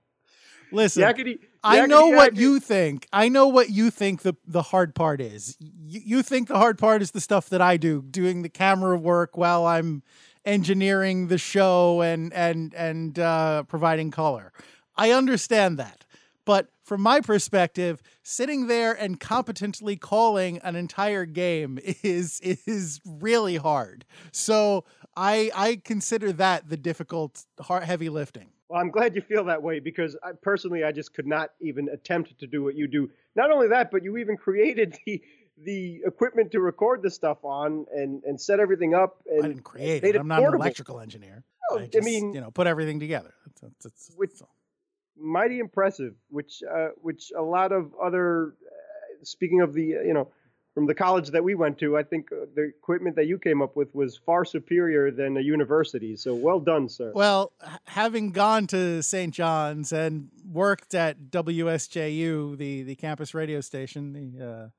Listen, 0.73 1.03
Yakety, 1.03 1.39
I 1.63 1.85
know 1.85 2.11
yakety 2.11 2.15
what 2.15 2.35
you 2.35 2.59
think. 2.59 3.07
I 3.13 3.29
know 3.29 3.47
what 3.47 3.69
you 3.69 3.91
think 3.91 4.23
the 4.23 4.33
the 4.45 4.63
hard 4.63 4.95
part 4.95 5.21
is. 5.21 5.55
You, 5.59 6.01
you 6.03 6.23
think 6.23 6.47
the 6.47 6.57
hard 6.57 6.77
part 6.77 7.01
is 7.01 7.11
the 7.11 7.21
stuff 7.21 7.49
that 7.49 7.61
I 7.61 7.77
do, 7.77 8.01
doing 8.01 8.41
the 8.41 8.49
camera 8.49 8.97
work 8.97 9.37
while 9.37 9.65
I'm 9.65 10.03
engineering 10.45 11.27
the 11.27 11.37
show 11.37 12.01
and 12.01 12.33
and 12.33 12.73
and 12.73 13.17
uh, 13.19 13.63
providing 13.63 14.11
color. 14.11 14.51
I 14.95 15.11
understand 15.11 15.77
that, 15.79 16.05
but 16.45 16.69
from 16.83 17.01
my 17.01 17.21
perspective, 17.21 18.01
sitting 18.23 18.67
there 18.67 18.93
and 18.93 19.19
competently 19.19 19.95
calling 19.95 20.57
an 20.59 20.75
entire 20.75 21.25
game 21.25 21.79
is 22.03 22.39
is 22.41 22.99
really 23.05 23.57
hard. 23.57 24.05
So 24.31 24.85
I 25.15 25.51
I 25.55 25.75
consider 25.83 26.31
that 26.33 26.69
the 26.69 26.77
difficult, 26.77 27.45
hard, 27.61 27.83
heavy 27.83 28.09
lifting. 28.09 28.49
Well, 28.73 28.81
I'm 28.81 28.89
glad 28.89 29.13
you 29.15 29.21
feel 29.21 29.43
that 29.45 29.61
way 29.61 29.79
because 29.79 30.17
I, 30.23 30.31
personally, 30.31 30.83
I 30.83 30.91
just 30.91 31.13
could 31.13 31.27
not 31.27 31.51
even 31.61 31.89
attempt 31.89 32.39
to 32.39 32.47
do 32.47 32.63
what 32.63 32.73
you 32.73 32.87
do. 32.87 33.11
Not 33.35 33.51
only 33.51 33.67
that, 33.67 33.91
but 33.91 34.03
you 34.03 34.17
even 34.17 34.35
created 34.35 34.97
the 35.05 35.21
the 35.63 36.01
equipment 36.03 36.51
to 36.53 36.59
record 36.59 37.03
the 37.03 37.11
stuff 37.11 37.37
on 37.45 37.85
and 37.93 38.23
and 38.23 38.41
set 38.41 38.59
everything 38.59 38.95
up. 38.95 39.21
And 39.29 39.45
I 39.45 39.47
didn't 39.49 39.63
create 39.63 40.03
it. 40.03 40.15
I'm 40.15 40.27
not 40.27 40.39
an 40.39 40.45
portable. 40.45 40.63
electrical 40.63 40.99
engineer. 41.01 41.43
Oh, 41.69 41.77
I, 41.77 41.89
I 41.95 41.99
mean- 41.99 42.33
you 42.33 42.41
know, 42.41 42.49
put 42.49 42.65
everything 42.65 42.99
together. 42.99 43.35
That's, 43.45 43.61
that's, 43.61 43.83
that's, 43.83 44.11
Which- 44.17 44.41
mighty 45.15 45.59
impressive. 45.59 46.15
Which 46.29 46.63
uh, 46.63 46.87
which 46.99 47.31
a 47.37 47.43
lot 47.43 47.71
of 47.73 47.93
other. 48.03 48.55
Uh, 48.65 49.23
speaking 49.23 49.61
of 49.61 49.75
the 49.75 49.97
uh, 49.97 50.01
you 50.01 50.15
know 50.15 50.29
from 50.73 50.87
the 50.87 50.95
college 50.95 51.29
that 51.29 51.43
we 51.43 51.53
went 51.53 51.77
to, 51.79 51.97
I 51.97 52.03
think 52.03 52.31
uh, 52.31 52.45
the 52.55 52.63
equipment 52.63 53.15
that 53.15 53.27
you 53.27 53.37
came 53.37 53.61
up 53.61 53.75
with 53.75 53.93
was 53.93 54.17
far 54.17 54.43
superior 54.43 55.11
than 55.11 55.37
a 55.37 55.41
university. 55.41 56.15
So 56.15 56.33
well 56.33 56.59
done, 56.59 56.89
sir. 56.89 57.11
Well, 57.13 57.53
having 57.85 58.31
gone 58.31 58.67
to 58.67 59.03
St. 59.03 59.33
John's 59.33 59.91
and 59.91 60.29
worked 60.45 60.95
at 60.95 61.29
WSJU, 61.29 62.57
the 62.57 62.83
the 62.83 62.95
campus 62.95 63.33
radio 63.33 63.61
station, 63.61 64.13
the 64.13 64.45
uh, 64.45 64.69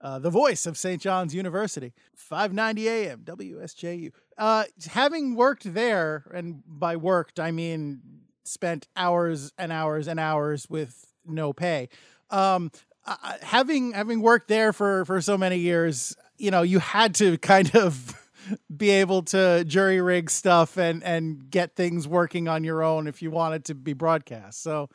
uh, 0.00 0.18
the 0.18 0.30
voice 0.30 0.64
of 0.64 0.78
St. 0.78 1.02
John's 1.02 1.34
University, 1.34 1.92
590 2.14 2.88
AM, 2.88 3.20
WSJU. 3.24 4.12
Uh, 4.36 4.64
having 4.90 5.34
worked 5.34 5.74
there, 5.74 6.30
and 6.32 6.62
by 6.66 6.96
worked 6.96 7.40
I 7.40 7.50
mean 7.50 8.00
spent 8.44 8.88
hours 8.96 9.52
and 9.58 9.72
hours 9.72 10.08
and 10.08 10.18
hours 10.18 10.66
with 10.70 11.04
no 11.26 11.52
pay. 11.52 11.88
Um, 12.30 12.70
uh, 13.08 13.34
having 13.42 13.92
having 13.92 14.20
worked 14.20 14.48
there 14.48 14.72
for 14.72 15.04
for 15.04 15.20
so 15.20 15.38
many 15.38 15.58
years, 15.58 16.16
you 16.36 16.50
know, 16.50 16.62
you 16.62 16.78
had 16.78 17.14
to 17.16 17.38
kind 17.38 17.74
of 17.74 18.14
be 18.76 18.90
able 18.90 19.22
to 19.22 19.64
jury 19.64 20.00
rig 20.00 20.30
stuff 20.30 20.76
and 20.76 21.02
and 21.02 21.50
get 21.50 21.74
things 21.74 22.06
working 22.06 22.48
on 22.48 22.64
your 22.64 22.82
own 22.82 23.06
if 23.06 23.22
you 23.22 23.30
wanted 23.30 23.64
to 23.66 23.74
be 23.74 23.92
broadcast. 23.92 24.62
So, 24.62 24.90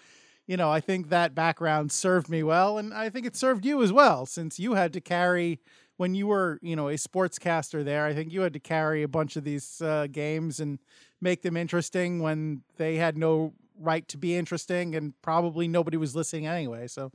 you 0.45 0.57
know, 0.57 0.69
I 0.71 0.79
think 0.79 1.09
that 1.09 1.33
background 1.33 1.91
served 1.91 2.29
me 2.29 2.43
well, 2.43 2.77
and 2.77 2.93
I 2.93 3.09
think 3.09 3.25
it 3.25 3.35
served 3.35 3.65
you 3.65 3.81
as 3.81 3.91
well, 3.91 4.25
since 4.25 4.59
you 4.59 4.73
had 4.73 4.93
to 4.93 5.01
carry 5.01 5.59
when 5.97 6.15
you 6.15 6.27
were, 6.27 6.59
you 6.61 6.75
know, 6.75 6.89
a 6.89 6.95
sportscaster 6.95 7.83
there. 7.83 8.05
I 8.05 8.13
think 8.13 8.31
you 8.31 8.41
had 8.41 8.53
to 8.53 8.59
carry 8.59 9.03
a 9.03 9.07
bunch 9.07 9.35
of 9.35 9.43
these 9.43 9.81
uh, 9.81 10.07
games 10.11 10.59
and 10.59 10.79
make 11.21 11.43
them 11.43 11.55
interesting 11.55 12.19
when 12.19 12.63
they 12.77 12.97
had 12.97 13.17
no 13.17 13.53
right 13.79 14.07
to 14.09 14.17
be 14.17 14.35
interesting, 14.35 14.95
and 14.95 15.19
probably 15.21 15.67
nobody 15.67 15.97
was 15.97 16.15
listening 16.15 16.47
anyway. 16.47 16.87
So, 16.87 17.11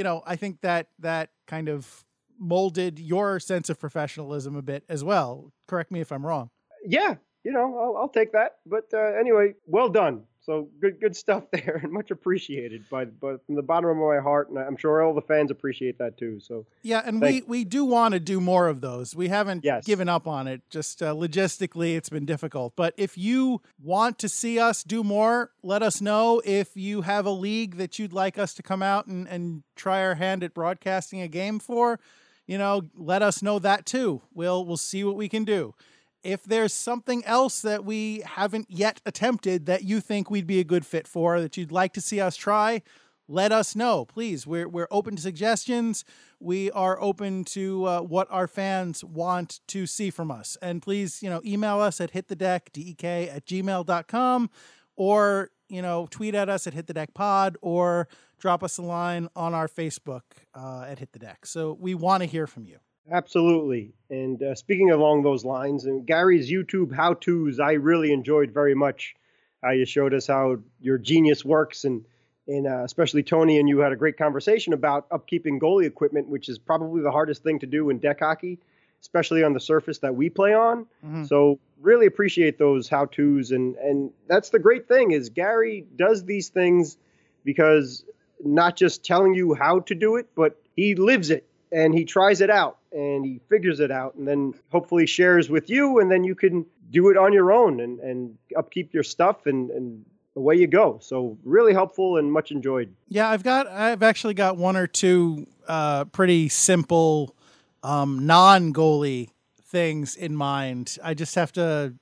you 0.00 0.04
know, 0.04 0.22
I 0.24 0.36
think 0.36 0.62
that 0.62 0.86
that 1.00 1.28
kind 1.46 1.68
of 1.68 2.06
molded 2.38 2.98
your 2.98 3.38
sense 3.38 3.68
of 3.68 3.78
professionalism 3.78 4.56
a 4.56 4.62
bit 4.62 4.82
as 4.88 5.04
well. 5.04 5.52
Correct 5.68 5.90
me 5.90 6.00
if 6.00 6.10
I'm 6.10 6.24
wrong. 6.24 6.48
yeah, 6.86 7.16
you 7.44 7.52
know, 7.52 7.78
I'll, 7.78 7.96
I'll 7.98 8.08
take 8.08 8.32
that. 8.32 8.56
But 8.64 8.84
uh, 8.94 9.12
anyway, 9.20 9.52
well 9.66 9.90
done. 9.90 10.22
So 10.42 10.68
good, 10.80 11.00
good 11.00 11.14
stuff 11.14 11.44
there, 11.52 11.80
and 11.82 11.92
much 11.92 12.10
appreciated 12.10 12.84
by, 12.90 13.04
by 13.04 13.34
from 13.46 13.56
the 13.56 13.62
bottom 13.62 13.90
of 13.90 13.96
my 13.96 14.20
heart, 14.20 14.48
and 14.48 14.58
I'm 14.58 14.76
sure 14.76 15.02
all 15.02 15.12
the 15.14 15.20
fans 15.20 15.50
appreciate 15.50 15.98
that 15.98 16.16
too. 16.16 16.40
So 16.40 16.64
Yeah, 16.82 17.02
and 17.04 17.20
Thank- 17.20 17.46
we 17.46 17.58
we 17.60 17.64
do 17.64 17.84
want 17.84 18.14
to 18.14 18.20
do 18.20 18.40
more 18.40 18.68
of 18.68 18.80
those. 18.80 19.14
We 19.14 19.28
haven't 19.28 19.64
Yes. 19.64 19.84
given 19.84 20.08
up 20.08 20.26
on 20.26 20.48
it. 20.48 20.62
Just 20.70 21.02
uh, 21.02 21.14
logistically, 21.14 21.94
it's 21.96 22.08
been 22.08 22.24
difficult. 22.24 22.74
But 22.74 22.94
if 22.96 23.18
you 23.18 23.60
want 23.82 24.18
to 24.20 24.28
see 24.28 24.58
us 24.58 24.82
do 24.82 25.04
more, 25.04 25.50
let 25.62 25.82
us 25.82 26.00
know. 26.00 26.40
If 26.44 26.76
you 26.76 27.02
have 27.02 27.26
a 27.26 27.30
league 27.30 27.76
that 27.76 27.98
you'd 27.98 28.12
like 28.14 28.38
us 28.38 28.54
to 28.54 28.62
come 28.62 28.82
out 28.82 29.06
and, 29.06 29.28
and 29.28 29.62
try 29.76 30.02
our 30.02 30.14
hand 30.14 30.42
at 30.42 30.54
broadcasting 30.54 31.20
a 31.20 31.28
game 31.28 31.58
for, 31.58 32.00
you 32.46 32.56
know, 32.58 32.88
let 32.96 33.22
us 33.22 33.42
know 33.42 33.58
that 33.58 33.84
too. 33.84 34.22
We'll 34.34 34.64
we'll 34.64 34.76
see 34.78 35.04
what 35.04 35.16
we 35.16 35.28
can 35.28 35.44
do. 35.44 35.74
If 36.22 36.44
there's 36.44 36.74
something 36.74 37.24
else 37.24 37.62
that 37.62 37.84
we 37.84 38.22
haven't 38.26 38.66
yet 38.70 39.00
attempted 39.06 39.66
that 39.66 39.84
you 39.84 40.00
think 40.00 40.30
we'd 40.30 40.46
be 40.46 40.60
a 40.60 40.64
good 40.64 40.84
fit 40.84 41.08
for, 41.08 41.40
that 41.40 41.56
you'd 41.56 41.72
like 41.72 41.94
to 41.94 42.00
see 42.00 42.20
us 42.20 42.36
try, 42.36 42.82
let 43.30 43.52
us 43.52 43.76
know, 43.76 44.04
please. 44.04 44.44
We're 44.44 44.68
we're 44.68 44.88
open 44.90 45.14
to 45.14 45.22
suggestions. 45.22 46.04
We 46.40 46.70
are 46.72 47.00
open 47.00 47.44
to 47.44 47.86
uh, 47.86 48.00
what 48.00 48.26
our 48.28 48.48
fans 48.48 49.04
want 49.04 49.60
to 49.68 49.86
see 49.86 50.10
from 50.10 50.32
us. 50.32 50.56
And 50.60 50.82
please, 50.82 51.22
you 51.22 51.30
know, 51.30 51.40
email 51.44 51.78
us 51.78 52.00
at 52.00 52.12
hitthedeck, 52.12 52.72
D-E-K, 52.72 53.28
at 53.28 53.46
gmail.com, 53.46 54.50
or, 54.96 55.50
you 55.68 55.80
know, 55.80 56.08
tweet 56.10 56.34
at 56.34 56.48
us 56.48 56.66
at 56.66 56.74
Hit 56.74 56.88
the 56.88 56.94
Deck 56.94 57.14
Pod, 57.14 57.56
or 57.62 58.08
drop 58.40 58.64
us 58.64 58.78
a 58.78 58.82
line 58.82 59.28
on 59.36 59.54
our 59.54 59.68
Facebook 59.68 60.22
uh, 60.54 60.86
at 60.88 60.98
Hit 60.98 61.12
the 61.12 61.18
Deck. 61.18 61.46
So 61.46 61.76
we 61.78 61.94
want 61.94 62.22
to 62.22 62.26
hear 62.26 62.46
from 62.48 62.64
you. 62.64 62.78
Absolutely. 63.10 63.92
And 64.08 64.42
uh, 64.42 64.54
speaking 64.54 64.90
along 64.90 65.22
those 65.22 65.44
lines, 65.44 65.84
and 65.84 66.06
Gary's 66.06 66.50
YouTube 66.50 66.94
how 66.94 67.14
tos, 67.14 67.58
I 67.58 67.72
really 67.72 68.12
enjoyed 68.12 68.52
very 68.52 68.74
much. 68.74 69.14
How 69.62 69.72
you 69.72 69.84
showed 69.84 70.14
us 70.14 70.26
how 70.26 70.58
your 70.80 70.96
genius 70.96 71.44
works, 71.44 71.84
and 71.84 72.04
and 72.46 72.66
uh, 72.66 72.82
especially 72.84 73.22
Tony 73.22 73.58
and 73.58 73.68
you 73.68 73.78
had 73.80 73.92
a 73.92 73.96
great 73.96 74.16
conversation 74.16 74.72
about 74.72 75.08
upkeeping 75.10 75.60
goalie 75.60 75.86
equipment, 75.86 76.28
which 76.28 76.48
is 76.48 76.58
probably 76.58 77.02
the 77.02 77.10
hardest 77.10 77.42
thing 77.42 77.58
to 77.58 77.66
do 77.66 77.90
in 77.90 77.98
deck 77.98 78.20
hockey, 78.20 78.58
especially 79.02 79.44
on 79.44 79.52
the 79.52 79.60
surface 79.60 79.98
that 79.98 80.14
we 80.14 80.30
play 80.30 80.54
on. 80.54 80.86
Mhm. 81.04 81.28
So 81.28 81.58
really 81.80 82.06
appreciate 82.06 82.58
those 82.58 82.88
how 82.88 83.04
tos, 83.04 83.50
and 83.50 83.76
and 83.76 84.12
that's 84.28 84.48
the 84.50 84.58
great 84.58 84.88
thing 84.88 85.10
is 85.10 85.28
Gary 85.28 85.86
does 85.96 86.24
these 86.24 86.48
things 86.48 86.96
because 87.44 88.04
not 88.42 88.76
just 88.76 89.04
telling 89.04 89.34
you 89.34 89.52
how 89.52 89.80
to 89.80 89.94
do 89.94 90.16
it, 90.16 90.28
but 90.34 90.56
he 90.74 90.94
lives 90.94 91.28
it 91.28 91.46
and 91.72 91.94
he 91.94 92.04
tries 92.04 92.40
it 92.40 92.50
out 92.50 92.78
and 92.92 93.24
he 93.24 93.40
figures 93.48 93.80
it 93.80 93.90
out 93.90 94.14
and 94.16 94.26
then 94.26 94.54
hopefully 94.70 95.06
shares 95.06 95.48
with 95.48 95.70
you 95.70 96.00
and 96.00 96.10
then 96.10 96.24
you 96.24 96.34
can 96.34 96.66
do 96.90 97.08
it 97.10 97.16
on 97.16 97.32
your 97.32 97.52
own 97.52 97.80
and, 97.80 98.00
and 98.00 98.36
upkeep 98.56 98.92
your 98.92 99.04
stuff 99.04 99.46
and, 99.46 99.70
and 99.70 100.04
away 100.36 100.56
you 100.56 100.66
go. 100.66 100.98
So 101.00 101.38
really 101.44 101.72
helpful 101.72 102.16
and 102.16 102.32
much 102.32 102.50
enjoyed. 102.50 102.94
Yeah, 103.08 103.28
I've 103.28 103.42
got 103.42 103.66
I've 103.68 104.02
actually 104.02 104.34
got 104.34 104.56
one 104.56 104.76
or 104.76 104.86
two 104.86 105.46
uh, 105.68 106.06
pretty 106.06 106.48
simple 106.48 107.34
um, 107.82 108.26
non 108.26 108.72
goalie 108.72 109.30
things 109.62 110.16
in 110.16 110.34
mind. 110.34 110.98
I 111.02 111.14
just 111.14 111.34
have 111.36 111.52
to 111.52 111.94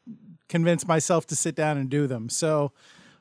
convince 0.49 0.87
myself 0.87 1.27
to 1.27 1.37
sit 1.37 1.55
down 1.55 1.77
and 1.77 1.91
do 1.91 2.07
them. 2.07 2.31
So, 2.31 2.73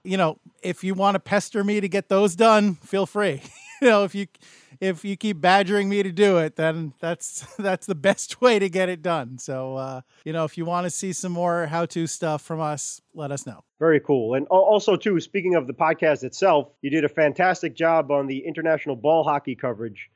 you 0.04 0.16
know, 0.16 0.40
if 0.64 0.84
you 0.84 0.94
want 0.94 1.16
to 1.16 1.20
pester 1.20 1.64
me 1.64 1.82
to 1.82 1.90
get 1.90 2.08
those 2.08 2.36
done, 2.36 2.76
feel 2.76 3.06
free. 3.06 3.42
you 3.82 3.90
know, 3.90 4.04
if 4.06 4.16
you 4.16 4.28
if 4.80 5.04
you 5.04 5.16
keep 5.18 5.42
badgering 5.42 5.90
me 5.90 6.04
to 6.04 6.12
do 6.12 6.38
it, 6.38 6.56
then 6.56 6.94
that's 7.00 7.46
that's 7.60 7.86
the 7.86 7.96
best 7.96 8.42
way 8.42 8.60
to 8.60 8.70
get 8.70 8.90
it 8.90 9.02
done. 9.02 9.38
So, 9.38 9.76
uh, 9.76 10.02
you 10.26 10.34
know, 10.34 10.46
if 10.46 10.58
you 10.58 10.66
want 10.66 10.86
to 10.86 10.90
see 10.90 11.14
some 11.14 11.32
more 11.32 11.68
how-to 11.68 12.08
stuff 12.08 12.42
from 12.42 12.60
us, 12.60 13.02
let 13.14 13.32
us 13.32 13.46
know. 13.46 13.64
Very 13.80 14.00
cool. 14.00 14.34
And 14.34 14.48
also, 14.48 14.96
too, 14.96 15.20
speaking 15.20 15.56
of 15.56 15.68
the 15.68 15.74
podcast 15.74 16.24
itself, 16.24 16.70
you 16.82 16.90
did 16.90 17.06
a 17.06 17.10
fantastic 17.10 17.76
job 17.76 18.12
on 18.12 18.28
the 18.28 18.40
international 18.40 18.96
ball 18.96 19.24
hockey 19.24 19.56
coverage. 19.56 20.10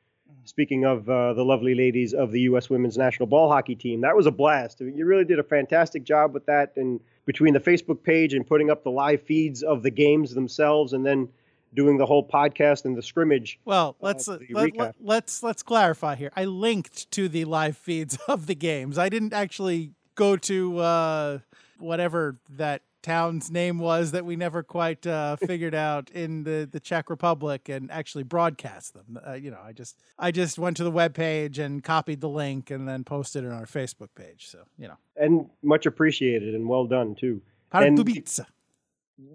Speaking 0.44 0.84
of 0.84 1.08
uh, 1.08 1.34
the 1.34 1.44
lovely 1.44 1.74
ladies 1.74 2.14
of 2.14 2.32
the 2.32 2.40
U.S. 2.40 2.68
women's 2.68 2.98
national 2.98 3.26
ball 3.26 3.48
hockey 3.48 3.76
team, 3.76 4.00
that 4.00 4.16
was 4.16 4.26
a 4.26 4.32
blast. 4.32 4.80
You 4.80 5.06
really 5.06 5.24
did 5.24 5.38
a 5.38 5.44
fantastic 5.44 6.02
job 6.02 6.34
with 6.34 6.46
that. 6.46 6.72
And 6.76 6.98
between 7.26 7.54
the 7.54 7.60
Facebook 7.60 8.02
page 8.02 8.34
and 8.34 8.44
putting 8.44 8.68
up 8.68 8.82
the 8.82 8.90
live 8.90 9.22
feeds 9.22 9.62
of 9.62 9.84
the 9.84 9.90
games 9.90 10.34
themselves, 10.34 10.92
and 10.92 11.06
then 11.06 11.28
doing 11.74 11.98
the 11.98 12.06
whole 12.06 12.26
podcast 12.26 12.84
and 12.84 12.96
the 12.96 13.02
scrimmage. 13.02 13.58
Well, 13.64 13.96
let's 14.00 14.28
Uh, 14.28 14.34
uh, 14.34 14.38
let, 14.50 14.76
let, 14.76 14.94
let's 15.00 15.42
let's 15.42 15.62
clarify 15.62 16.14
here. 16.14 16.32
I 16.36 16.44
linked 16.44 17.10
to 17.12 17.28
the 17.28 17.44
live 17.44 17.76
feeds 17.76 18.16
of 18.28 18.46
the 18.46 18.54
games. 18.54 18.98
I 18.98 19.08
didn't 19.08 19.32
actually 19.32 19.92
go 20.14 20.36
to 20.36 20.78
uh, 20.78 21.38
whatever 21.78 22.38
that 22.50 22.82
town's 23.02 23.50
name 23.50 23.78
was 23.78 24.12
that 24.12 24.24
we 24.24 24.36
never 24.36 24.62
quite 24.62 25.04
uh, 25.06 25.34
figured 25.46 25.74
out 25.74 26.08
in 26.10 26.44
the, 26.44 26.68
the 26.70 26.78
Czech 26.78 27.10
Republic 27.10 27.68
and 27.68 27.90
actually 27.90 28.22
broadcast 28.22 28.94
them. 28.94 29.18
Uh, 29.26 29.32
you 29.32 29.50
know, 29.50 29.58
I 29.64 29.72
just 29.72 29.98
I 30.18 30.30
just 30.30 30.58
went 30.58 30.76
to 30.76 30.84
the 30.84 30.90
web 30.90 31.14
page 31.14 31.58
and 31.58 31.82
copied 31.82 32.20
the 32.20 32.28
link 32.28 32.70
and 32.70 32.88
then 32.88 33.02
posted 33.04 33.44
it 33.44 33.48
on 33.48 33.54
our 33.54 33.66
Facebook 33.66 34.10
page. 34.14 34.46
So 34.48 34.60
you 34.78 34.88
know, 34.88 34.96
And 35.16 35.46
much 35.62 35.86
appreciated 35.86 36.54
and 36.54 36.68
well 36.68 36.86
done 36.86 37.14
too. 37.14 37.42
And- 37.72 37.98
Pardubice. 37.98 38.40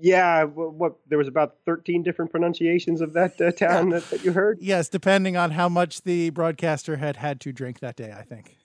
Yeah, 0.01 0.43
what, 0.43 0.73
what 0.73 0.95
there 1.07 1.17
was 1.17 1.27
about 1.27 1.55
13 1.65 2.03
different 2.03 2.31
pronunciations 2.31 3.01
of 3.01 3.13
that 3.13 3.39
uh, 3.39 3.51
town 3.51 3.89
that, 3.89 4.09
that 4.09 4.23
you 4.23 4.31
heard. 4.31 4.57
Yes, 4.61 4.89
depending 4.89 5.37
on 5.37 5.51
how 5.51 5.69
much 5.69 6.01
the 6.01 6.29
broadcaster 6.31 6.97
had 6.97 7.15
had 7.15 7.39
to 7.41 7.53
drink 7.53 7.79
that 7.79 7.95
day, 7.95 8.11
I 8.11 8.23
think. 8.23 8.57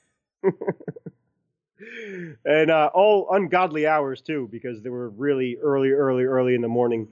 and 2.44 2.70
uh, 2.70 2.90
all 2.94 3.28
ungodly 3.30 3.86
hours 3.86 4.20
too, 4.20 4.48
because 4.50 4.82
they 4.82 4.90
were 4.90 5.10
really 5.10 5.56
early, 5.62 5.90
early, 5.90 6.24
early 6.24 6.54
in 6.54 6.60
the 6.62 6.68
morning, 6.68 7.08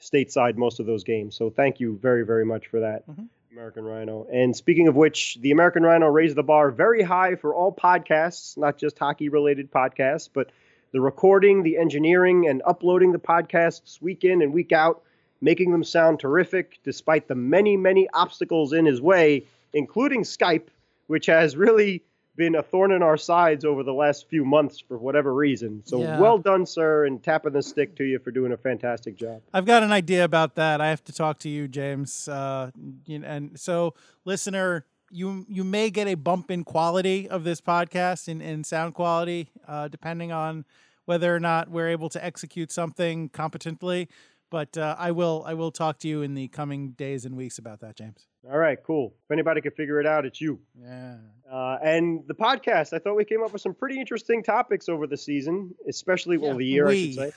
stateside 0.00 0.56
most 0.56 0.80
of 0.80 0.86
those 0.86 1.04
games. 1.04 1.36
So 1.36 1.50
thank 1.50 1.80
you 1.80 1.98
very, 2.02 2.24
very 2.24 2.44
much 2.44 2.66
for 2.66 2.80
that, 2.80 3.06
Mhm. 3.08 3.28
American 3.52 3.84
Rhino. 3.84 4.26
And 4.32 4.54
speaking 4.54 4.88
of 4.88 4.96
which, 4.96 5.38
the 5.40 5.52
American 5.52 5.84
Rhino 5.84 6.08
raised 6.08 6.36
the 6.36 6.42
bar 6.42 6.70
very 6.70 7.02
high 7.02 7.36
for 7.36 7.54
all 7.54 7.72
podcasts, 7.72 8.58
not 8.58 8.76
just 8.76 8.98
hockey-related 8.98 9.70
podcasts, 9.70 10.28
but 10.32 10.50
the 10.94 11.00
recording, 11.00 11.64
the 11.64 11.76
engineering, 11.76 12.46
and 12.48 12.62
uploading 12.64 13.10
the 13.10 13.18
podcasts 13.18 14.00
week 14.00 14.22
in 14.22 14.40
and 14.42 14.52
week 14.52 14.70
out, 14.70 15.02
making 15.40 15.72
them 15.72 15.82
sound 15.82 16.20
terrific 16.20 16.78
despite 16.84 17.26
the 17.26 17.34
many, 17.34 17.76
many 17.76 18.08
obstacles 18.14 18.72
in 18.72 18.86
his 18.86 19.02
way, 19.02 19.44
including 19.72 20.22
Skype, 20.22 20.68
which 21.08 21.26
has 21.26 21.56
really 21.56 22.04
been 22.36 22.54
a 22.54 22.62
thorn 22.62 22.92
in 22.92 23.02
our 23.02 23.16
sides 23.16 23.64
over 23.64 23.82
the 23.82 23.92
last 23.92 24.28
few 24.28 24.44
months 24.44 24.78
for 24.78 24.96
whatever 24.96 25.34
reason. 25.34 25.82
So 25.84 26.00
Yeah. 26.00 26.20
well 26.20 26.38
done, 26.38 26.64
sir, 26.64 27.06
and 27.06 27.20
tapping 27.20 27.54
the 27.54 27.62
stick 27.62 27.96
to 27.96 28.04
you 28.04 28.20
for 28.20 28.30
doing 28.30 28.52
a 28.52 28.56
fantastic 28.56 29.16
job. 29.16 29.42
I've 29.52 29.66
got 29.66 29.82
an 29.82 29.90
idea 29.90 30.22
about 30.22 30.54
that. 30.54 30.80
I 30.80 30.90
have 30.90 31.02
to 31.04 31.12
talk 31.12 31.40
to 31.40 31.48
you, 31.48 31.66
James. 31.66 32.28
Uh, 32.28 32.70
and 33.08 33.58
so, 33.58 33.94
listener, 34.24 34.86
you 35.14 35.46
you 35.48 35.64
may 35.64 35.90
get 35.90 36.08
a 36.08 36.14
bump 36.14 36.50
in 36.50 36.64
quality 36.64 37.28
of 37.28 37.44
this 37.44 37.60
podcast 37.60 38.28
in, 38.28 38.40
in 38.40 38.64
sound 38.64 38.94
quality, 38.94 39.48
uh, 39.66 39.88
depending 39.88 40.32
on 40.32 40.64
whether 41.04 41.34
or 41.34 41.40
not 41.40 41.70
we're 41.70 41.88
able 41.88 42.08
to 42.10 42.24
execute 42.24 42.72
something 42.72 43.28
competently. 43.28 44.08
But 44.50 44.76
uh, 44.76 44.96
I 44.98 45.12
will 45.12 45.44
I 45.46 45.54
will 45.54 45.70
talk 45.70 45.98
to 46.00 46.08
you 46.08 46.22
in 46.22 46.34
the 46.34 46.48
coming 46.48 46.90
days 46.90 47.24
and 47.24 47.36
weeks 47.36 47.58
about 47.58 47.80
that, 47.80 47.96
James. 47.96 48.26
All 48.50 48.58
right, 48.58 48.78
cool. 48.84 49.14
If 49.24 49.32
anybody 49.32 49.60
can 49.60 49.72
figure 49.72 50.00
it 50.00 50.06
out, 50.06 50.26
it's 50.26 50.40
you. 50.40 50.60
Yeah. 50.78 51.16
Uh, 51.50 51.78
and 51.82 52.22
the 52.26 52.34
podcast, 52.34 52.92
I 52.92 52.98
thought 52.98 53.16
we 53.16 53.24
came 53.24 53.42
up 53.42 53.52
with 53.52 53.62
some 53.62 53.74
pretty 53.74 53.98
interesting 53.98 54.42
topics 54.42 54.88
over 54.88 55.06
the 55.06 55.16
season, 55.16 55.74
especially 55.88 56.36
well, 56.36 56.52
Yeah, 56.52 56.58
the 56.58 56.66
year, 56.66 56.88
I 56.88 56.96
should 56.96 57.14
say. 57.14 57.32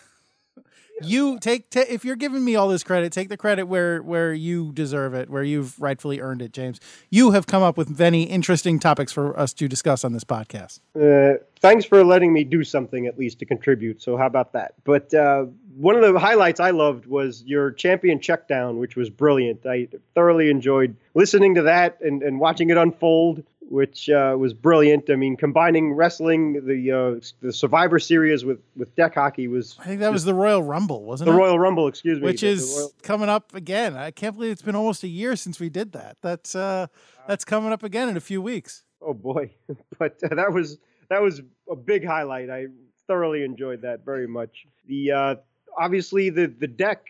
You 1.00 1.38
take 1.38 1.70
ta 1.70 1.82
if 1.88 2.04
you're 2.04 2.16
giving 2.16 2.44
me 2.44 2.56
all 2.56 2.68
this 2.70 2.84
credit, 2.84 3.14
take 3.14 3.30
the 3.30 3.38
credit 3.38 3.66
where 3.66 4.02
where 4.02 4.34
you 4.34 4.72
deserve 4.74 5.14
it, 5.14 5.30
where 5.30 5.44
you've 5.44 5.80
rightfully 5.80 6.20
earned 6.20 6.42
it, 6.42 6.54
James. 6.54 6.80
You 7.12 7.32
have 7.32 7.46
come 7.46 7.62
up 7.62 7.78
with 7.78 8.00
many 8.00 8.24
interesting 8.24 8.80
topics 8.80 9.12
for 9.12 9.40
us 9.40 9.54
to 9.54 9.68
discuss 9.68 10.04
on 10.04 10.14
this 10.14 10.24
podcast. 10.24 10.80
Uh, 11.00 11.38
thanks 11.60 11.86
for 11.86 12.04
letting 12.04 12.34
me 12.34 12.44
do 12.44 12.64
something 12.64 13.06
at 13.06 13.20
least 13.20 13.38
to 13.40 13.46
contribute. 13.46 14.02
So 14.02 14.18
how 14.18 14.26
about 14.26 14.54
that? 14.54 14.74
But 14.86 15.14
uh, 15.14 15.46
one 15.76 15.96
of 15.96 16.02
the 16.02 16.20
highlights 16.20 16.60
I 16.60 16.72
loved 16.72 17.06
was 17.06 17.44
your 17.46 17.72
champion 17.72 18.20
check 18.20 18.48
down, 18.48 18.80
which 18.80 18.96
was 18.96 19.12
brilliant. 19.12 19.68
I 19.68 19.90
thoroughly 20.16 20.50
enjoyed 20.50 20.96
listening 21.14 21.54
to 21.56 21.62
that 21.64 22.00
and, 22.02 22.24
and 22.24 22.40
watching 22.40 22.72
it 22.72 22.78
unfold, 22.78 23.44
which 23.70 24.10
uh, 24.10 24.36
was 24.38 24.54
brilliant. 24.54 25.10
I 25.10 25.16
mean, 25.16 25.36
combining 25.36 25.94
wrestling, 25.94 26.66
the 26.66 26.92
uh, 26.92 27.26
the 27.42 27.52
Survivor 27.52 28.00
Series 28.00 28.46
with 28.46 28.60
with 28.76 28.96
deck 28.96 29.16
hockey 29.16 29.48
was 29.48 29.76
I 29.80 29.86
think 29.86 30.00
that 30.00 30.12
was 30.12 30.24
the 30.26 30.34
Royal 30.34 30.64
Rumble, 30.64 31.04
wasn't 31.04 31.28
the 31.28 31.32
it? 31.32 31.36
The 31.36 31.40
Royal 31.40 31.60
Rumble. 31.60 31.88
Excuse 31.88 32.20
me, 32.20 32.26
Which 32.26 32.44
is 32.44 32.74
Royal- 32.76 32.94
coming 33.04 33.30
up 33.30 33.54
again. 33.54 33.96
I 33.96 34.12
can't 34.12 34.36
believe 34.36 34.52
it's 34.52 34.62
been 34.62 34.76
almost 34.76 35.04
a 35.04 35.08
year 35.08 35.36
since 35.36 35.60
we 35.60 35.70
did 35.70 35.92
that. 35.94 36.18
That's 36.22 36.56
uh 36.56 36.88
that's 37.28 37.46
coming 37.46 37.72
up 37.72 37.84
again 37.84 38.10
in 38.10 38.18
a 38.18 38.22
few 38.22 38.42
weeks. 38.42 38.84
Oh 39.02 39.14
boy, 39.14 39.52
but 40.00 40.18
uh, 40.24 40.36
that 40.36 40.52
was 40.52 40.78
that 41.10 41.22
was 41.22 41.42
a 41.70 41.76
big 41.76 42.06
highlight. 42.06 42.50
I 42.50 42.68
thoroughly 43.08 43.44
enjoyed 43.44 43.82
that 43.82 44.04
very 44.06 44.28
much. 44.28 44.66
The 44.88 45.12
uh, 45.12 45.36
obviously 45.78 46.30
the 46.30 46.48
the 46.48 46.68
deck, 46.68 47.08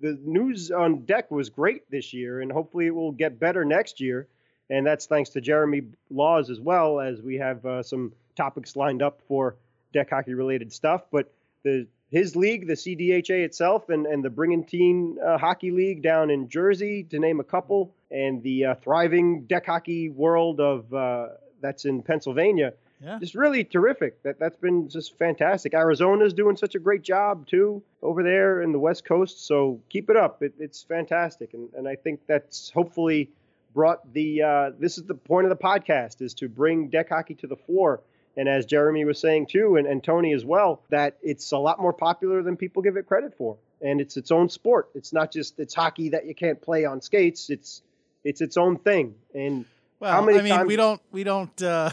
the 0.00 0.18
news 0.24 0.70
on 0.70 1.04
deck 1.04 1.30
was 1.30 1.48
great 1.48 1.88
this 1.90 2.12
year, 2.12 2.40
and 2.40 2.50
hopefully 2.50 2.86
it 2.86 2.94
will 2.94 3.12
get 3.12 3.38
better 3.38 3.64
next 3.64 4.00
year. 4.00 4.28
And 4.72 4.86
that's 4.86 5.04
thanks 5.04 5.28
to 5.30 5.40
Jeremy 5.42 5.82
Laws 6.10 6.48
as 6.48 6.58
well 6.58 6.98
as 6.98 7.20
we 7.20 7.36
have 7.36 7.64
uh, 7.66 7.82
some 7.82 8.12
topics 8.36 8.74
lined 8.74 9.02
up 9.02 9.20
for 9.28 9.56
deck 9.92 10.08
hockey 10.08 10.32
related 10.32 10.72
stuff. 10.72 11.02
But 11.10 11.30
the 11.62 11.86
his 12.10 12.36
league, 12.36 12.66
the 12.66 12.74
CDHA 12.74 13.44
itself, 13.44 13.90
and, 13.90 14.06
and 14.06 14.24
the 14.24 14.30
Brigantine 14.30 15.16
uh, 15.24 15.36
Hockey 15.36 15.70
League 15.70 16.02
down 16.02 16.30
in 16.30 16.48
Jersey, 16.48 17.04
to 17.04 17.18
name 17.18 17.38
a 17.40 17.44
couple, 17.44 17.94
and 18.10 18.42
the 18.42 18.66
uh, 18.66 18.74
thriving 18.76 19.42
deck 19.44 19.66
hockey 19.66 20.08
world 20.08 20.58
of 20.58 20.92
uh, 20.92 21.28
that's 21.60 21.84
in 21.84 22.02
Pennsylvania. 22.02 22.72
Yeah. 23.02 23.18
Just 23.18 23.34
really 23.34 23.64
terrific. 23.64 24.22
That 24.22 24.38
that's 24.38 24.56
been 24.56 24.88
just 24.88 25.18
fantastic. 25.18 25.74
Arizona's 25.74 26.32
doing 26.32 26.56
such 26.56 26.76
a 26.76 26.78
great 26.78 27.02
job 27.02 27.46
too 27.46 27.82
over 28.02 28.22
there 28.22 28.62
in 28.62 28.72
the 28.72 28.78
West 28.78 29.04
Coast. 29.04 29.46
So 29.46 29.80
keep 29.90 30.08
it 30.08 30.16
up. 30.16 30.42
It, 30.42 30.54
it's 30.58 30.82
fantastic, 30.82 31.52
and 31.52 31.68
and 31.74 31.86
I 31.86 31.96
think 31.96 32.20
that's 32.26 32.70
hopefully 32.70 33.28
brought 33.74 34.12
the. 34.12 34.42
Uh, 34.42 34.70
this 34.78 34.98
is 34.98 35.04
the 35.04 35.14
point 35.14 35.46
of 35.46 35.50
the 35.50 35.62
podcast 35.62 36.20
is 36.20 36.34
to 36.34 36.48
bring 36.48 36.88
deck 36.88 37.08
hockey 37.08 37.34
to 37.36 37.46
the 37.46 37.56
fore. 37.56 38.00
And 38.36 38.48
as 38.48 38.64
Jeremy 38.64 39.04
was 39.04 39.18
saying 39.18 39.46
too, 39.46 39.76
and, 39.76 39.86
and 39.86 40.02
Tony 40.02 40.32
as 40.32 40.44
well, 40.44 40.82
that 40.88 41.18
it's 41.22 41.52
a 41.52 41.58
lot 41.58 41.80
more 41.80 41.92
popular 41.92 42.42
than 42.42 42.56
people 42.56 42.82
give 42.82 42.96
it 42.96 43.06
credit 43.06 43.34
for. 43.36 43.56
And 43.82 44.00
it's 44.00 44.16
its 44.16 44.30
own 44.30 44.48
sport. 44.48 44.88
It's 44.94 45.12
not 45.12 45.32
just 45.32 45.58
it's 45.58 45.74
hockey 45.74 46.10
that 46.10 46.26
you 46.26 46.34
can't 46.34 46.60
play 46.60 46.84
on 46.84 47.00
skates. 47.00 47.50
It's 47.50 47.82
it's 48.24 48.40
its 48.40 48.56
own 48.56 48.78
thing. 48.78 49.14
And 49.34 49.66
Well, 50.00 50.12
How 50.12 50.22
many 50.22 50.38
I 50.38 50.58
mean, 50.58 50.66
we 50.66 50.76
don't 50.76 51.00
we 51.10 51.24
don't 51.24 51.62
uh 51.62 51.90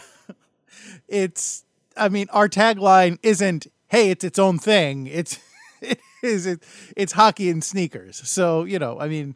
it's 1.08 1.66
I 1.98 2.08
mean, 2.08 2.28
our 2.32 2.48
tagline 2.48 3.20
isn't 3.22 3.68
hey, 3.88 4.12
it's 4.12 4.24
its 4.24 4.40
own 4.40 4.60
thing. 4.60 5.08
It's 5.08 5.40
it 5.82 6.00
is 6.24 6.46
it, 6.46 6.64
it's 6.96 7.14
hockey 7.14 7.50
and 7.50 7.64
sneakers. 7.64 8.22
So, 8.30 8.64
you 8.64 8.80
know, 8.80 8.98
I 9.00 9.10
mean, 9.10 9.36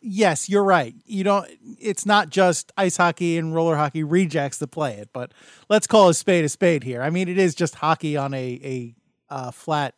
yes, 0.00 0.48
you're 0.48 0.64
right. 0.64 0.94
You 1.04 1.24
don't 1.24 1.48
it's 1.78 2.06
not 2.06 2.30
just 2.30 2.72
ice 2.76 2.96
hockey 2.96 3.38
and 3.38 3.54
roller 3.54 3.76
hockey 3.76 4.04
rejects 4.04 4.58
that 4.58 4.68
play 4.68 4.94
it, 4.94 5.10
but 5.12 5.32
let's 5.68 5.86
call 5.86 6.08
a 6.08 6.14
spade 6.14 6.44
a 6.44 6.48
spade 6.48 6.84
here. 6.84 7.02
I 7.02 7.10
mean, 7.10 7.28
it 7.28 7.38
is 7.38 7.54
just 7.54 7.76
hockey 7.76 8.16
on 8.16 8.34
a 8.34 8.60
a 8.62 8.94
uh, 9.34 9.50
flat 9.50 9.94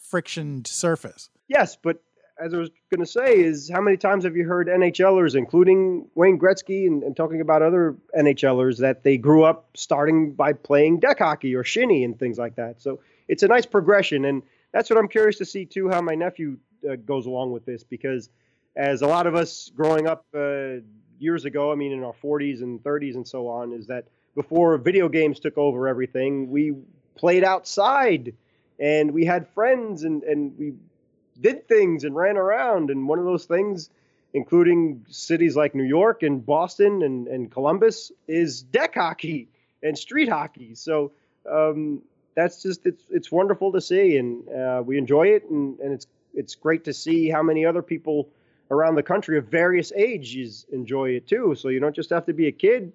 frictioned 0.00 0.66
surface. 0.66 1.30
Yes, 1.48 1.76
but 1.76 2.02
as 2.38 2.52
I 2.52 2.58
was 2.58 2.70
going 2.90 3.00
to 3.00 3.10
say, 3.10 3.38
is 3.38 3.70
how 3.70 3.80
many 3.80 3.96
times 3.96 4.24
have 4.24 4.36
you 4.36 4.44
heard 4.44 4.68
NHLers, 4.68 5.34
including 5.34 6.06
Wayne 6.14 6.38
Gretzky, 6.38 6.86
and, 6.86 7.02
and 7.02 7.16
talking 7.16 7.40
about 7.40 7.62
other 7.62 7.96
NHLers 8.16 8.78
that 8.78 9.04
they 9.04 9.16
grew 9.16 9.44
up 9.44 9.70
starting 9.74 10.32
by 10.32 10.52
playing 10.52 11.00
deck 11.00 11.18
hockey 11.18 11.54
or 11.54 11.64
shinny 11.64 12.04
and 12.04 12.18
things 12.18 12.38
like 12.38 12.56
that. 12.56 12.80
So 12.82 13.00
it's 13.28 13.42
a 13.42 13.48
nice 13.48 13.64
progression, 13.64 14.26
and 14.26 14.42
that's 14.72 14.90
what 14.90 14.98
I'm 14.98 15.08
curious 15.08 15.38
to 15.38 15.44
see 15.44 15.64
too. 15.64 15.88
How 15.88 16.02
my 16.02 16.14
nephew 16.14 16.58
uh, 16.88 16.96
goes 16.96 17.26
along 17.26 17.52
with 17.52 17.64
this, 17.64 17.82
because 17.82 18.28
as 18.76 19.02
a 19.02 19.06
lot 19.06 19.26
of 19.26 19.34
us 19.34 19.70
growing 19.74 20.06
up 20.06 20.26
uh, 20.34 20.80
years 21.18 21.44
ago, 21.44 21.72
I 21.72 21.74
mean 21.74 21.92
in 21.92 22.04
our 22.04 22.14
40s 22.22 22.62
and 22.62 22.82
30s 22.82 23.14
and 23.14 23.26
so 23.26 23.48
on, 23.48 23.72
is 23.72 23.86
that 23.86 24.04
before 24.34 24.76
video 24.76 25.08
games 25.08 25.40
took 25.40 25.56
over 25.56 25.88
everything, 25.88 26.50
we 26.50 26.74
played 27.16 27.42
outside 27.42 28.34
and 28.78 29.12
we 29.12 29.24
had 29.24 29.48
friends 29.48 30.04
and, 30.04 30.22
and 30.22 30.58
we 30.58 30.74
did 31.40 31.66
things 31.66 32.04
and 32.04 32.14
ran 32.14 32.36
around. 32.36 32.90
And 32.90 33.08
one 33.08 33.18
of 33.18 33.24
those 33.24 33.46
things, 33.46 33.88
including 34.34 35.06
cities 35.08 35.56
like 35.56 35.74
New 35.74 35.84
York 35.84 36.22
and 36.22 36.44
Boston 36.44 37.02
and, 37.02 37.26
and 37.28 37.50
Columbus, 37.50 38.12
is 38.28 38.62
deck 38.62 38.94
hockey 38.94 39.48
and 39.82 39.96
street 39.96 40.28
hockey. 40.28 40.74
So 40.74 41.12
um, 41.50 42.02
that's 42.34 42.62
just 42.62 42.84
it's 42.84 43.02
it's 43.10 43.32
wonderful 43.32 43.72
to 43.72 43.80
see, 43.80 44.18
and 44.18 44.46
uh, 44.48 44.82
we 44.84 44.98
enjoy 44.98 45.28
it, 45.28 45.48
and, 45.48 45.78
and 45.80 45.94
it's 45.94 46.06
it's 46.34 46.54
great 46.54 46.84
to 46.84 46.92
see 46.92 47.30
how 47.30 47.42
many 47.42 47.64
other 47.64 47.82
people 47.82 48.28
around 48.70 48.94
the 48.94 49.02
country 49.02 49.38
of 49.38 49.46
various 49.46 49.92
ages 49.92 50.66
enjoy 50.72 51.10
it 51.10 51.26
too. 51.26 51.54
So 51.56 51.68
you 51.68 51.80
don't 51.80 51.94
just 51.94 52.10
have 52.10 52.26
to 52.26 52.32
be 52.32 52.48
a 52.48 52.52
kid; 52.52 52.92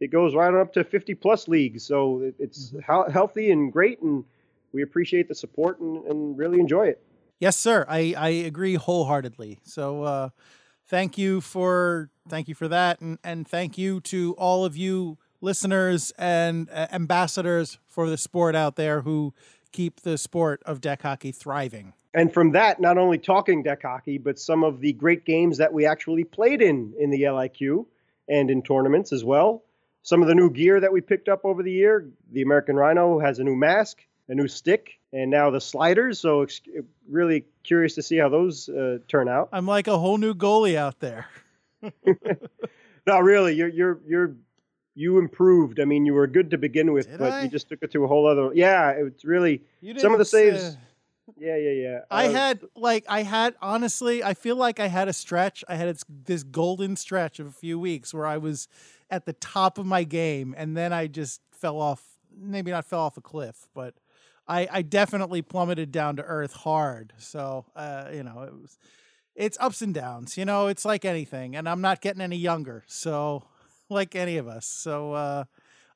it 0.00 0.08
goes 0.08 0.34
right 0.34 0.48
on 0.48 0.60
up 0.60 0.72
to 0.74 0.84
50 0.84 1.14
plus 1.14 1.48
leagues. 1.48 1.84
So 1.84 2.32
it's 2.38 2.74
hel- 2.84 3.10
healthy 3.10 3.50
and 3.50 3.72
great, 3.72 4.00
and 4.02 4.24
we 4.72 4.82
appreciate 4.82 5.28
the 5.28 5.34
support 5.34 5.80
and, 5.80 6.04
and 6.06 6.36
really 6.36 6.60
enjoy 6.60 6.88
it. 6.88 7.02
Yes, 7.38 7.56
sir. 7.56 7.84
I, 7.88 8.14
I 8.16 8.28
agree 8.28 8.74
wholeheartedly. 8.74 9.58
So 9.64 10.04
uh, 10.04 10.28
thank 10.88 11.18
you 11.18 11.40
for 11.40 12.10
thank 12.28 12.48
you 12.48 12.54
for 12.54 12.68
that, 12.68 13.00
and 13.00 13.18
and 13.24 13.46
thank 13.46 13.76
you 13.76 14.00
to 14.02 14.34
all 14.38 14.64
of 14.64 14.76
you 14.76 15.18
listeners 15.40 16.12
and 16.18 16.70
uh, 16.70 16.86
ambassadors 16.92 17.78
for 17.86 18.08
the 18.08 18.16
sport 18.16 18.54
out 18.54 18.76
there 18.76 19.02
who 19.02 19.34
keep 19.72 20.02
the 20.02 20.16
sport 20.16 20.62
of 20.64 20.80
deck 20.80 21.02
hockey 21.02 21.32
thriving. 21.32 21.94
And 22.14 22.32
from 22.32 22.52
that, 22.52 22.80
not 22.80 22.98
only 22.98 23.18
talking 23.18 23.62
deck 23.62 23.82
hockey, 23.82 24.18
but 24.18 24.38
some 24.38 24.64
of 24.64 24.80
the 24.80 24.92
great 24.92 25.24
games 25.24 25.58
that 25.58 25.72
we 25.72 25.86
actually 25.86 26.24
played 26.24 26.60
in 26.60 26.92
in 26.98 27.10
the 27.10 27.22
LIQ 27.22 27.86
and 28.28 28.50
in 28.50 28.62
tournaments 28.62 29.12
as 29.12 29.24
well. 29.24 29.62
Some 30.02 30.20
of 30.20 30.28
the 30.28 30.34
new 30.34 30.50
gear 30.50 30.80
that 30.80 30.92
we 30.92 31.00
picked 31.00 31.28
up 31.28 31.44
over 31.44 31.62
the 31.62 31.72
year. 31.72 32.08
The 32.32 32.42
American 32.42 32.76
Rhino 32.76 33.18
has 33.18 33.38
a 33.38 33.44
new 33.44 33.56
mask, 33.56 33.98
a 34.28 34.34
new 34.34 34.48
stick, 34.48 34.98
and 35.12 35.30
now 35.30 35.50
the 35.50 35.60
sliders. 35.60 36.18
So 36.20 36.42
ex- 36.42 36.60
really 37.08 37.44
curious 37.62 37.94
to 37.94 38.02
see 38.02 38.16
how 38.16 38.28
those 38.28 38.68
uh, 38.68 38.98
turn 39.08 39.28
out. 39.28 39.48
I'm 39.52 39.66
like 39.66 39.86
a 39.86 39.96
whole 39.96 40.18
new 40.18 40.34
goalie 40.34 40.76
out 40.76 41.00
there. 41.00 41.28
no, 43.06 43.18
really, 43.20 43.54
you're 43.54 43.68
you're 43.68 44.00
you're 44.06 44.34
you 44.94 45.18
improved. 45.18 45.80
I 45.80 45.84
mean, 45.84 46.04
you 46.04 46.14
were 46.14 46.26
good 46.26 46.50
to 46.50 46.58
begin 46.58 46.92
with, 46.92 47.08
Did 47.08 47.18
but 47.18 47.32
I? 47.32 47.42
you 47.42 47.48
just 47.48 47.68
took 47.68 47.82
it 47.82 47.92
to 47.92 48.04
a 48.04 48.06
whole 48.06 48.26
other. 48.26 48.50
Yeah, 48.54 48.90
it's 48.90 49.24
really 49.24 49.62
some 49.96 50.12
of 50.12 50.18
the 50.18 50.24
saves. 50.24 50.62
say- 50.72 50.78
Yeah, 51.38 51.56
yeah, 51.56 51.70
yeah. 51.70 51.98
I 52.10 52.26
Uh, 52.26 52.30
had 52.32 52.60
like 52.74 53.04
I 53.08 53.22
had 53.22 53.54
honestly, 53.62 54.22
I 54.24 54.34
feel 54.34 54.56
like 54.56 54.80
I 54.80 54.88
had 54.88 55.08
a 55.08 55.12
stretch. 55.12 55.64
I 55.68 55.76
had 55.76 55.96
this 56.08 56.42
golden 56.42 56.96
stretch 56.96 57.38
of 57.38 57.46
a 57.46 57.52
few 57.52 57.78
weeks 57.78 58.12
where 58.12 58.26
I 58.26 58.38
was 58.38 58.68
at 59.10 59.24
the 59.26 59.32
top 59.34 59.78
of 59.78 59.86
my 59.86 60.04
game, 60.04 60.54
and 60.56 60.76
then 60.76 60.92
I 60.92 61.06
just 61.06 61.40
fell 61.52 61.80
off. 61.80 62.02
Maybe 62.36 62.70
not 62.70 62.86
fell 62.86 63.00
off 63.00 63.16
a 63.16 63.20
cliff, 63.20 63.68
but 63.74 63.94
I, 64.48 64.66
I 64.70 64.82
definitely 64.82 65.42
plummeted 65.42 65.92
down 65.92 66.16
to 66.16 66.22
earth 66.24 66.54
hard. 66.54 67.12
So 67.18 67.66
uh, 67.76 68.10
you 68.12 68.22
know, 68.24 68.42
it 68.42 68.52
was 68.52 68.78
it's 69.36 69.56
ups 69.60 69.80
and 69.82 69.94
downs. 69.94 70.36
You 70.36 70.44
know, 70.44 70.66
it's 70.66 70.84
like 70.84 71.04
anything, 71.04 71.54
and 71.56 71.68
I'm 71.68 71.80
not 71.80 72.00
getting 72.00 72.20
any 72.22 72.36
younger. 72.36 72.84
So 72.88 73.44
like 73.88 74.16
any 74.16 74.38
of 74.38 74.48
us. 74.48 74.66
So 74.66 75.12
uh, 75.12 75.44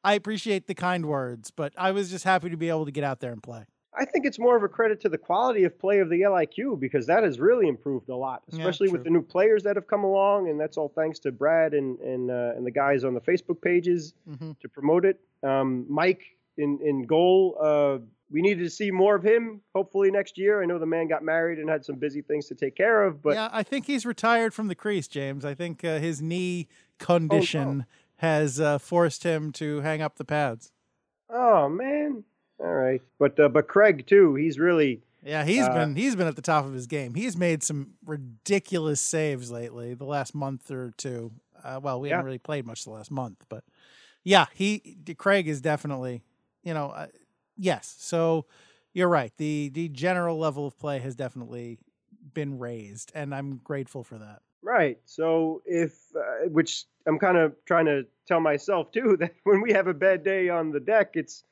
I 0.04 0.14
appreciate 0.14 0.66
the 0.68 0.74
kind 0.74 1.06
words, 1.06 1.50
but 1.50 1.72
I 1.76 1.90
was 1.92 2.10
just 2.10 2.24
happy 2.24 2.50
to 2.50 2.56
be 2.56 2.68
able 2.68 2.84
to 2.84 2.92
get 2.92 3.04
out 3.04 3.20
there 3.20 3.32
and 3.32 3.42
play. 3.42 3.64
I 3.98 4.04
think 4.04 4.26
it's 4.26 4.38
more 4.38 4.56
of 4.56 4.62
a 4.62 4.68
credit 4.68 5.00
to 5.02 5.08
the 5.08 5.18
quality 5.18 5.64
of 5.64 5.78
play 5.78 6.00
of 6.00 6.10
the 6.10 6.20
LIQ 6.20 6.78
because 6.78 7.06
that 7.06 7.22
has 7.22 7.40
really 7.40 7.66
improved 7.66 8.08
a 8.08 8.16
lot, 8.16 8.42
Yeah, 8.48 8.58
especially 8.58 8.90
with 8.90 9.04
the 9.04 9.10
new 9.10 9.22
players 9.22 9.62
that 9.62 9.76
have 9.76 9.86
come 9.86 10.04
along, 10.04 10.48
and 10.48 10.60
that's 10.60 10.76
all 10.76 10.92
thanks 10.94 11.18
to 11.20 11.32
Brad 11.32 11.72
and 11.74 11.98
and 12.00 12.30
uh, 12.30 12.52
and 12.56 12.66
the 12.66 12.70
guys 12.70 13.04
on 13.04 13.14
the 13.14 13.20
Facebook 13.20 13.60
pages 13.62 14.14
hmm 14.26 14.52
to 14.60 14.68
promote 14.68 15.04
it. 15.04 15.20
Um, 15.42 15.86
Mike 15.88 16.22
in 16.58 16.78
in 16.82 17.06
goal. 17.06 17.56
Uh, 17.60 17.98
we 18.28 18.42
needed 18.42 18.64
to 18.64 18.70
see 18.70 18.90
more 18.90 19.14
of 19.14 19.22
him. 19.22 19.60
Hopefully 19.74 20.10
next 20.10 20.36
year. 20.36 20.60
I 20.62 20.66
know 20.66 20.78
the 20.78 20.86
man 20.86 21.06
got 21.06 21.22
married 21.22 21.58
and 21.58 21.70
had 21.70 21.84
some 21.84 21.96
busy 21.96 22.22
things 22.22 22.46
to 22.48 22.54
take 22.54 22.74
care 22.74 23.04
of, 23.04 23.22
but 23.22 23.34
yeah, 23.34 23.48
I 23.52 23.62
think 23.62 23.86
he's 23.86 24.04
retired 24.04 24.52
from 24.52 24.68
the 24.68 24.74
crease, 24.74 25.08
James. 25.08 25.44
I 25.44 25.54
think 25.54 25.84
uh, 25.84 25.98
his 25.98 26.20
knee 26.20 26.68
condition 26.98 27.86
has 28.16 28.60
uh, 28.60 28.78
forced 28.78 29.22
him 29.22 29.52
to 29.52 29.80
hang 29.80 30.02
up 30.02 30.16
the 30.16 30.24
pads. 30.24 30.72
oh 31.30 31.68
man, 31.68 32.24
all 32.58 32.74
right. 32.74 33.02
But 33.18 33.38
uh, 33.38 33.48
but 33.48 33.68
Craig 33.68 34.06
too. 34.06 34.34
He's 34.34 34.58
really 34.58 35.02
Yeah, 35.22 35.44
he's 35.44 35.68
Uh, 35.68 35.74
been 35.74 35.96
he's 35.96 36.16
been 36.16 36.26
at 36.26 36.36
the 36.36 36.42
top 36.42 36.64
of 36.64 36.72
his 36.72 36.86
game. 36.86 37.14
He's 37.14 37.36
made 37.36 37.62
some 37.62 37.94
ridiculous 38.04 39.00
saves 39.00 39.50
lately, 39.50 39.94
the 39.94 40.04
last 40.04 40.34
month 40.34 40.70
or 40.70 40.92
two. 40.96 41.32
Uh, 41.62 41.80
well, 41.82 42.00
we 42.00 42.08
Yeah. 42.08 42.14
haven't 42.16 42.26
really 42.26 42.38
played 42.38 42.66
much 42.66 42.84
the 42.84 42.90
last 42.90 43.10
month, 43.10 43.44
but 43.48 43.64
yeah, 44.24 44.46
he 44.54 44.98
Craig 45.18 45.48
is 45.48 45.60
definitely, 45.60 46.22
you 46.62 46.74
know, 46.74 46.90
uh, 46.90 47.06
yes. 47.56 47.96
So 47.98 48.46
you're 48.92 49.08
right. 49.08 49.32
The 49.36 49.70
the 49.70 49.88
general 49.88 50.38
level 50.38 50.66
of 50.66 50.78
play 50.78 50.98
has 51.00 51.14
definitely 51.14 51.78
been 52.34 52.58
raised, 52.58 53.12
and 53.14 53.34
I'm 53.34 53.58
grateful 53.58 54.04
for 54.04 54.18
that. 54.18 54.42
Right. 54.62 54.98
So 55.04 55.62
if, 55.64 55.96
uh, 56.16 56.48
which 56.48 56.86
I'm 57.06 57.18
kind 57.18 57.36
of 57.36 57.54
trying 57.66 57.86
to 57.86 58.04
tell 58.26 58.40
myself 58.40 58.90
too, 58.90 59.16
that 59.20 59.34
when 59.44 59.60
we 59.60 59.72
have 59.72 59.86
a 59.86 59.94
bad 59.94 60.24
day 60.24 60.48
on 60.48 60.70
the 60.72 60.80
deck, 60.80 61.12
it's 61.14 61.44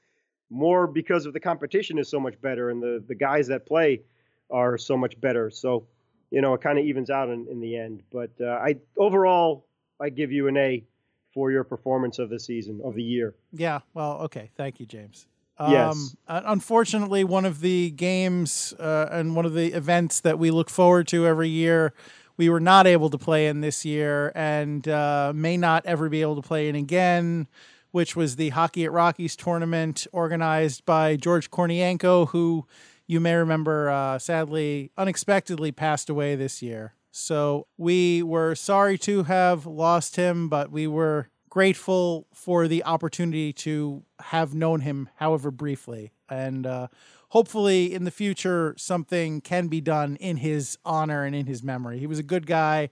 more 0.51 0.86
because 0.86 1.26
of 1.26 1.32
the 1.32 1.40
competition 1.40 1.99
is 1.99 2.09
so 2.09 2.20
much 2.20 2.40
better 2.40 2.70
and 2.70 2.82
the 2.82 3.03
the 3.07 3.14
guys 3.14 3.47
that 3.49 3.66
play 3.66 4.03
are 4.51 4.78
so 4.78 4.97
much 4.97 5.20
better. 5.20 5.51
So, 5.51 5.86
you 6.30 6.40
know, 6.40 6.55
it 6.55 6.61
kind 6.61 6.78
of 6.78 6.84
evens 6.84 7.11
out 7.11 7.28
in, 7.28 7.47
in 7.51 7.61
the 7.61 7.76
end. 7.76 8.03
But 8.12 8.30
uh, 8.40 8.59
I 8.62 8.76
overall, 8.97 9.66
I 10.01 10.11
give 10.11 10.32
you 10.32 10.49
an 10.49 10.57
A 10.57 10.84
for 11.32 11.51
your 11.51 11.64
performance 11.64 12.18
of 12.18 12.30
the 12.30 12.38
season 12.38 12.80
of 12.84 12.95
the 12.95 13.03
year. 13.03 13.34
Yeah. 13.53 13.80
Well, 13.92 14.20
okay. 14.22 14.51
Thank 14.57 14.80
you, 14.80 14.86
James. 14.86 15.26
Yes. 15.61 16.16
uh, 16.26 16.42
unfortunately, 16.47 17.22
one 17.22 17.45
of 17.45 17.61
the 17.61 17.90
games 17.90 18.74
uh, 18.78 19.09
and 19.11 19.36
one 19.36 19.47
of 19.47 19.55
the 19.55 19.72
events 19.72 20.20
that 20.20 20.38
we 20.38 20.51
look 20.51 20.68
forward 20.68 21.07
to 21.09 21.26
every 21.26 21.49
year, 21.49 21.95
we 22.36 22.49
were 22.49 22.61
not 22.61 22.86
able 22.86 23.09
to 23.11 23.18
play 23.18 23.47
in 23.47 23.61
this 23.61 23.84
year 23.84 24.32
and 24.34 24.86
uh, 24.88 25.32
may 25.34 25.57
not 25.57 25.86
ever 25.86 26.09
be 26.09 26.22
able 26.22 26.36
to 26.36 26.42
play 26.42 26.68
in 26.68 26.74
again, 26.74 27.47
which 27.95 28.16
was 28.16 28.34
the 28.34 28.49
Hockey 28.49 28.84
at 28.84 28.90
Rockies 28.90 29.36
tournament 29.36 30.05
organized 30.11 30.84
by 30.84 31.14
George 31.14 31.49
Kornienko, 31.49 32.30
who 32.30 32.66
you 33.07 33.20
may 33.20 33.36
remember 33.36 33.88
uh, 33.88 34.18
sadly 34.18 34.90
unexpectedly 34.99 35.70
passed 35.70 36.11
away 36.11 36.34
this 36.34 36.61
year. 36.61 36.95
So 37.12 37.68
we 37.78 38.20
were 38.20 38.57
sorry 38.57 38.99
to 38.99 39.22
have 39.22 39.64
lost 39.64 40.16
him, 40.16 40.49
but 40.49 40.72
we 40.72 40.88
were 40.88 41.28
grateful 41.49 42.26
for 42.34 42.66
the 42.66 42.82
opportunity 42.82 43.53
to 43.53 44.03
have 44.18 44.57
known 44.57 44.80
him, 44.80 45.09
however 45.18 45.53
briefly. 45.53 46.11
And 46.28 46.66
uh, 46.66 46.88
hopefully 47.28 47.95
in 47.95 48.03
the 48.03 48.11
future, 48.11 48.74
something 48.76 49.40
can 49.40 49.68
be 49.68 49.80
done 49.80 50.16
in 50.16 50.38
his 50.38 50.78
honor 50.84 51.22
and 51.22 51.36
in 51.36 51.47
his 51.47 51.62
memory. 51.62 52.01
He 52.01 52.09
was 52.09 52.18
a 52.18 52.24
good 52.24 52.49
guy, 52.49 52.90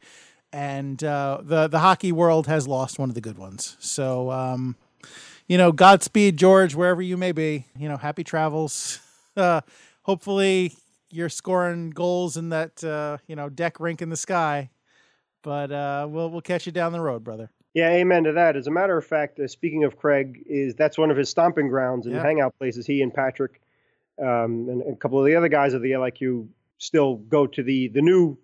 and 0.52 1.02
uh, 1.02 1.40
the, 1.42 1.66
the 1.66 1.80
hockey 1.80 2.12
world 2.12 2.46
has 2.46 2.68
lost 2.68 3.00
one 3.00 3.08
of 3.08 3.16
the 3.16 3.20
good 3.20 3.36
ones. 3.36 3.76
So, 3.80 4.30
um, 4.30 4.76
you 5.46 5.58
know, 5.58 5.72
Godspeed, 5.72 6.36
George, 6.36 6.74
wherever 6.74 7.02
you 7.02 7.16
may 7.16 7.32
be. 7.32 7.66
You 7.78 7.88
know, 7.88 7.96
happy 7.96 8.24
travels. 8.24 8.98
Uh, 9.34 9.62
hopefully, 10.02 10.74
you're 11.10 11.30
scoring 11.30 11.88
goals 11.88 12.36
in 12.36 12.50
that 12.50 12.84
uh, 12.84 13.16
you 13.26 13.34
know 13.34 13.48
deck 13.48 13.80
rink 13.80 14.02
in 14.02 14.10
the 14.10 14.16
sky. 14.16 14.68
But 15.42 15.72
uh, 15.72 16.06
we'll 16.10 16.28
we'll 16.28 16.42
catch 16.42 16.66
you 16.66 16.72
down 16.72 16.92
the 16.92 17.00
road, 17.00 17.24
brother. 17.24 17.50
Yeah, 17.72 17.88
amen 17.92 18.24
to 18.24 18.32
that. 18.32 18.56
As 18.56 18.66
a 18.66 18.70
matter 18.70 18.94
of 18.98 19.06
fact, 19.06 19.40
uh, 19.40 19.48
speaking 19.48 19.84
of 19.84 19.96
Craig, 19.96 20.42
is 20.46 20.74
that's 20.74 20.98
one 20.98 21.10
of 21.10 21.16
his 21.16 21.30
stomping 21.30 21.68
grounds 21.68 22.04
and 22.04 22.14
Yeah. 22.14 22.22
hangout 22.22 22.54
places. 22.58 22.84
He 22.86 23.00
and 23.00 23.14
Patrick 23.14 23.62
um, 24.20 24.68
and, 24.68 24.82
and 24.82 24.92
a 24.92 24.96
couple 24.96 25.18
of 25.18 25.24
the 25.24 25.34
other 25.34 25.48
guys 25.48 25.72
of 25.72 25.80
the 25.80 25.92
LIQ 25.92 26.48
still 26.76 27.16
go 27.16 27.46
to 27.46 27.62
the 27.62 27.88
the 27.88 28.02
new 28.02 28.36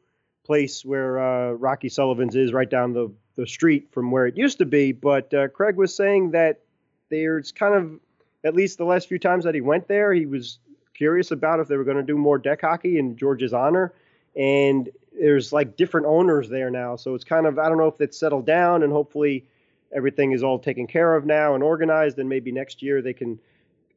place 0.46 0.86
where 0.86 1.18
uh, 1.18 1.50
Rocky 1.52 1.90
Sullivan's 1.90 2.34
is, 2.34 2.54
right 2.54 2.70
down 2.70 2.94
the 2.94 3.12
the 3.38 3.46
street 3.46 3.88
from 3.92 4.10
where 4.10 4.26
it 4.26 4.36
used 4.36 4.58
to 4.58 4.66
be. 4.66 4.92
But 4.92 5.32
uh, 5.32 5.48
Craig 5.48 5.76
was 5.76 5.94
saying 5.94 6.32
that 6.32 6.60
there's 7.08 7.52
kind 7.52 7.74
of 7.74 8.00
at 8.44 8.54
least 8.54 8.78
the 8.78 8.84
last 8.84 9.08
few 9.08 9.18
times 9.18 9.44
that 9.44 9.54
he 9.54 9.60
went 9.60 9.88
there, 9.88 10.12
he 10.12 10.26
was 10.26 10.58
curious 10.94 11.30
about 11.30 11.60
if 11.60 11.68
they 11.68 11.76
were 11.76 11.84
going 11.84 11.96
to 11.96 12.02
do 12.02 12.16
more 12.16 12.38
deck 12.38 12.60
hockey 12.60 12.98
in 12.98 13.16
George's 13.16 13.52
honor, 13.52 13.92
and 14.36 14.90
there's 15.18 15.52
like 15.52 15.76
different 15.76 16.06
owners 16.06 16.48
there 16.48 16.70
now, 16.70 16.96
so 16.96 17.14
it's 17.14 17.24
kind 17.24 17.46
of 17.46 17.58
I 17.58 17.68
don't 17.68 17.78
know 17.78 17.86
if 17.86 18.00
it's 18.00 18.18
settled 18.18 18.44
down, 18.44 18.82
and 18.82 18.92
hopefully 18.92 19.44
everything 19.92 20.32
is 20.32 20.42
all 20.42 20.58
taken 20.58 20.86
care 20.86 21.14
of 21.14 21.24
now 21.24 21.54
and 21.54 21.62
organized, 21.62 22.18
and 22.18 22.28
maybe 22.28 22.50
next 22.50 22.82
year 22.82 23.00
they 23.00 23.12
can 23.12 23.38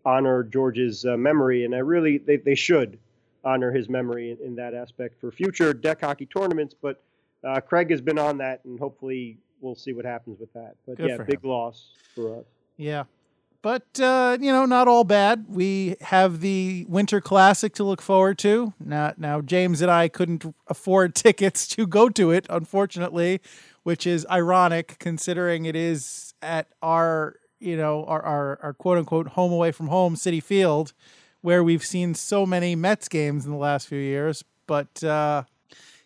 honor 0.05 0.43
George's 0.43 1.05
uh, 1.05 1.17
memory, 1.17 1.65
and 1.65 1.73
I 1.73 1.79
really 1.79 2.19
they, 2.19 2.37
they 2.37 2.55
should 2.55 2.99
honor 3.43 3.71
his 3.71 3.89
memory 3.89 4.31
in, 4.31 4.37
in 4.45 4.55
that 4.55 4.75
aspect 4.75 5.19
for 5.19 5.31
future 5.31 5.73
deck 5.73 6.01
hockey 6.01 6.27
tournaments. 6.27 6.75
But 6.79 7.01
uh, 7.43 7.59
Craig 7.61 7.89
has 7.91 8.01
been 8.01 8.19
on 8.19 8.37
that, 8.37 8.63
and 8.65 8.79
hopefully 8.79 9.37
we'll 9.61 9.75
see 9.75 9.93
what 9.93 10.05
happens 10.05 10.39
with 10.39 10.51
that. 10.53 10.75
But 10.87 10.97
Good 10.97 11.09
yeah, 11.09 11.17
big 11.17 11.43
him. 11.43 11.49
loss 11.49 11.91
for 12.15 12.39
us. 12.39 12.45
Yeah. 12.77 13.03
But 13.61 13.99
uh, 13.99 14.37
you 14.41 14.51
know, 14.51 14.65
not 14.65 14.87
all 14.87 15.03
bad. 15.03 15.45
We 15.47 15.95
have 16.01 16.41
the 16.41 16.85
Winter 16.89 17.21
Classic 17.21 17.73
to 17.75 17.83
look 17.83 18.01
forward 18.01 18.39
to. 18.39 18.73
Now, 18.79 19.13
now 19.17 19.41
James 19.41 19.81
and 19.81 19.91
I 19.91 20.07
couldn't 20.07 20.43
afford 20.67 21.13
tickets 21.15 21.67
to 21.69 21.85
go 21.85 22.09
to 22.09 22.31
it, 22.31 22.47
unfortunately, 22.49 23.39
which 23.83 24.07
is 24.07 24.25
ironic 24.31 24.97
considering 24.99 25.65
it 25.65 25.75
is 25.75 26.33
at 26.41 26.67
our, 26.81 27.35
you 27.59 27.77
know, 27.77 28.03
our 28.05 28.23
our, 28.23 28.59
our 28.63 28.73
quote 28.73 28.97
unquote 28.97 29.27
home 29.29 29.51
away 29.51 29.71
from 29.71 29.87
home 29.87 30.15
Citi 30.15 30.41
Field, 30.41 30.93
where 31.41 31.63
we've 31.63 31.85
seen 31.85 32.15
so 32.15 32.47
many 32.47 32.75
Mets 32.75 33.07
games 33.07 33.45
in 33.45 33.51
the 33.51 33.57
last 33.57 33.87
few 33.87 33.99
years. 33.99 34.43
But 34.65 35.03
uh, 35.03 35.43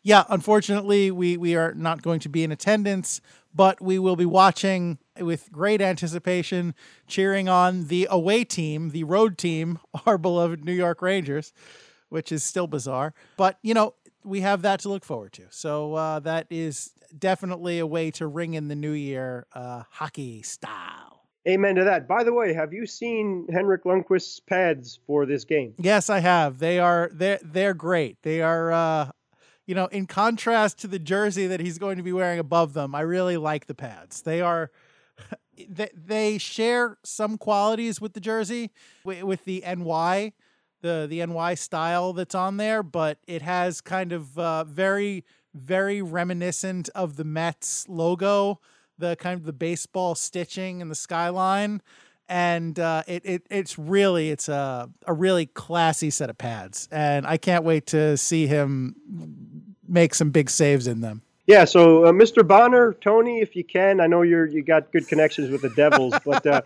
yeah, 0.06 0.24
unfortunately, 0.30 1.10
we 1.10 1.36
we 1.36 1.56
are 1.56 1.74
not 1.74 2.04
going 2.04 2.20
to 2.20 2.30
be 2.30 2.44
in 2.44 2.52
attendance, 2.52 3.22
but 3.56 3.82
we 3.82 3.98
will 3.98 4.16
be 4.16 4.26
watching 4.26 5.00
with 5.20 5.52
great 5.52 5.82
anticipation, 5.82 6.76
cheering 7.08 7.50
on 7.50 7.88
the 7.88 8.08
away 8.12 8.44
team, 8.44 8.92
the 8.92 9.04
road 9.04 9.36
team, 9.36 9.80
our 10.06 10.20
beloved 10.20 10.64
New 10.64 10.74
York 10.74 11.02
Rangers, 11.02 11.54
which 12.10 12.32
is 12.32 12.44
still 12.44 12.68
bizarre. 12.68 13.16
But 13.36 13.58
you 13.64 13.74
know, 13.74 13.96
we 14.24 14.42
have 14.42 14.62
that 14.62 14.82
to 14.82 14.90
look 14.90 15.04
forward 15.04 15.34
to. 15.34 15.48
So 15.50 15.96
uh, 15.96 16.20
that 16.20 16.46
is 16.52 16.92
definitely 17.18 17.80
a 17.80 17.88
way 17.88 18.12
to 18.12 18.28
ring 18.28 18.54
in 18.54 18.68
the 18.68 18.76
new 18.76 18.92
year, 18.92 19.48
uh, 19.54 19.84
hockey 19.90 20.44
style. 20.44 21.24
Amen 21.48 21.74
to 21.76 21.84
that. 21.84 22.08
By 22.08 22.24
the 22.24 22.34
way, 22.34 22.54
have 22.54 22.74
you 22.74 22.86
seen 22.86 23.48
Henrik 23.52 23.86
Lundqvist's 23.86 24.40
pads 24.40 25.00
for 25.08 25.26
this 25.26 25.46
game? 25.46 25.74
Yes, 25.80 26.12
I 26.12 26.20
have. 26.20 26.60
They 26.60 26.78
are 26.78 27.10
they're 27.12 27.40
they're 27.42 27.74
great. 27.74 28.22
They 28.22 28.44
are 28.44 28.72
uh 28.72 29.12
you 29.66 29.76
know, 29.76 29.88
in 29.88 30.06
contrast 30.06 30.80
to 30.80 30.88
the 30.88 31.00
jersey 31.00 31.48
that 31.48 31.60
he's 31.60 31.78
going 31.78 31.98
to 31.98 32.04
be 32.04 32.14
wearing 32.14 32.40
above 32.40 32.74
them, 32.74 32.94
I 32.94 33.02
really 33.02 33.38
like 33.38 33.68
the 33.68 33.76
pads. 33.76 34.22
They 34.22 34.42
are 34.42 34.72
they, 35.70 35.90
they 35.94 36.38
share 36.38 36.98
some 37.04 37.38
qualities 37.38 38.00
with 38.00 38.14
the 38.14 38.20
jersey 38.20 38.72
with 39.04 39.46
the 39.46 39.64
NY 39.66 40.34
the 40.86 41.08
the 41.10 41.26
NY 41.26 41.56
style 41.56 42.14
that's 42.14 42.36
on 42.36 42.58
there, 42.58 42.84
but 42.84 43.18
it 43.28 43.42
has 43.42 43.82
kind 43.82 44.12
of 44.12 44.38
uh, 44.38 44.64
very 44.64 45.26
very 45.54 46.02
reminiscent 46.02 46.90
of 46.94 47.16
the 47.16 47.24
Mets 47.24 47.88
logo, 47.90 48.60
the 48.98 49.16
kind 49.16 49.40
of 49.40 49.46
the 49.46 49.54
baseball 49.54 50.14
stitching 50.14 50.82
and 50.82 50.92
the 50.92 50.96
skyline. 50.96 51.82
And 52.28 52.80
uh, 52.80 53.04
it, 53.08 53.26
it 53.26 53.48
it's 53.50 53.78
really 53.80 54.30
it's 54.30 54.48
a 54.48 54.90
a 55.08 55.14
really 55.14 55.48
classy 55.48 56.10
set 56.10 56.30
of 56.30 56.38
pads, 56.38 56.88
and 56.92 57.26
I 57.26 57.38
can't 57.38 57.64
wait 57.64 57.88
to 57.88 58.18
see 58.18 58.48
him 58.48 58.96
make 59.88 60.16
some 60.16 60.30
big 60.30 60.50
saves 60.50 60.88
in 60.88 61.02
them. 61.02 61.22
Yeah, 61.48 61.66
so 61.66 62.06
uh, 62.06 62.12
Mr. 62.12 62.48
Bonner, 62.48 62.94
Tony, 62.94 63.40
if 63.40 63.56
you 63.56 63.64
can, 63.64 64.00
I 64.00 64.08
know 64.08 64.24
you're 64.24 64.48
you 64.48 64.64
got 64.64 64.92
good 64.92 65.08
connections 65.08 65.52
with 65.52 65.62
the 65.62 65.70
Devils, 65.70 66.16
but 66.26 66.46
uh, 66.46 66.62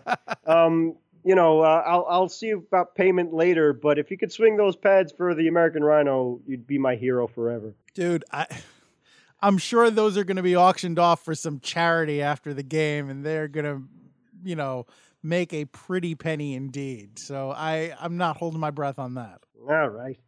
um, 0.46 0.94
you 1.24 1.34
know, 1.34 1.60
uh, 1.60 1.82
I'll 1.86 2.06
I'll 2.08 2.28
see 2.28 2.50
about 2.50 2.94
payment 2.94 3.34
later. 3.34 3.72
But 3.74 3.98
if 3.98 4.10
you 4.10 4.16
could 4.16 4.32
swing 4.32 4.56
those 4.56 4.76
pads 4.76 5.12
for 5.12 5.34
the 5.34 5.48
American 5.48 5.84
Rhino, 5.84 6.40
you'd 6.46 6.66
be 6.66 6.78
my 6.78 6.96
hero 6.96 7.26
forever, 7.26 7.74
dude. 7.94 8.24
I. 8.32 8.46
I'm 9.42 9.56
sure 9.56 9.90
those 9.90 10.18
are 10.18 10.24
going 10.24 10.36
to 10.36 10.42
be 10.42 10.54
auctioned 10.54 10.98
off 10.98 11.24
for 11.24 11.34
some 11.34 11.60
charity 11.60 12.20
after 12.20 12.52
the 12.52 12.62
game, 12.62 13.08
and 13.08 13.24
they're 13.24 13.48
going 13.48 13.64
to, 13.64 13.82
you 14.44 14.54
know, 14.54 14.84
make 15.22 15.54
a 15.54 15.64
pretty 15.64 16.14
penny 16.14 16.54
indeed. 16.54 17.18
So 17.18 17.50
I, 17.50 17.94
I'm 17.98 18.18
not 18.18 18.36
holding 18.36 18.60
my 18.60 18.70
breath 18.70 18.98
on 18.98 19.14
that. 19.14 19.40
All 19.66 19.88
right. 19.88 20.18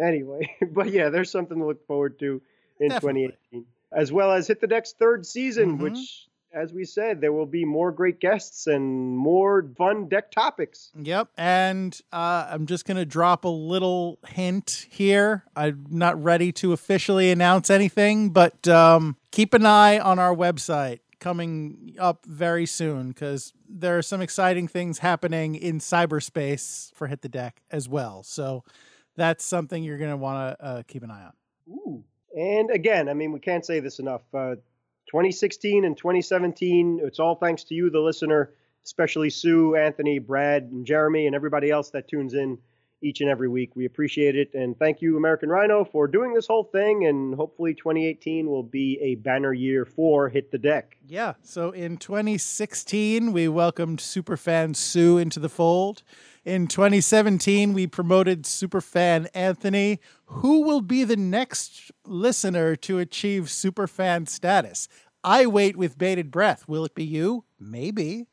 Anyway, 0.00 0.56
but 0.72 0.90
yeah, 0.90 1.08
there's 1.08 1.30
something 1.30 1.58
to 1.58 1.66
look 1.66 1.86
forward 1.86 2.18
to 2.20 2.40
in 2.78 2.88
Definitely. 2.88 3.28
2018, 3.52 3.66
as 3.92 4.12
well 4.12 4.32
as 4.32 4.46
hit 4.46 4.60
the 4.60 4.66
deck's 4.66 4.92
third 4.92 5.26
season, 5.26 5.72
mm-hmm. 5.72 5.82
which 5.82 6.26
as 6.52 6.72
we 6.72 6.84
said, 6.84 7.20
there 7.20 7.32
will 7.32 7.46
be 7.46 7.64
more 7.64 7.92
great 7.92 8.18
guests 8.18 8.66
and 8.66 9.16
more 9.16 9.64
fun 9.76 10.08
deck 10.08 10.30
topics. 10.30 10.90
Yep. 11.00 11.28
And 11.36 11.98
uh, 12.12 12.48
I'm 12.50 12.66
just 12.66 12.86
going 12.86 12.96
to 12.96 13.04
drop 13.04 13.44
a 13.44 13.48
little 13.48 14.18
hint 14.26 14.86
here. 14.90 15.44
I'm 15.54 15.86
not 15.90 16.20
ready 16.22 16.50
to 16.52 16.72
officially 16.72 17.30
announce 17.30 17.70
anything, 17.70 18.30
but 18.30 18.66
um, 18.66 19.16
keep 19.30 19.54
an 19.54 19.64
eye 19.64 19.98
on 19.98 20.18
our 20.18 20.34
website 20.34 21.00
coming 21.20 21.94
up 21.98 22.24
very 22.26 22.66
soon 22.66 23.08
because 23.08 23.52
there 23.68 23.96
are 23.96 24.02
some 24.02 24.20
exciting 24.20 24.66
things 24.66 24.98
happening 24.98 25.54
in 25.54 25.78
cyberspace 25.78 26.92
for 26.94 27.06
Hit 27.06 27.22
the 27.22 27.28
Deck 27.28 27.62
as 27.70 27.88
well. 27.88 28.22
So 28.22 28.64
that's 29.16 29.44
something 29.44 29.82
you're 29.82 29.98
going 29.98 30.10
to 30.10 30.16
want 30.16 30.58
to 30.58 30.64
uh, 30.64 30.82
keep 30.86 31.02
an 31.02 31.10
eye 31.10 31.24
on. 31.24 31.32
Ooh. 31.68 32.04
And 32.36 32.70
again, 32.70 33.08
I 33.08 33.14
mean, 33.14 33.32
we 33.32 33.40
can't 33.40 33.64
say 33.64 33.80
this 33.80 33.98
enough. 33.98 34.22
Uh, 34.32 34.56
2016 35.08 35.84
and 35.84 35.96
2017, 35.96 37.00
it's 37.02 37.18
all 37.18 37.34
thanks 37.34 37.64
to 37.64 37.74
you, 37.74 37.90
the 37.90 37.98
listener, 37.98 38.52
especially 38.84 39.30
Sue, 39.30 39.74
Anthony, 39.74 40.18
Brad, 40.20 40.62
and 40.64 40.86
Jeremy, 40.86 41.26
and 41.26 41.34
everybody 41.34 41.70
else 41.70 41.90
that 41.90 42.08
tunes 42.08 42.34
in 42.34 42.58
each 43.02 43.20
and 43.20 43.30
every 43.30 43.48
week. 43.48 43.74
We 43.74 43.86
appreciate 43.86 44.36
it. 44.36 44.54
And 44.54 44.78
thank 44.78 45.00
you, 45.00 45.16
American 45.16 45.48
Rhino, 45.48 45.84
for 45.84 46.06
doing 46.06 46.34
this 46.34 46.46
whole 46.46 46.64
thing. 46.64 47.06
And 47.06 47.34
hopefully, 47.34 47.74
2018 47.74 48.46
will 48.46 48.62
be 48.62 48.98
a 49.00 49.14
banner 49.16 49.52
year 49.52 49.84
for 49.84 50.28
Hit 50.28 50.50
the 50.50 50.58
Deck. 50.58 50.96
Yeah. 51.08 51.34
So 51.42 51.70
in 51.70 51.96
2016, 51.96 53.32
we 53.32 53.48
welcomed 53.48 53.98
superfan 53.98 54.76
Sue 54.76 55.18
into 55.18 55.40
the 55.40 55.48
fold. 55.48 56.02
In 56.44 56.68
2017, 56.68 57.74
we 57.74 57.86
promoted 57.86 58.44
superfan 58.44 59.28
Anthony. 59.34 60.00
Who 60.24 60.62
will 60.62 60.80
be 60.80 61.04
the 61.04 61.16
next 61.16 61.90
listener 62.06 62.76
to 62.76 62.98
achieve 62.98 63.44
superfan 63.44 64.26
status? 64.26 64.88
I 65.22 65.44
wait 65.44 65.76
with 65.76 65.98
bated 65.98 66.30
breath. 66.30 66.66
Will 66.66 66.86
it 66.86 66.94
be 66.94 67.04
you? 67.04 67.44
Maybe. 67.58 68.26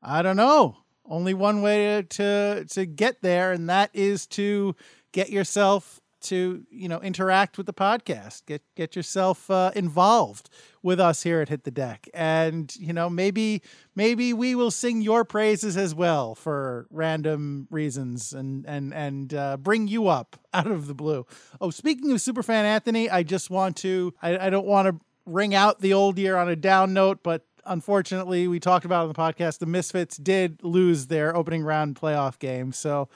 I 0.00 0.22
don't 0.22 0.36
know. 0.36 0.76
Only 1.04 1.34
one 1.34 1.60
way 1.60 2.02
to, 2.02 2.02
to, 2.04 2.64
to 2.66 2.86
get 2.86 3.20
there, 3.20 3.50
and 3.50 3.68
that 3.68 3.90
is 3.92 4.28
to 4.28 4.76
get 5.10 5.30
yourself 5.30 5.99
to 6.22 6.64
you 6.70 6.88
know 6.88 7.00
interact 7.00 7.56
with 7.56 7.66
the 7.66 7.72
podcast. 7.72 8.46
Get 8.46 8.62
get 8.74 8.96
yourself 8.96 9.50
uh, 9.50 9.72
involved 9.74 10.48
with 10.82 10.98
us 10.98 11.22
here 11.22 11.40
at 11.40 11.48
hit 11.48 11.64
the 11.64 11.70
deck. 11.70 12.08
And 12.14 12.74
you 12.76 12.92
know 12.92 13.10
maybe 13.10 13.62
maybe 13.94 14.32
we 14.32 14.54
will 14.54 14.70
sing 14.70 15.02
your 15.02 15.24
praises 15.24 15.76
as 15.76 15.94
well 15.94 16.34
for 16.34 16.86
random 16.90 17.68
reasons 17.70 18.32
and 18.32 18.64
and 18.66 18.94
and 18.94 19.34
uh, 19.34 19.56
bring 19.56 19.88
you 19.88 20.08
up 20.08 20.36
out 20.54 20.66
of 20.66 20.86
the 20.86 20.94
blue. 20.94 21.26
Oh 21.60 21.70
speaking 21.70 22.10
of 22.10 22.18
superfan 22.18 22.64
anthony 22.64 23.08
i 23.08 23.22
just 23.22 23.50
want 23.50 23.76
to 23.76 24.12
i, 24.22 24.46
I 24.46 24.50
don't 24.50 24.66
want 24.66 24.88
to 24.88 25.00
ring 25.26 25.54
out 25.54 25.80
the 25.80 25.92
old 25.92 26.18
year 26.18 26.36
on 26.36 26.48
a 26.48 26.56
down 26.56 26.92
note 26.92 27.22
but 27.22 27.44
unfortunately, 27.64 28.48
we 28.48 28.60
talked 28.60 28.84
about 28.84 29.02
on 29.02 29.08
the 29.08 29.14
podcast, 29.14 29.58
the 29.58 29.66
Misfits 29.66 30.16
did 30.16 30.62
lose 30.62 31.06
their 31.06 31.34
opening 31.34 31.62
round 31.62 31.96
playoff 31.96 32.38
game. 32.38 32.72
So 32.72 33.08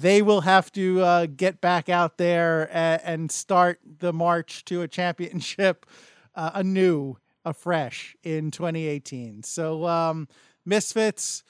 they 0.00 0.22
will 0.22 0.40
have 0.42 0.72
to 0.72 1.00
uh, 1.00 1.26
get 1.26 1.60
back 1.60 1.88
out 1.88 2.16
there 2.16 2.68
and, 2.72 3.02
and, 3.04 3.32
start 3.32 3.80
the 3.98 4.12
march 4.12 4.64
to 4.64 4.82
a 4.82 4.88
championship 4.88 5.84
uh, 6.34 6.50
anew, 6.54 7.16
afresh 7.44 8.16
in 8.22 8.50
2018. 8.50 9.42
So, 9.42 9.86
um, 9.86 10.28
Misfits, 10.64 11.42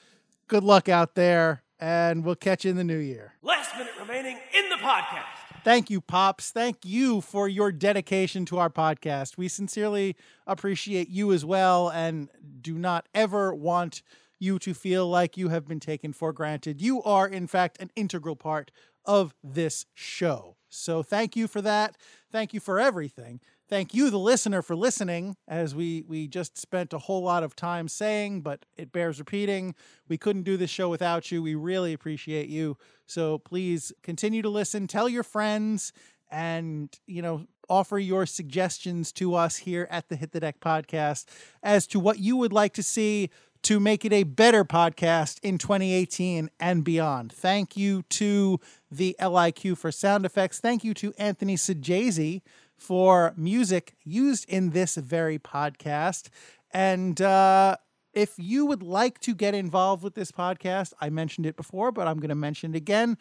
good 0.47 0.63
luck 0.63 0.89
out 0.89 1.15
there, 1.15 1.63
and 1.79 2.23
we'll 2.23 2.35
catch 2.35 2.65
you 2.65 2.71
in 2.71 2.77
the 2.77 2.83
new 2.83 2.97
year. 2.97 3.33
Last 3.41 3.75
minute 3.77 3.93
remaining 3.99 4.37
in 4.53 4.69
the 4.69 4.75
podcast. 4.75 5.25
Thank 5.63 5.89
you, 5.89 6.01
Pops. 6.01 6.49
Thank 6.51 6.77
you 6.83 7.21
for 7.21 7.47
your 7.47 7.71
dedication 7.71 8.45
to 8.45 8.57
our 8.57 8.69
podcast. 8.69 9.37
We 9.37 9.47
sincerely 9.47 10.15
appreciate 10.47 11.07
you 11.09 11.31
as 11.33 11.45
well 11.45 11.89
and 11.89 12.29
do 12.61 12.77
not 12.77 13.07
ever 13.13 13.53
want 13.53 14.01
you 14.41 14.59
to 14.59 14.73
feel 14.73 15.07
like 15.07 15.37
you 15.37 15.49
have 15.49 15.67
been 15.67 15.79
taken 15.79 16.11
for 16.13 16.33
granted. 16.33 16.81
You 16.81 17.01
are, 17.03 17.27
in 17.27 17.47
fact, 17.47 17.77
an 17.79 17.91
integral 17.95 18.35
part 18.35 18.71
of 19.05 19.33
this 19.43 19.85
show. 19.93 20.57
So 20.69 21.03
thank 21.03 21.35
you 21.35 21.47
for 21.47 21.61
that. 21.61 21.97
Thank 22.31 22.53
you 22.53 22.59
for 22.59 22.79
everything. 22.79 23.39
Thank 23.69 23.93
you, 23.93 24.09
the 24.09 24.19
listener, 24.19 24.61
for 24.61 24.75
listening, 24.75 25.37
as 25.47 25.73
we, 25.73 26.03
we 26.05 26.27
just 26.27 26.57
spent 26.57 26.91
a 26.91 26.97
whole 26.97 27.23
lot 27.23 27.43
of 27.43 27.55
time 27.55 27.87
saying, 27.87 28.41
but 28.41 28.65
it 28.75 28.91
bears 28.91 29.19
repeating. 29.19 29.75
We 30.09 30.17
couldn't 30.17 30.43
do 30.43 30.57
this 30.57 30.69
show 30.69 30.89
without 30.89 31.31
you. 31.31 31.41
We 31.41 31.55
really 31.55 31.93
appreciate 31.93 32.49
you. 32.49 32.77
So 33.05 33.37
please 33.37 33.93
continue 34.03 34.41
to 34.41 34.49
listen, 34.49 34.87
tell 34.87 35.07
your 35.07 35.23
friends, 35.23 35.93
and, 36.29 36.89
you 37.07 37.21
know, 37.21 37.45
offer 37.69 37.97
your 37.97 38.25
suggestions 38.25 39.13
to 39.13 39.35
us 39.35 39.57
here 39.57 39.87
at 39.89 40.09
the 40.09 40.17
Hit 40.17 40.31
the 40.31 40.41
Deck 40.41 40.59
podcast 40.59 41.25
as 41.63 41.87
to 41.87 41.99
what 41.99 42.19
you 42.19 42.35
would 42.37 42.53
like 42.53 42.73
to 42.73 42.83
see 42.83 43.29
to 43.63 43.79
make 43.79 44.05
it 44.05 44.13
a 44.13 44.23
better 44.23 44.65
podcast 44.65 45.39
in 45.43 45.57
2018 45.57 46.49
and 46.59 46.83
beyond. 46.83 47.31
Thank 47.31 47.77
you 47.77 48.03
to 48.09 48.59
the 48.89 49.15
LIQ 49.19 49.77
for 49.77 49.91
sound 49.91 50.25
effects. 50.25 50.59
Thank 50.59 50.83
you 50.83 50.93
to 50.95 51.13
Anthony 51.17 51.55
Sajazi 51.55 52.41
for 52.75 53.33
music 53.37 53.95
used 54.03 54.49
in 54.49 54.71
this 54.71 54.95
very 54.95 55.37
podcast. 55.37 56.29
And 56.71 57.21
uh, 57.21 57.77
if 58.13 58.33
you 58.37 58.65
would 58.65 58.81
like 58.81 59.19
to 59.19 59.35
get 59.35 59.53
involved 59.53 60.03
with 60.03 60.15
this 60.15 60.31
podcast, 60.31 60.93
I 60.99 61.09
mentioned 61.09 61.45
it 61.45 61.55
before, 61.55 61.91
but 61.91 62.07
I'm 62.07 62.17
going 62.17 62.29
to 62.29 62.35
mention 62.35 62.73
it 62.73 62.77
again. 62.77 63.17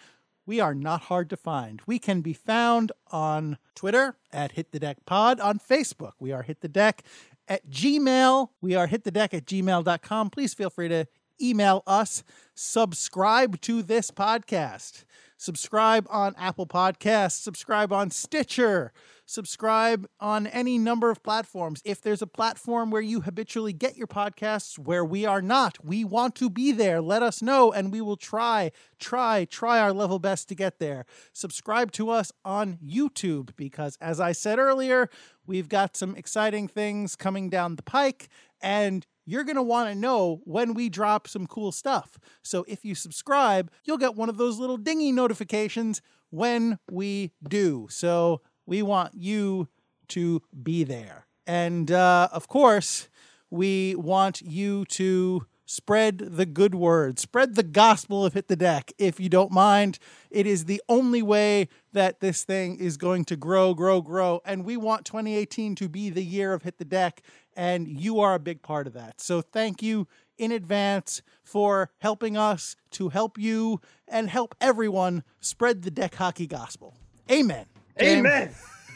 We 0.46 0.58
are 0.58 0.74
not 0.74 1.02
hard 1.02 1.28
to 1.30 1.36
find. 1.36 1.80
We 1.86 1.98
can 1.98 2.22
be 2.22 2.32
found 2.32 2.90
on 3.12 3.58
Twitter 3.74 4.16
at 4.32 4.52
Hit 4.52 4.72
the 4.72 4.80
Deck 4.80 4.98
Pod, 5.06 5.38
on 5.38 5.58
Facebook, 5.58 6.12
we 6.18 6.32
are 6.32 6.42
Hit 6.42 6.60
the 6.60 6.68
Deck, 6.68 7.04
at 7.50 7.68
Gmail. 7.68 8.48
We 8.62 8.76
are 8.76 8.86
hit 8.86 9.04
the 9.04 9.10
deck 9.10 9.34
at 9.34 9.44
gmail.com. 9.44 10.30
Please 10.30 10.54
feel 10.54 10.70
free 10.70 10.88
to 10.88 11.06
email 11.42 11.82
us. 11.86 12.22
Subscribe 12.54 13.60
to 13.62 13.82
this 13.82 14.10
podcast. 14.10 15.04
Subscribe 15.36 16.06
on 16.08 16.34
Apple 16.38 16.66
Podcasts. 16.66 17.40
Subscribe 17.42 17.92
on 17.92 18.10
Stitcher. 18.10 18.92
Subscribe 19.30 20.08
on 20.18 20.48
any 20.48 20.76
number 20.76 21.08
of 21.08 21.22
platforms. 21.22 21.80
If 21.84 22.02
there's 22.02 22.20
a 22.20 22.26
platform 22.26 22.90
where 22.90 23.00
you 23.00 23.20
habitually 23.20 23.72
get 23.72 23.96
your 23.96 24.08
podcasts 24.08 24.76
where 24.76 25.04
we 25.04 25.24
are 25.24 25.40
not, 25.40 25.84
we 25.84 26.02
want 26.02 26.34
to 26.34 26.50
be 26.50 26.72
there. 26.72 27.00
Let 27.00 27.22
us 27.22 27.40
know 27.40 27.70
and 27.70 27.92
we 27.92 28.00
will 28.00 28.16
try, 28.16 28.72
try, 28.98 29.44
try 29.44 29.78
our 29.78 29.92
level 29.92 30.18
best 30.18 30.48
to 30.48 30.56
get 30.56 30.80
there. 30.80 31.06
Subscribe 31.32 31.92
to 31.92 32.10
us 32.10 32.32
on 32.44 32.78
YouTube 32.84 33.50
because, 33.54 33.96
as 34.00 34.18
I 34.18 34.32
said 34.32 34.58
earlier, 34.58 35.08
we've 35.46 35.68
got 35.68 35.96
some 35.96 36.16
exciting 36.16 36.66
things 36.66 37.14
coming 37.14 37.48
down 37.48 37.76
the 37.76 37.84
pike 37.84 38.30
and 38.60 39.06
you're 39.26 39.44
going 39.44 39.54
to 39.54 39.62
want 39.62 39.88
to 39.90 39.94
know 39.94 40.40
when 40.42 40.74
we 40.74 40.88
drop 40.88 41.28
some 41.28 41.46
cool 41.46 41.70
stuff. 41.70 42.18
So 42.42 42.64
if 42.66 42.84
you 42.84 42.96
subscribe, 42.96 43.70
you'll 43.84 43.96
get 43.96 44.16
one 44.16 44.28
of 44.28 44.38
those 44.38 44.58
little 44.58 44.76
dingy 44.76 45.12
notifications 45.12 46.02
when 46.30 46.80
we 46.90 47.30
do. 47.48 47.86
So 47.90 48.40
we 48.70 48.82
want 48.82 49.14
you 49.14 49.68
to 50.06 50.42
be 50.62 50.84
there. 50.84 51.26
And 51.44 51.90
uh, 51.90 52.28
of 52.32 52.46
course, 52.46 53.08
we 53.50 53.96
want 53.96 54.40
you 54.42 54.84
to 54.86 55.44
spread 55.66 56.18
the 56.18 56.46
good 56.46 56.74
word, 56.76 57.18
spread 57.18 57.56
the 57.56 57.64
gospel 57.64 58.24
of 58.24 58.34
Hit 58.34 58.46
the 58.46 58.54
Deck, 58.54 58.92
if 58.96 59.18
you 59.18 59.28
don't 59.28 59.50
mind. 59.50 59.98
It 60.30 60.46
is 60.46 60.66
the 60.66 60.80
only 60.88 61.20
way 61.20 61.68
that 61.92 62.20
this 62.20 62.44
thing 62.44 62.76
is 62.78 62.96
going 62.96 63.24
to 63.26 63.36
grow, 63.36 63.74
grow, 63.74 64.00
grow. 64.00 64.40
And 64.44 64.64
we 64.64 64.76
want 64.76 65.04
2018 65.04 65.74
to 65.74 65.88
be 65.88 66.08
the 66.08 66.24
year 66.24 66.52
of 66.54 66.62
Hit 66.62 66.78
the 66.78 66.84
Deck, 66.84 67.22
and 67.56 67.88
you 67.88 68.20
are 68.20 68.34
a 68.34 68.40
big 68.40 68.62
part 68.62 68.86
of 68.86 68.92
that. 68.92 69.20
So 69.20 69.42
thank 69.42 69.82
you 69.82 70.06
in 70.38 70.52
advance 70.52 71.22
for 71.42 71.90
helping 71.98 72.36
us 72.36 72.76
to 72.92 73.08
help 73.08 73.36
you 73.36 73.80
and 74.06 74.30
help 74.30 74.54
everyone 74.60 75.24
spread 75.40 75.82
the 75.82 75.90
deck 75.90 76.14
hockey 76.14 76.46
gospel. 76.46 76.94
Amen. 77.28 77.66
James- 78.00 78.26
Amen. 78.26 78.50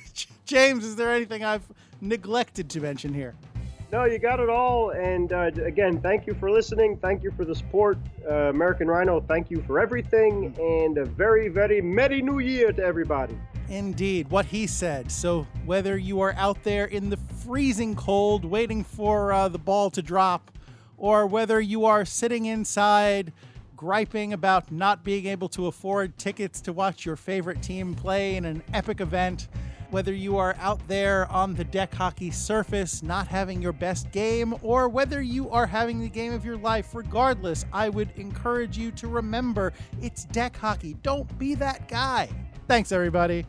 James, 0.47 0.85
is 0.85 0.97
there 0.97 1.11
anything 1.11 1.45
I've 1.45 1.63
neglected 2.01 2.69
to 2.71 2.81
mention 2.81 3.13
here? 3.15 3.35
No, 3.93 4.05
you 4.05 4.19
got 4.19 4.41
it 4.41 4.49
all. 4.49 4.91
And 4.91 5.33
uh, 5.33 5.51
again, 5.65 6.01
thank 6.01 6.27
you 6.27 6.35
for 6.35 6.51
listening. 6.51 6.97
Thank 6.97 7.23
you 7.23 7.31
for 7.31 7.45
the 7.45 7.55
support. 7.55 7.97
Uh, 8.29 8.51
American 8.51 8.89
Rhino, 8.89 9.21
thank 9.21 9.51
you 9.51 9.63
for 9.63 9.79
everything. 9.79 10.55
And 10.59 10.99
a 10.99 11.05
very, 11.05 11.49
very 11.49 11.81
Merry 11.81 12.21
New 12.21 12.41
Year 12.41 12.73
to 12.73 12.83
everybody. 12.83 13.39
Indeed, 13.69 14.29
what 14.31 14.47
he 14.47 14.67
said. 14.67 15.11
So, 15.11 15.47
whether 15.65 15.97
you 15.97 16.21
are 16.21 16.35
out 16.37 16.63
there 16.65 16.87
in 16.87 17.09
the 17.09 17.17
freezing 17.17 17.95
cold 17.95 18.45
waiting 18.45 18.85
for 18.85 19.33
uh, 19.33 19.49
the 19.49 19.59
ball 19.59 19.91
to 19.91 20.03
drop, 20.03 20.51
or 20.99 21.27
whether 21.27 21.61
you 21.61 21.85
are 21.85 22.05
sitting 22.05 22.47
inside 22.47 23.33
griping 23.85 24.33
about 24.33 24.73
not 24.73 25.05
being 25.05 25.27
able 25.27 25.47
to 25.47 25.67
afford 25.67 26.17
tickets 26.17 26.63
to 26.63 26.73
watch 26.73 27.05
your 27.05 27.17
favorite 27.17 27.61
team 27.61 27.95
play 27.95 28.37
in 28.37 28.47
an 28.47 28.63
epic 28.73 28.99
event, 29.03 29.49
whether 29.91 30.15
you 30.15 30.39
are 30.39 30.57
out 30.59 30.81
there 30.89 31.31
on 31.31 31.53
the 31.53 31.65
deck 31.65 31.93
hockey 31.93 32.31
surface 32.31 33.03
not 33.03 33.29
having 33.29 33.61
your 33.61 33.75
best 33.75 34.11
game, 34.11 34.55
or 34.63 34.89
whether 34.89 35.21
you 35.21 35.51
are 35.51 35.67
having 35.67 36.01
the 36.01 36.09
game 36.09 36.33
of 36.33 36.47
your 36.47 36.57
life, 36.57 36.95
regardless, 36.95 37.67
I 37.75 37.91
would 37.91 38.11
encourage 38.17 38.79
you 38.79 38.91
to 38.93 39.07
remember 39.07 39.75
it's 40.01 40.25
deck 40.25 40.57
hockey. 40.57 40.97
Don't 41.03 41.39
be 41.39 41.55
that 41.57 41.87
guy. 41.87 42.31
Thanks, 42.67 42.91
everybody. 42.91 43.45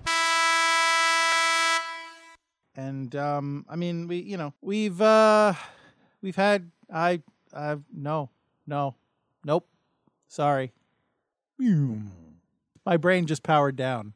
And 2.76 3.16
um, 3.16 3.66
I 3.70 3.78
mean, 3.78 4.10
we, 4.10 4.18
you 4.18 4.36
know, 4.36 4.54
we've 4.62 5.02
uh, 5.02 5.54
we've 6.22 6.36
had 6.36 6.72
I, 6.94 7.22
I 7.54 7.78
no, 7.94 8.32
no, 8.68 8.96
nope, 9.46 9.66
sorry. 10.28 10.74
My 12.86 12.98
brain 12.98 13.26
just 13.26 13.44
powered 13.44 13.76
down. 13.76 14.15